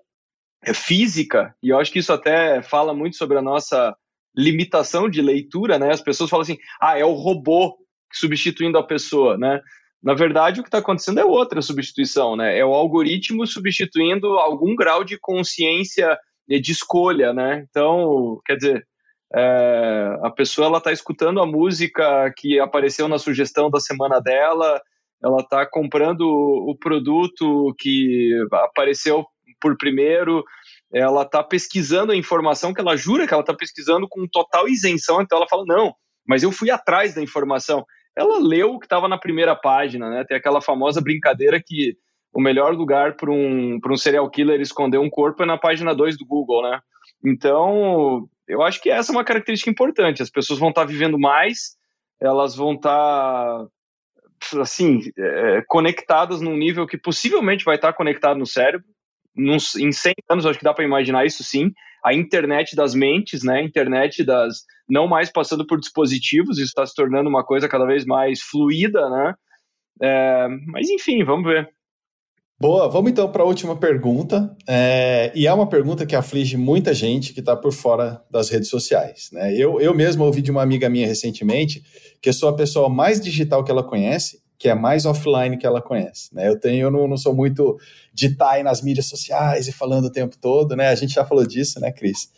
física 0.73 1.55
e 1.63 1.69
eu 1.69 1.79
acho 1.79 1.91
que 1.91 1.99
isso 1.99 2.13
até 2.13 2.61
fala 2.61 2.93
muito 2.93 3.15
sobre 3.15 3.37
a 3.37 3.41
nossa 3.41 3.95
limitação 4.35 5.09
de 5.09 5.21
leitura, 5.21 5.77
né? 5.77 5.91
As 5.91 6.01
pessoas 6.01 6.29
falam 6.29 6.43
assim, 6.43 6.57
ah, 6.81 6.97
é 6.97 7.05
o 7.05 7.13
robô 7.13 7.77
substituindo 8.13 8.77
a 8.77 8.83
pessoa, 8.83 9.37
né? 9.37 9.61
Na 10.01 10.13
verdade, 10.13 10.59
o 10.59 10.63
que 10.63 10.67
está 10.67 10.79
acontecendo 10.79 11.19
é 11.19 11.25
outra 11.25 11.61
substituição, 11.61 12.35
né? 12.35 12.57
É 12.57 12.65
o 12.65 12.73
algoritmo 12.73 13.45
substituindo 13.45 14.27
algum 14.39 14.75
grau 14.75 15.03
de 15.03 15.17
consciência 15.19 16.17
de 16.47 16.71
escolha, 16.71 17.33
né? 17.33 17.65
Então, 17.69 18.39
quer 18.45 18.55
dizer, 18.55 18.87
é, 19.33 20.19
a 20.23 20.29
pessoa 20.29 20.67
ela 20.67 20.77
está 20.77 20.91
escutando 20.91 21.39
a 21.41 21.45
música 21.45 22.31
que 22.35 22.59
apareceu 22.59 23.07
na 23.07 23.17
sugestão 23.17 23.69
da 23.69 23.79
semana 23.79 24.19
dela 24.19 24.81
ela 25.23 25.41
está 25.41 25.65
comprando 25.65 26.21
o 26.21 26.75
produto 26.75 27.75
que 27.77 28.31
apareceu 28.51 29.25
por 29.61 29.77
primeiro, 29.77 30.43
ela 30.91 31.21
está 31.21 31.43
pesquisando 31.43 32.11
a 32.11 32.15
informação 32.15 32.73
que 32.73 32.81
ela 32.81 32.97
jura 32.97 33.27
que 33.27 33.33
ela 33.33 33.43
está 33.43 33.53
pesquisando 33.53 34.07
com 34.09 34.27
total 34.27 34.67
isenção, 34.67 35.21
então 35.21 35.37
ela 35.37 35.47
fala, 35.47 35.63
não, 35.67 35.93
mas 36.27 36.41
eu 36.41 36.51
fui 36.51 36.71
atrás 36.71 37.13
da 37.13 37.21
informação. 37.21 37.85
Ela 38.17 38.39
leu 38.39 38.73
o 38.73 38.79
que 38.79 38.87
estava 38.87 39.07
na 39.07 39.17
primeira 39.17 39.55
página, 39.55 40.09
né? 40.09 40.25
Tem 40.25 40.35
aquela 40.35 40.59
famosa 40.59 40.99
brincadeira 40.99 41.61
que 41.63 41.95
o 42.33 42.41
melhor 42.41 42.73
lugar 42.73 43.15
para 43.15 43.31
um, 43.31 43.79
um 43.85 43.97
serial 43.97 44.29
killer 44.29 44.59
esconder 44.59 44.97
um 44.97 45.09
corpo 45.09 45.43
é 45.43 45.45
na 45.45 45.57
página 45.57 45.93
2 45.93 46.17
do 46.17 46.25
Google, 46.25 46.63
né? 46.63 46.81
Então, 47.23 48.27
eu 48.51 48.61
acho 48.61 48.81
que 48.81 48.89
essa 48.89 49.11
é 49.11 49.15
uma 49.15 49.23
característica 49.23 49.71
importante. 49.71 50.21
As 50.21 50.29
pessoas 50.29 50.59
vão 50.59 50.69
estar 50.69 50.83
vivendo 50.85 51.17
mais, 51.17 51.77
elas 52.19 52.55
vão 52.55 52.73
estar, 52.73 53.65
assim, 54.59 54.99
é, 55.17 55.63
conectadas 55.67 56.41
num 56.41 56.57
nível 56.57 56.85
que 56.85 56.97
possivelmente 56.97 57.63
vai 57.63 57.75
estar 57.75 57.93
conectado 57.93 58.37
no 58.37 58.45
cérebro. 58.45 58.87
Em 59.37 59.91
100 59.91 60.13
anos, 60.29 60.45
acho 60.45 60.59
que 60.59 60.65
dá 60.65 60.73
para 60.73 60.83
imaginar 60.83 61.25
isso 61.25 61.43
sim. 61.43 61.71
A 62.03 62.13
internet 62.13 62.75
das 62.75 62.93
mentes, 62.93 63.43
né? 63.43 63.59
A 63.59 63.63
internet 63.63 64.23
das. 64.25 64.63
Não 64.89 65.07
mais 65.07 65.31
passando 65.31 65.65
por 65.65 65.79
dispositivos, 65.79 66.57
isso 66.57 66.67
está 66.67 66.85
se 66.85 66.93
tornando 66.93 67.29
uma 67.29 67.45
coisa 67.45 67.69
cada 67.69 67.85
vez 67.85 68.05
mais 68.05 68.41
fluida, 68.41 69.09
né? 69.09 69.33
É, 70.01 70.47
mas 70.67 70.89
enfim, 70.89 71.23
vamos 71.23 71.45
ver. 71.49 71.69
Boa, 72.61 72.87
vamos 72.87 73.09
então 73.09 73.27
para 73.27 73.41
a 73.41 73.45
última 73.47 73.75
pergunta. 73.75 74.55
É, 74.67 75.31
e 75.33 75.47
é 75.47 75.53
uma 75.53 75.65
pergunta 75.65 76.05
que 76.05 76.15
aflige 76.15 76.55
muita 76.57 76.93
gente 76.93 77.33
que 77.33 77.39
está 77.39 77.55
por 77.55 77.73
fora 77.73 78.21
das 78.29 78.49
redes 78.49 78.69
sociais. 78.69 79.29
Né? 79.31 79.55
Eu, 79.55 79.81
eu 79.81 79.95
mesmo 79.95 80.23
ouvi 80.23 80.43
de 80.43 80.51
uma 80.51 80.61
amiga 80.61 80.87
minha 80.87 81.07
recentemente 81.07 81.83
que 82.21 82.31
sou 82.31 82.49
a 82.49 82.55
pessoa 82.55 82.87
mais 82.87 83.19
digital 83.19 83.63
que 83.63 83.71
ela 83.71 83.83
conhece, 83.83 84.43
que 84.59 84.69
é 84.69 84.75
mais 84.75 85.07
offline 85.07 85.57
que 85.57 85.65
ela 85.65 85.81
conhece. 85.81 86.29
Né? 86.35 86.49
Eu 86.49 86.59
tenho, 86.59 86.83
eu 86.83 86.91
não, 86.91 87.07
não 87.07 87.17
sou 87.17 87.33
muito 87.33 87.79
de 88.13 88.27
estar 88.27 88.51
aí 88.51 88.61
nas 88.61 88.83
mídias 88.83 89.07
sociais 89.07 89.67
e 89.67 89.71
falando 89.71 90.05
o 90.05 90.11
tempo 90.11 90.37
todo, 90.39 90.75
né? 90.75 90.89
A 90.89 90.95
gente 90.95 91.15
já 91.15 91.25
falou 91.25 91.47
disso, 91.47 91.79
né, 91.79 91.91
Cris? 91.91 92.29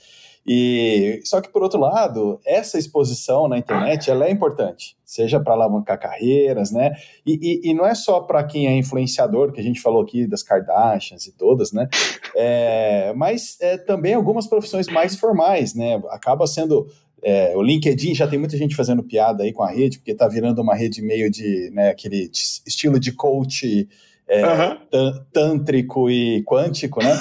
E 0.46 1.22
só 1.24 1.40
que 1.40 1.50
por 1.50 1.64
outro 1.64 1.80
lado, 1.80 2.40
essa 2.46 2.78
exposição 2.78 3.48
na 3.48 3.58
internet 3.58 4.12
ela 4.12 4.26
é 4.26 4.32
importante, 4.32 4.98
seja 5.06 5.40
para 5.40 5.54
alavancar 5.54 5.98
carreiras, 5.98 6.72
né? 6.72 6.92
E, 7.26 7.62
e, 7.66 7.72
e 7.72 7.74
não 7.74 7.86
é 7.86 7.96
só 7.96 8.20
para 8.20 8.44
quem 8.44 8.68
é 8.68 8.76
influenciador, 8.76 9.54
que 9.54 9.62
a 9.62 9.64
gente 9.64 9.80
falou 9.80 10.02
aqui 10.02 10.28
das 10.28 10.44
Kardashians 10.44 11.28
e 11.28 11.32
todas, 11.32 11.72
né? 11.72 11.88
É, 12.36 13.14
mas 13.16 13.58
é, 13.62 13.78
também 13.78 14.14
algumas 14.14 14.46
profissões 14.46 14.88
mais 14.88 15.16
formais, 15.16 15.74
né? 15.74 16.02
Acaba 16.10 16.46
sendo 16.46 16.88
é, 17.24 17.56
o 17.56 17.62
LinkedIn 17.62 18.14
já 18.14 18.28
tem 18.28 18.38
muita 18.38 18.58
gente 18.58 18.76
fazendo 18.76 19.02
piada 19.02 19.44
aí 19.44 19.54
com 19.54 19.64
a 19.64 19.72
rede, 19.72 19.98
porque 19.98 20.12
está 20.12 20.28
virando 20.28 20.62
uma 20.62 20.76
rede 20.76 21.02
meio 21.02 21.32
de, 21.32 21.70
né, 21.74 21.90
aquele 21.90 22.30
estilo 22.68 23.00
de 23.00 23.14
coach 23.14 23.88
é, 24.28 24.46
uhum. 24.46 25.24
tântrico 25.32 26.10
e 26.10 26.44
quântico, 26.44 27.02
né? 27.02 27.18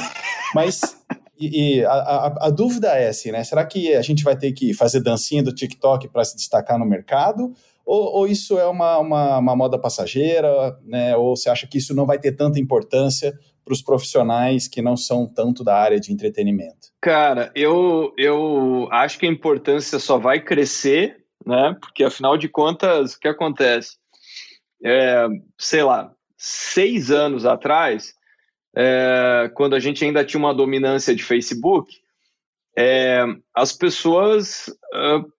Mas 0.55 1.02
e, 1.43 1.79
e 1.79 1.85
a, 1.85 1.93
a, 1.93 2.47
a, 2.47 2.51
dúvida 2.51 2.89
é 2.89 3.09
assim, 3.09 3.33
né? 3.33 3.43
Será 3.43 3.65
que 3.67 3.95
a 3.95 4.03
gente 4.03 4.23
vai 4.23 4.37
ter 4.37 4.53
que 4.53 4.73
fazer 4.73 5.01
dancinha 5.01 5.43
do 5.43 5.55
TikTok 5.55 6.09
para 6.09 6.25
se 6.25 6.37
destacar 6.37 6.79
no 6.79 6.87
mercado? 6.87 7.53
Ou, 7.85 8.19
ou 8.19 8.27
isso 8.29 8.59
é 8.59 8.67
uma, 8.67 8.99
uma, 8.99 9.39
uma, 9.39 9.57
moda 9.57 9.79
passageira, 9.79 10.79
né? 10.85 11.17
Ou 11.17 11.37
você 11.37 11.51
acha 11.51 11.67
que 11.67 11.79
isso 11.79 11.95
não 11.95 12.07
vai 12.07 12.19
ter 12.19 12.33
tanta 12.33 12.61
importância 12.61 13.37
para 13.65 13.73
os 13.73 13.83
profissionais 13.83 14.69
que 14.69 14.81
não 14.81 14.97
são 14.97 15.27
tanto 15.27 15.65
da 15.65 15.77
área 15.77 15.99
de 15.99 16.13
entretenimento? 16.13 16.89
Cara, 17.01 17.51
eu, 17.55 18.13
eu 18.17 18.89
acho 18.93 19.19
que 19.19 19.27
a 19.27 19.31
importância 19.31 19.99
só 19.99 20.19
vai 20.19 20.41
crescer, 20.41 21.17
né? 21.45 21.77
Porque 21.81 22.05
afinal 22.05 22.37
de 22.37 22.49
contas, 22.49 23.15
o 23.15 23.21
que 23.21 23.29
acontece? 23.29 23.97
É, 24.85 25.27
sei 25.59 25.83
lá, 25.83 26.13
seis 26.37 27.11
anos 27.11 27.45
atrás, 27.45 28.15
é, 28.77 29.51
quando 29.55 29.75
a 29.75 29.81
gente 29.81 30.05
ainda 30.05 30.25
tinha 30.25 30.39
uma 30.39 30.55
dominância 30.55 31.15
de 31.15 31.23
Facebook, 31.23 32.01
é, 32.77 33.25
as 33.55 33.73
pessoas 33.73 34.69
uh, 34.95 35.31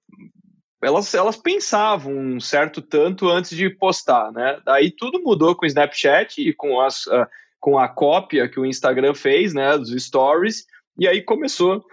elas, 0.83 1.13
elas 1.13 1.37
pensavam 1.37 2.13
um 2.13 2.39
certo 2.39 2.81
tanto 2.81 3.29
antes 3.29 3.55
de 3.55 3.69
postar, 3.69 4.31
né? 4.31 4.59
Daí 4.65 4.91
tudo 4.91 5.21
mudou 5.21 5.55
com 5.55 5.65
o 5.65 5.67
Snapchat 5.67 6.41
e 6.41 6.53
com, 6.53 6.79
as, 6.81 7.07
uh, 7.07 7.25
com 7.59 7.79
a 7.79 7.87
cópia 7.87 8.49
que 8.49 8.59
o 8.59 8.65
Instagram 8.65 9.13
fez, 9.15 9.53
né, 9.53 9.77
dos 9.77 9.91
stories, 10.03 10.65
e 10.97 11.07
aí 11.07 11.21
começou 11.21 11.83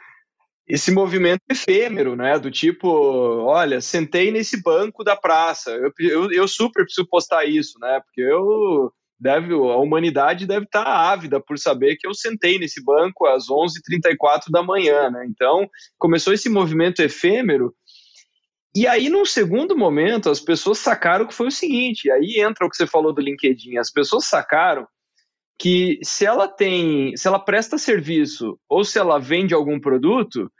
esse 0.68 0.92
movimento 0.92 1.42
efêmero, 1.50 2.14
né, 2.14 2.38
do 2.38 2.50
tipo, 2.50 2.88
olha, 2.88 3.80
sentei 3.80 4.30
nesse 4.30 4.62
banco 4.62 5.02
da 5.02 5.16
praça, 5.16 5.70
eu, 5.72 5.92
eu, 5.98 6.32
eu 6.32 6.48
super 6.48 6.84
preciso 6.84 7.08
postar 7.08 7.44
isso, 7.44 7.78
né, 7.80 8.00
porque 8.04 8.20
eu 8.20 8.92
deve, 9.20 9.52
a 9.52 9.76
humanidade 9.76 10.46
deve 10.46 10.64
estar 10.64 10.86
ávida 10.86 11.40
por 11.40 11.58
saber 11.58 11.96
que 11.96 12.06
eu 12.06 12.14
sentei 12.14 12.58
nesse 12.58 12.82
banco 12.82 13.26
às 13.26 13.48
11h34 13.48 14.50
da 14.50 14.62
manhã, 14.62 15.10
né? 15.10 15.26
Então, 15.28 15.68
começou 15.98 16.32
esse 16.32 16.48
movimento 16.48 17.00
efêmero, 17.00 17.74
e 18.74 18.86
aí, 18.86 19.08
num 19.08 19.24
segundo 19.24 19.76
momento, 19.76 20.30
as 20.30 20.40
pessoas 20.40 20.78
sacaram 20.78 21.26
que 21.26 21.34
foi 21.34 21.48
o 21.48 21.52
seguinte, 21.52 22.08
aí 22.10 22.40
entra 22.40 22.64
o 22.64 22.70
que 22.70 22.76
você 22.76 22.86
falou 22.86 23.12
do 23.12 23.20
LinkedIn, 23.20 23.76
as 23.76 23.90
pessoas 23.90 24.26
sacaram 24.26 24.86
que 25.58 25.98
se 26.02 26.24
ela 26.24 26.46
tem, 26.46 27.14
se 27.16 27.26
ela 27.26 27.38
presta 27.38 27.76
serviço 27.76 28.58
ou 28.68 28.84
se 28.84 28.98
ela 28.98 29.18
vende 29.18 29.52
algum 29.52 29.78
produto, 29.78 30.50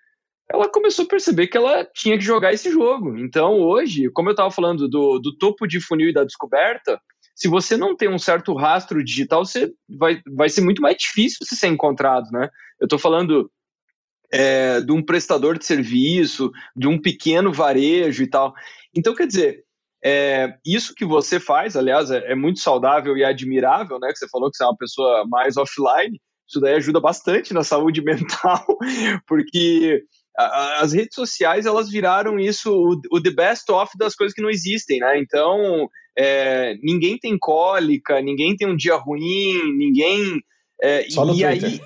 ela 0.52 0.68
começou 0.68 1.04
a 1.04 1.08
perceber 1.08 1.46
que 1.46 1.56
ela 1.56 1.84
tinha 1.94 2.18
que 2.18 2.24
jogar 2.24 2.52
esse 2.52 2.70
jogo. 2.70 3.16
Então, 3.16 3.60
hoje, 3.60 4.10
como 4.10 4.28
eu 4.28 4.32
estava 4.32 4.50
falando 4.50 4.88
do, 4.88 5.20
do 5.20 5.36
topo 5.38 5.66
de 5.66 5.80
funil 5.80 6.08
e 6.08 6.12
da 6.12 6.24
descoberta, 6.24 7.00
se 7.40 7.48
você 7.48 7.74
não 7.74 7.96
tem 7.96 8.06
um 8.06 8.18
certo 8.18 8.54
rastro 8.54 9.02
digital, 9.02 9.46
você 9.46 9.72
vai, 9.88 10.20
vai 10.36 10.50
ser 10.50 10.60
muito 10.60 10.82
mais 10.82 10.94
difícil 10.98 11.38
você 11.40 11.56
ser 11.56 11.68
encontrado, 11.68 12.30
né? 12.30 12.50
Eu 12.78 12.84
estou 12.84 12.98
falando 12.98 13.50
é, 14.30 14.82
de 14.82 14.92
um 14.92 15.02
prestador 15.02 15.58
de 15.58 15.64
serviço, 15.64 16.52
de 16.76 16.86
um 16.86 17.00
pequeno 17.00 17.50
varejo 17.50 18.22
e 18.22 18.26
tal. 18.26 18.52
Então, 18.94 19.14
quer 19.14 19.26
dizer, 19.26 19.64
é, 20.04 20.54
isso 20.66 20.94
que 20.94 21.04
você 21.06 21.40
faz, 21.40 21.76
aliás, 21.76 22.10
é, 22.10 22.30
é, 22.30 22.34
muito 22.34 22.60
saudável 22.60 23.16
e 23.16 23.24
admirável, 23.24 23.98
né? 23.98 24.12
Que 24.12 24.18
você 24.18 24.28
falou 24.28 24.50
que 24.50 24.58
você 24.58 24.64
é 24.64 24.66
uma 24.66 24.76
pessoa 24.76 25.24
mais 25.26 25.56
offline, 25.56 26.20
isso 26.46 26.60
daí 26.60 26.74
ajuda 26.74 27.00
bastante 27.00 27.54
na 27.54 27.64
saúde 27.64 28.02
mental, 28.04 28.66
porque 29.26 30.02
as 30.36 30.92
redes 30.92 31.14
sociais 31.14 31.66
elas 31.66 31.90
viraram 31.90 32.38
isso 32.38 32.72
o, 32.72 33.00
o, 33.12 33.22
the 33.22 33.30
best 33.30 33.70
of 33.70 33.90
das 33.98 34.14
coisas 34.14 34.34
que 34.34 34.42
não 34.42 34.50
existem, 34.50 35.00
né? 35.00 35.18
Então 35.18 35.88
é, 36.18 36.76
ninguém 36.82 37.18
tem 37.18 37.38
cólica, 37.38 38.20
ninguém 38.20 38.56
tem 38.56 38.68
um 38.68 38.76
dia 38.76 38.96
ruim, 38.96 39.76
ninguém 39.76 40.40
é, 40.82 41.08
Só 41.10 41.24
no 41.24 41.34
e 41.34 41.42
Twitter. 41.42 41.64
aí 41.64 41.80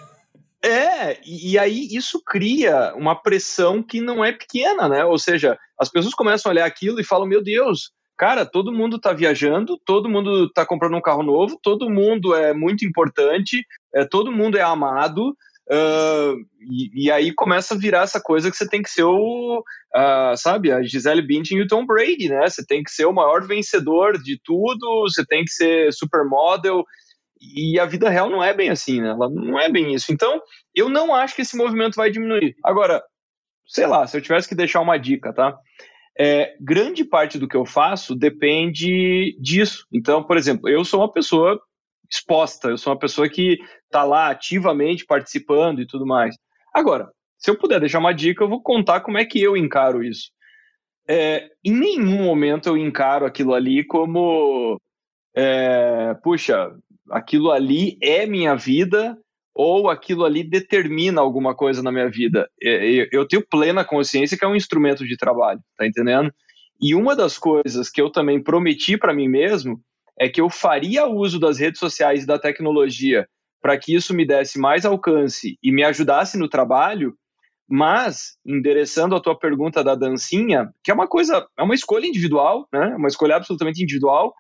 é 0.65 1.19
e 1.27 1.59
aí 1.59 1.89
isso 1.91 2.23
cria 2.25 2.95
uma 2.97 3.15
pressão 3.15 3.83
que 3.83 4.01
não 4.01 4.25
é 4.25 4.33
pequena, 4.33 4.89
né? 4.89 5.05
Ou 5.05 5.19
seja, 5.19 5.59
as 5.79 5.91
pessoas 5.91 6.15
começam 6.15 6.51
a 6.51 6.53
olhar 6.53 6.65
aquilo 6.65 7.01
e 7.01 7.05
falam 7.05 7.27
meu 7.27 7.43
Deus, 7.43 7.93
cara, 8.17 8.47
todo 8.47 8.73
mundo 8.73 8.97
está 8.97 9.13
viajando, 9.13 9.79
todo 9.85 10.09
mundo 10.09 10.47
está 10.47 10.65
comprando 10.65 10.97
um 10.97 11.03
carro 11.03 11.23
novo, 11.23 11.59
todo 11.63 11.91
mundo 11.91 12.35
é 12.35 12.55
muito 12.55 12.85
importante, 12.85 13.65
é, 13.95 14.05
todo 14.05 14.33
mundo 14.33 14.57
é 14.57 14.63
amado. 14.63 15.37
Uh, 15.71 16.37
e, 16.61 17.07
e, 17.07 17.11
aí 17.11 17.33
começa 17.33 17.75
a 17.75 17.79
virar 17.79 18.03
essa 18.03 18.21
coisa 18.21 18.51
que 18.51 18.57
você 18.57 18.69
tem 18.69 18.83
que 18.83 18.91
ser 18.91 19.05
o, 19.05 19.61
uh, 19.61 20.37
sabe, 20.37 20.71
a 20.71 20.83
Gisele 20.83 21.23
Bündchen 21.23 21.59
e 21.59 21.63
o 21.63 21.67
Tom 21.67 21.87
Brady, 21.87 22.29
né? 22.29 22.47
Você 22.47 22.65
tem 22.67 22.83
que 22.83 22.91
ser 22.91 23.07
o 23.07 23.13
maior 23.13 23.47
vencedor 23.47 24.23
de 24.23 24.39
tudo, 24.45 25.03
você 25.09 25.25
tem 25.25 25.43
que 25.43 25.51
ser 25.51 25.93
supermodel. 25.93 26.85
E 27.41 27.79
a 27.79 27.87
vida 27.87 28.11
real 28.11 28.29
não 28.29 28.45
é 28.45 28.53
bem 28.53 28.71
assim, 28.71 29.01
né? 29.01 29.11
Ela 29.11 29.29
não 29.31 29.59
é 29.59 29.71
bem 29.71 29.95
isso. 29.95 30.13
Então, 30.13 30.41
eu 30.75 30.89
não 30.89 31.15
acho 31.15 31.35
que 31.35 31.43
esse 31.43 31.57
movimento 31.57 31.97
vai 31.97 32.11
diminuir. 32.11 32.55
Agora, 32.63 33.03
sei 33.67 33.87
lá, 33.87 34.07
se 34.07 34.17
eu 34.17 34.23
tivesse 34.23 34.49
que 34.49 34.55
deixar 34.55 34.81
uma 34.81 34.99
dica, 34.99 35.33
tá? 35.33 35.57
É, 36.19 36.55
grande 36.61 37.05
parte 37.05 37.39
do 37.39 37.49
que 37.49 37.57
eu 37.57 37.65
faço 37.65 38.15
depende 38.15 39.37
disso. 39.41 39.87
Então, 39.93 40.23
por 40.23 40.37
exemplo, 40.37 40.69
eu 40.69 40.85
sou 40.85 41.01
uma 41.01 41.13
pessoa 41.13 41.61
exposta, 42.11 42.69
eu 42.69 42.79
sou 42.79 42.93
uma 42.93 42.99
pessoa 42.99 43.29
que 43.29 43.59
está 43.85 44.05
lá 44.05 44.29
ativamente 44.29 45.05
participando 45.05 45.81
e 45.81 45.87
tudo 45.87 46.07
mais. 46.07 46.37
Agora, 46.73 47.11
se 47.39 47.51
eu 47.51 47.59
puder 47.59 47.81
deixar 47.81 47.99
uma 47.99 48.15
dica, 48.15 48.43
eu 48.43 48.49
vou 48.49 48.63
contar 48.63 49.01
como 49.01 49.19
é 49.19 49.25
que 49.25 49.41
eu 49.41 49.57
encaro 49.57 50.03
isso. 50.03 50.31
É, 51.07 51.51
em 51.63 51.73
nenhum 51.73 52.25
momento 52.25 52.69
eu 52.69 52.77
encaro 52.77 53.27
aquilo 53.27 53.53
ali 53.53 53.85
como, 53.85 54.81
é, 55.37 56.15
puxa, 56.23 56.75
aquilo 57.11 57.51
ali 57.51 57.99
é 58.01 58.27
minha 58.27 58.55
vida 58.55 59.19
ou 59.55 59.89
aquilo 59.89 60.25
ali 60.25 60.43
determina 60.43 61.21
alguma 61.21 61.55
coisa 61.55 61.83
na 61.83 61.93
minha 61.93 62.09
vida. 62.09 62.49
É, 62.63 63.09
eu 63.13 63.27
tenho 63.29 63.47
plena 63.47 63.85
consciência 63.85 64.37
que 64.37 64.45
é 64.45 64.49
um 64.49 64.57
instrumento 64.57 65.07
de 65.07 65.17
trabalho, 65.17 65.61
tá 65.77 65.87
entendendo? 65.87 66.33
E 66.81 66.95
uma 66.95 67.15
das 67.15 67.39
coisas 67.39 67.89
que 67.89 68.01
eu 68.01 68.11
também 68.11 68.43
prometi 68.43 68.97
para 68.97 69.15
mim 69.15 69.29
mesmo 69.29 69.81
é 70.19 70.29
que 70.29 70.41
eu 70.41 70.49
faria 70.49 71.07
uso 71.07 71.39
das 71.39 71.59
redes 71.59 71.79
sociais 71.79 72.23
e 72.23 72.27
da 72.27 72.39
tecnologia 72.39 73.27
para 73.61 73.79
que 73.79 73.95
isso 73.95 74.13
me 74.13 74.27
desse 74.27 74.59
mais 74.59 74.85
alcance 74.85 75.59
e 75.63 75.73
me 75.73 75.83
ajudasse 75.83 76.39
no 76.39 76.49
trabalho, 76.49 77.15
mas 77.67 78.37
endereçando 78.45 79.17
a 79.17 79.21
tua 79.21 79.39
pergunta 79.39 79.83
da 79.83 79.95
dancinha, 79.95 80.71
que 80.83 80.91
é 80.91 80.95
uma 80.95 81.09
coisa, 81.09 81.47
é 81.59 81.63
uma 81.63 81.75
escolha 81.75 82.07
individual, 82.07 82.69
né? 82.71 82.95
Uma 82.95 83.09
escolha 83.09 83.37
absolutamente 83.37 83.83
individual, 83.83 84.35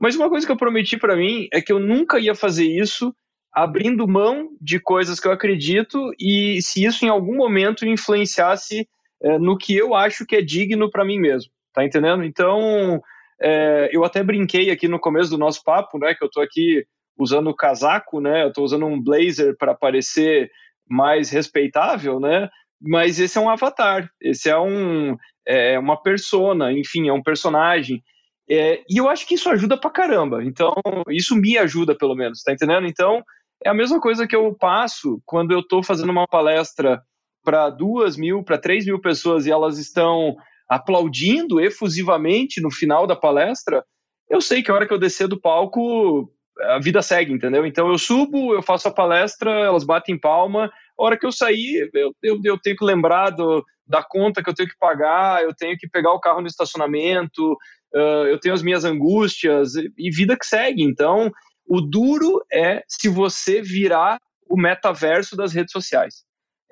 Mas 0.00 0.16
uma 0.16 0.30
coisa 0.30 0.46
que 0.46 0.52
eu 0.52 0.56
prometi 0.56 0.96
para 0.96 1.14
mim 1.14 1.46
é 1.52 1.60
que 1.60 1.70
eu 1.70 1.78
nunca 1.78 2.18
ia 2.18 2.34
fazer 2.34 2.64
isso 2.64 3.14
abrindo 3.52 4.08
mão 4.08 4.48
de 4.58 4.80
coisas 4.80 5.20
que 5.20 5.28
eu 5.28 5.32
acredito 5.32 6.10
e 6.18 6.62
se 6.62 6.82
isso 6.82 7.04
em 7.04 7.08
algum 7.10 7.36
momento 7.36 7.86
influenciasse 7.86 8.88
é, 9.22 9.38
no 9.38 9.58
que 9.58 9.76
eu 9.76 9.94
acho 9.94 10.24
que 10.24 10.36
é 10.36 10.40
digno 10.40 10.90
para 10.90 11.04
mim 11.04 11.18
mesmo, 11.18 11.50
tá 11.74 11.84
entendendo? 11.84 12.24
Então, 12.24 13.02
é, 13.40 13.88
eu 13.92 14.04
até 14.04 14.22
brinquei 14.22 14.70
aqui 14.70 14.88
no 14.88 14.98
começo 14.98 15.30
do 15.30 15.38
nosso 15.38 15.62
papo, 15.64 15.98
né, 15.98 16.14
que 16.14 16.22
eu 16.24 16.30
tô 16.30 16.40
aqui 16.40 16.84
usando 17.18 17.54
casaco, 17.54 18.20
né, 18.20 18.44
eu 18.44 18.52
tô 18.52 18.62
usando 18.62 18.86
um 18.86 19.00
blazer 19.00 19.56
para 19.56 19.74
parecer 19.74 20.50
mais 20.88 21.30
respeitável, 21.30 22.18
né, 22.20 22.48
mas 22.80 23.20
esse 23.20 23.38
é 23.38 23.40
um 23.40 23.50
avatar, 23.50 24.10
esse 24.20 24.48
é 24.48 24.58
um 24.58 25.16
é 25.46 25.78
uma 25.78 26.00
persona, 26.00 26.72
enfim, 26.72 27.08
é 27.08 27.12
um 27.12 27.22
personagem. 27.22 28.02
É, 28.48 28.82
e 28.88 28.98
eu 28.98 29.08
acho 29.08 29.26
que 29.26 29.34
isso 29.34 29.48
ajuda 29.48 29.76
pra 29.76 29.90
caramba. 29.90 30.44
Então, 30.44 30.74
isso 31.08 31.34
me 31.34 31.56
ajuda, 31.56 31.96
pelo 31.96 32.14
menos, 32.14 32.42
tá 32.42 32.52
entendendo? 32.52 32.86
Então, 32.86 33.22
é 33.64 33.68
a 33.68 33.74
mesma 33.74 34.00
coisa 34.00 34.26
que 34.26 34.36
eu 34.36 34.54
passo 34.54 35.20
quando 35.24 35.52
eu 35.52 35.60
estou 35.60 35.82
fazendo 35.82 36.10
uma 36.10 36.26
palestra 36.26 37.02
para 37.44 37.70
duas 37.70 38.16
mil, 38.16 38.42
para 38.42 38.58
três 38.58 38.86
mil 38.86 39.00
pessoas 39.00 39.46
e 39.46 39.50
elas 39.50 39.78
estão 39.78 40.36
aplaudindo 40.70 41.60
efusivamente 41.60 42.60
no 42.60 42.70
final 42.70 43.04
da 43.04 43.16
palestra. 43.16 43.84
Eu 44.30 44.40
sei 44.40 44.62
que 44.62 44.70
a 44.70 44.74
hora 44.74 44.86
que 44.86 44.94
eu 44.94 44.98
descer 45.00 45.26
do 45.26 45.40
palco, 45.40 46.32
a 46.60 46.78
vida 46.78 47.02
segue, 47.02 47.32
entendeu? 47.32 47.66
Então 47.66 47.88
eu 47.88 47.98
subo, 47.98 48.54
eu 48.54 48.62
faço 48.62 48.86
a 48.86 48.94
palestra, 48.94 49.50
elas 49.50 49.82
batem 49.82 50.16
palma. 50.16 50.70
A 50.96 51.02
hora 51.02 51.18
que 51.18 51.26
eu 51.26 51.32
sair, 51.32 51.90
eu, 51.92 52.14
eu, 52.22 52.40
eu 52.44 52.56
tenho 52.56 52.76
que 52.76 52.84
lembrar 52.84 53.30
do, 53.30 53.64
da 53.84 54.00
conta 54.00 54.44
que 54.44 54.48
eu 54.48 54.54
tenho 54.54 54.68
que 54.68 54.78
pagar, 54.78 55.42
eu 55.42 55.52
tenho 55.52 55.76
que 55.76 55.88
pegar 55.88 56.12
o 56.12 56.20
carro 56.20 56.40
no 56.40 56.46
estacionamento, 56.46 57.52
uh, 57.92 58.26
eu 58.28 58.38
tenho 58.38 58.54
as 58.54 58.62
minhas 58.62 58.84
angústias 58.84 59.74
e, 59.74 59.92
e 59.98 60.10
vida 60.12 60.38
que 60.38 60.46
segue. 60.46 60.84
Então, 60.84 61.32
o 61.66 61.80
duro 61.80 62.44
é 62.52 62.84
se 62.86 63.08
você 63.08 63.60
virar 63.60 64.18
o 64.48 64.56
metaverso 64.56 65.36
das 65.36 65.52
redes 65.52 65.72
sociais. 65.72 66.22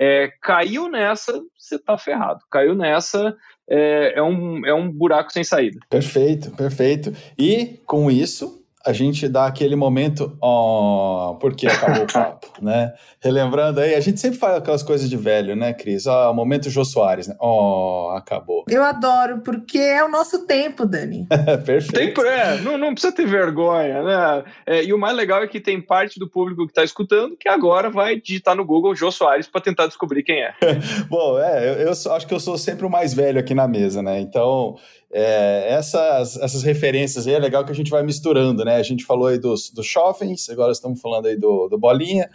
É, 0.00 0.30
caiu 0.40 0.88
nessa, 0.88 1.32
você 1.58 1.74
está 1.74 1.98
ferrado. 1.98 2.38
Caiu 2.48 2.76
nessa, 2.76 3.36
é, 3.68 4.14
é, 4.18 4.22
um, 4.22 4.64
é 4.66 4.72
um 4.74 4.90
buraco 4.90 5.32
sem 5.32 5.44
saída. 5.44 5.78
Perfeito, 5.90 6.50
perfeito. 6.52 7.12
E 7.38 7.80
com 7.86 8.10
isso, 8.10 8.64
a 8.84 8.92
gente 8.92 9.28
dá 9.28 9.46
aquele 9.46 9.76
momento, 9.76 10.36
ó, 10.40 11.30
oh, 11.30 11.34
porque 11.36 11.66
acabou 11.66 12.04
o 12.04 12.06
papo, 12.12 12.46
né? 12.62 12.92
Relembrando 13.20 13.80
aí, 13.80 13.94
a 13.94 14.00
gente 14.00 14.20
sempre 14.20 14.38
fala 14.38 14.58
aquelas 14.58 14.82
coisas 14.82 15.10
de 15.10 15.16
velho, 15.16 15.56
né, 15.56 15.72
Cris? 15.72 16.06
Ó, 16.06 16.30
oh, 16.30 16.34
momento 16.34 16.70
Jô 16.70 16.84
Soares, 16.84 17.26
né? 17.26 17.36
Ó, 17.40 18.12
oh, 18.12 18.16
acabou. 18.16 18.64
Eu 18.68 18.82
adoro, 18.84 19.40
porque 19.40 19.78
é 19.78 20.02
o 20.04 20.08
nosso 20.08 20.46
tempo, 20.46 20.86
Dani. 20.86 21.26
Perfeito. 21.66 21.92
Tempo, 21.92 22.22
é, 22.22 22.60
não, 22.60 22.78
não 22.78 22.92
precisa 22.92 23.12
ter 23.12 23.26
vergonha, 23.26 24.02
né? 24.02 24.44
É, 24.66 24.84
e 24.84 24.92
o 24.92 24.98
mais 24.98 25.16
legal 25.16 25.42
é 25.42 25.48
que 25.48 25.60
tem 25.60 25.80
parte 25.80 26.18
do 26.18 26.28
público 26.28 26.64
que 26.64 26.72
está 26.72 26.84
escutando 26.84 27.36
que 27.36 27.48
agora 27.48 27.90
vai 27.90 28.20
digitar 28.20 28.54
no 28.54 28.64
Google 28.64 28.94
Jô 28.94 29.10
Soares 29.10 29.48
para 29.48 29.60
tentar 29.60 29.86
descobrir 29.86 30.22
quem 30.22 30.42
é. 30.42 30.54
Bom, 31.10 31.38
é, 31.38 31.82
eu, 31.82 31.88
eu 31.88 31.90
acho 31.90 32.26
que 32.26 32.34
eu 32.34 32.40
sou 32.40 32.56
sempre 32.56 32.86
o 32.86 32.90
mais 32.90 33.12
velho 33.12 33.38
aqui 33.40 33.54
na 33.54 33.66
mesa, 33.66 34.02
né? 34.02 34.20
Então, 34.20 34.76
é, 35.10 35.72
essas, 35.72 36.36
essas 36.36 36.62
referências 36.62 37.26
aí 37.26 37.34
é 37.34 37.38
legal 37.38 37.64
que 37.64 37.72
a 37.72 37.74
gente 37.74 37.90
vai 37.90 38.02
misturando, 38.02 38.64
né? 38.64 38.76
A 38.76 38.82
gente 38.82 39.04
falou 39.04 39.28
aí 39.28 39.38
dos, 39.38 39.70
dos 39.70 39.86
Schoffens, 39.86 40.48
agora 40.50 40.72
estamos 40.72 41.00
falando 41.00 41.26
aí 41.26 41.36
do, 41.36 41.68
do 41.68 41.78
Bolinha, 41.78 42.30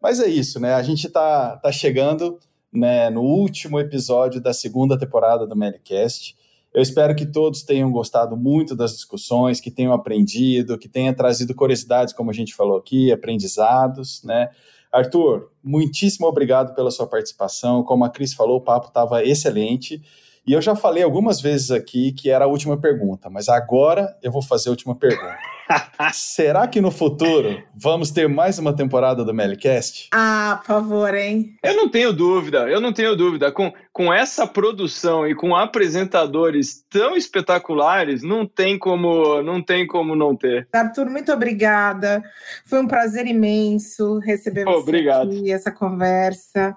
mas 0.00 0.20
é 0.20 0.26
isso, 0.26 0.58
né? 0.58 0.74
A 0.74 0.82
gente 0.82 1.08
tá, 1.08 1.56
tá 1.56 1.70
chegando 1.70 2.38
né, 2.72 3.10
no 3.10 3.22
último 3.22 3.78
episódio 3.78 4.40
da 4.40 4.52
segunda 4.52 4.98
temporada 4.98 5.46
do 5.46 5.56
Melicast. 5.56 6.36
Eu 6.74 6.82
espero 6.82 7.14
que 7.14 7.24
todos 7.24 7.62
tenham 7.62 7.90
gostado 7.90 8.36
muito 8.36 8.76
das 8.76 8.92
discussões, 8.92 9.60
que 9.60 9.70
tenham 9.70 9.94
aprendido, 9.94 10.76
que 10.76 10.88
tenha 10.88 11.14
trazido 11.14 11.54
curiosidades, 11.54 12.12
como 12.12 12.30
a 12.30 12.34
gente 12.34 12.54
falou 12.54 12.76
aqui, 12.76 13.10
aprendizados, 13.10 14.22
né? 14.22 14.50
Arthur, 14.92 15.50
muitíssimo 15.62 16.26
obrigado 16.26 16.74
pela 16.74 16.90
sua 16.90 17.06
participação. 17.06 17.82
Como 17.82 18.04
a 18.04 18.10
Cris 18.10 18.34
falou, 18.34 18.58
o 18.58 18.60
papo 18.60 18.88
estava 18.88 19.24
excelente. 19.24 20.02
E 20.46 20.52
eu 20.52 20.62
já 20.62 20.76
falei 20.76 21.02
algumas 21.02 21.40
vezes 21.40 21.72
aqui 21.72 22.12
que 22.12 22.30
era 22.30 22.44
a 22.44 22.48
última 22.48 22.76
pergunta, 22.76 23.28
mas 23.28 23.48
agora 23.48 24.16
eu 24.22 24.30
vou 24.30 24.40
fazer 24.40 24.68
a 24.68 24.70
última 24.70 24.94
pergunta. 24.94 25.36
Será 26.12 26.68
que 26.68 26.80
no 26.80 26.92
futuro 26.92 27.60
vamos 27.74 28.12
ter 28.12 28.28
mais 28.28 28.56
uma 28.56 28.72
temporada 28.72 29.24
do 29.24 29.34
Melicast? 29.34 30.08
Ah, 30.12 30.60
por 30.60 30.66
favor, 30.66 31.12
hein? 31.14 31.56
Eu 31.64 31.74
não 31.74 31.88
tenho 31.88 32.12
dúvida, 32.12 32.68
eu 32.68 32.80
não 32.80 32.92
tenho 32.92 33.16
dúvida. 33.16 33.50
Com, 33.50 33.72
com 33.92 34.14
essa 34.14 34.46
produção 34.46 35.26
e 35.26 35.34
com 35.34 35.56
apresentadores 35.56 36.84
tão 36.88 37.16
espetaculares, 37.16 38.22
não 38.22 38.46
tem 38.46 38.78
como 38.78 39.42
não 39.42 39.60
tem 39.60 39.84
como 39.84 40.14
não 40.14 40.36
ter. 40.36 40.68
Arthur, 40.72 41.10
muito 41.10 41.32
obrigada. 41.32 42.22
Foi 42.64 42.80
um 42.80 42.86
prazer 42.86 43.26
imenso 43.26 44.20
receber 44.20 44.64
você 44.64 44.78
obrigado. 44.78 45.30
aqui, 45.30 45.50
essa 45.50 45.72
conversa. 45.72 46.76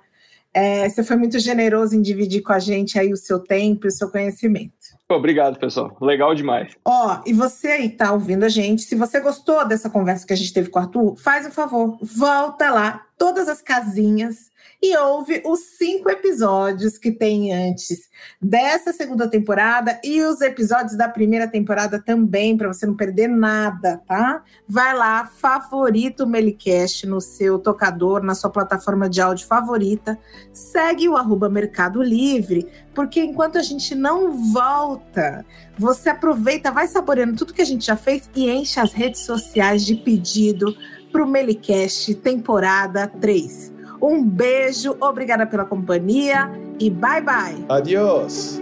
É, 0.53 0.89
você 0.89 1.03
foi 1.03 1.15
muito 1.15 1.37
generoso 1.39 1.95
em 1.95 2.01
dividir 2.01 2.41
com 2.41 2.53
a 2.53 2.59
gente 2.59 2.97
aí 2.97 3.13
o 3.13 3.17
seu 3.17 3.39
tempo 3.39 3.85
e 3.85 3.89
o 3.89 3.91
seu 3.91 4.09
conhecimento. 4.09 4.73
Obrigado, 5.07 5.59
pessoal. 5.59 5.97
Legal 5.99 6.35
demais. 6.35 6.73
Ó, 6.85 7.21
e 7.25 7.33
você 7.33 7.67
aí 7.67 7.89
tá 7.89 8.11
ouvindo 8.11 8.43
a 8.43 8.49
gente, 8.49 8.83
se 8.83 8.95
você 8.95 9.19
gostou 9.19 9.67
dessa 9.67 9.89
conversa 9.89 10.25
que 10.25 10.33
a 10.33 10.35
gente 10.35 10.53
teve 10.53 10.69
com 10.69 10.79
o 10.79 10.81
Arthur, 10.81 11.15
faz 11.17 11.47
um 11.47 11.51
favor, 11.51 11.97
volta 12.01 12.69
lá, 12.69 13.05
todas 13.17 13.47
as 13.47 13.61
casinhas 13.61 14.48
e 14.81 14.95
ouve 14.97 15.41
os 15.45 15.59
cinco 15.77 16.09
episódios 16.09 16.97
que 16.97 17.11
tem 17.11 17.53
antes 17.53 18.09
dessa 18.41 18.93
segunda 18.93 19.27
temporada 19.27 19.99
e 20.03 20.21
os 20.21 20.39
episódios 20.39 20.95
da 20.95 21.09
primeira 21.09 21.47
temporada 21.47 22.01
também, 22.01 22.55
para 22.55 22.69
você 22.69 22.85
não 22.85 22.95
perder 22.95 23.27
nada, 23.27 24.01
tá? 24.07 24.41
Vai 24.67 24.95
lá, 24.95 25.25
favorita 25.25 26.23
o 26.23 26.27
Melicast 26.27 27.05
no 27.05 27.19
seu 27.19 27.59
tocador, 27.59 28.23
na 28.23 28.33
sua 28.33 28.49
plataforma 28.49 29.09
de 29.09 29.19
áudio 29.19 29.47
favorita, 29.47 30.17
segue 30.53 31.09
o 31.09 31.17
arroba 31.17 31.49
Mercado 31.49 32.01
Livre, 32.01 32.65
porque 32.93 33.21
enquanto 33.21 33.57
a 33.57 33.61
gente 33.61 33.93
não 33.93 34.31
volta, 34.53 35.45
você 35.77 36.09
aproveita, 36.09 36.71
vai 36.71 36.87
saboreando 36.87 37.35
tudo 37.35 37.53
que 37.53 37.61
a 37.61 37.65
gente 37.65 37.85
já 37.85 37.97
fez 37.97 38.29
e 38.33 38.49
enche 38.49 38.79
as 38.79 38.93
redes 38.93 39.21
sociais 39.21 39.85
de 39.85 39.95
pedido 39.95 40.73
para 41.11 41.23
o 41.23 41.27
Melicast 41.27 42.15
temporada 42.15 43.07
3. 43.07 43.78
Um 44.01 44.23
beijo, 44.23 44.95
obrigada 44.99 45.45
pela 45.45 45.65
companhia 45.65 46.49
e 46.79 46.89
bye 46.89 47.21
bye. 47.21 47.65
Adiós. 47.67 48.61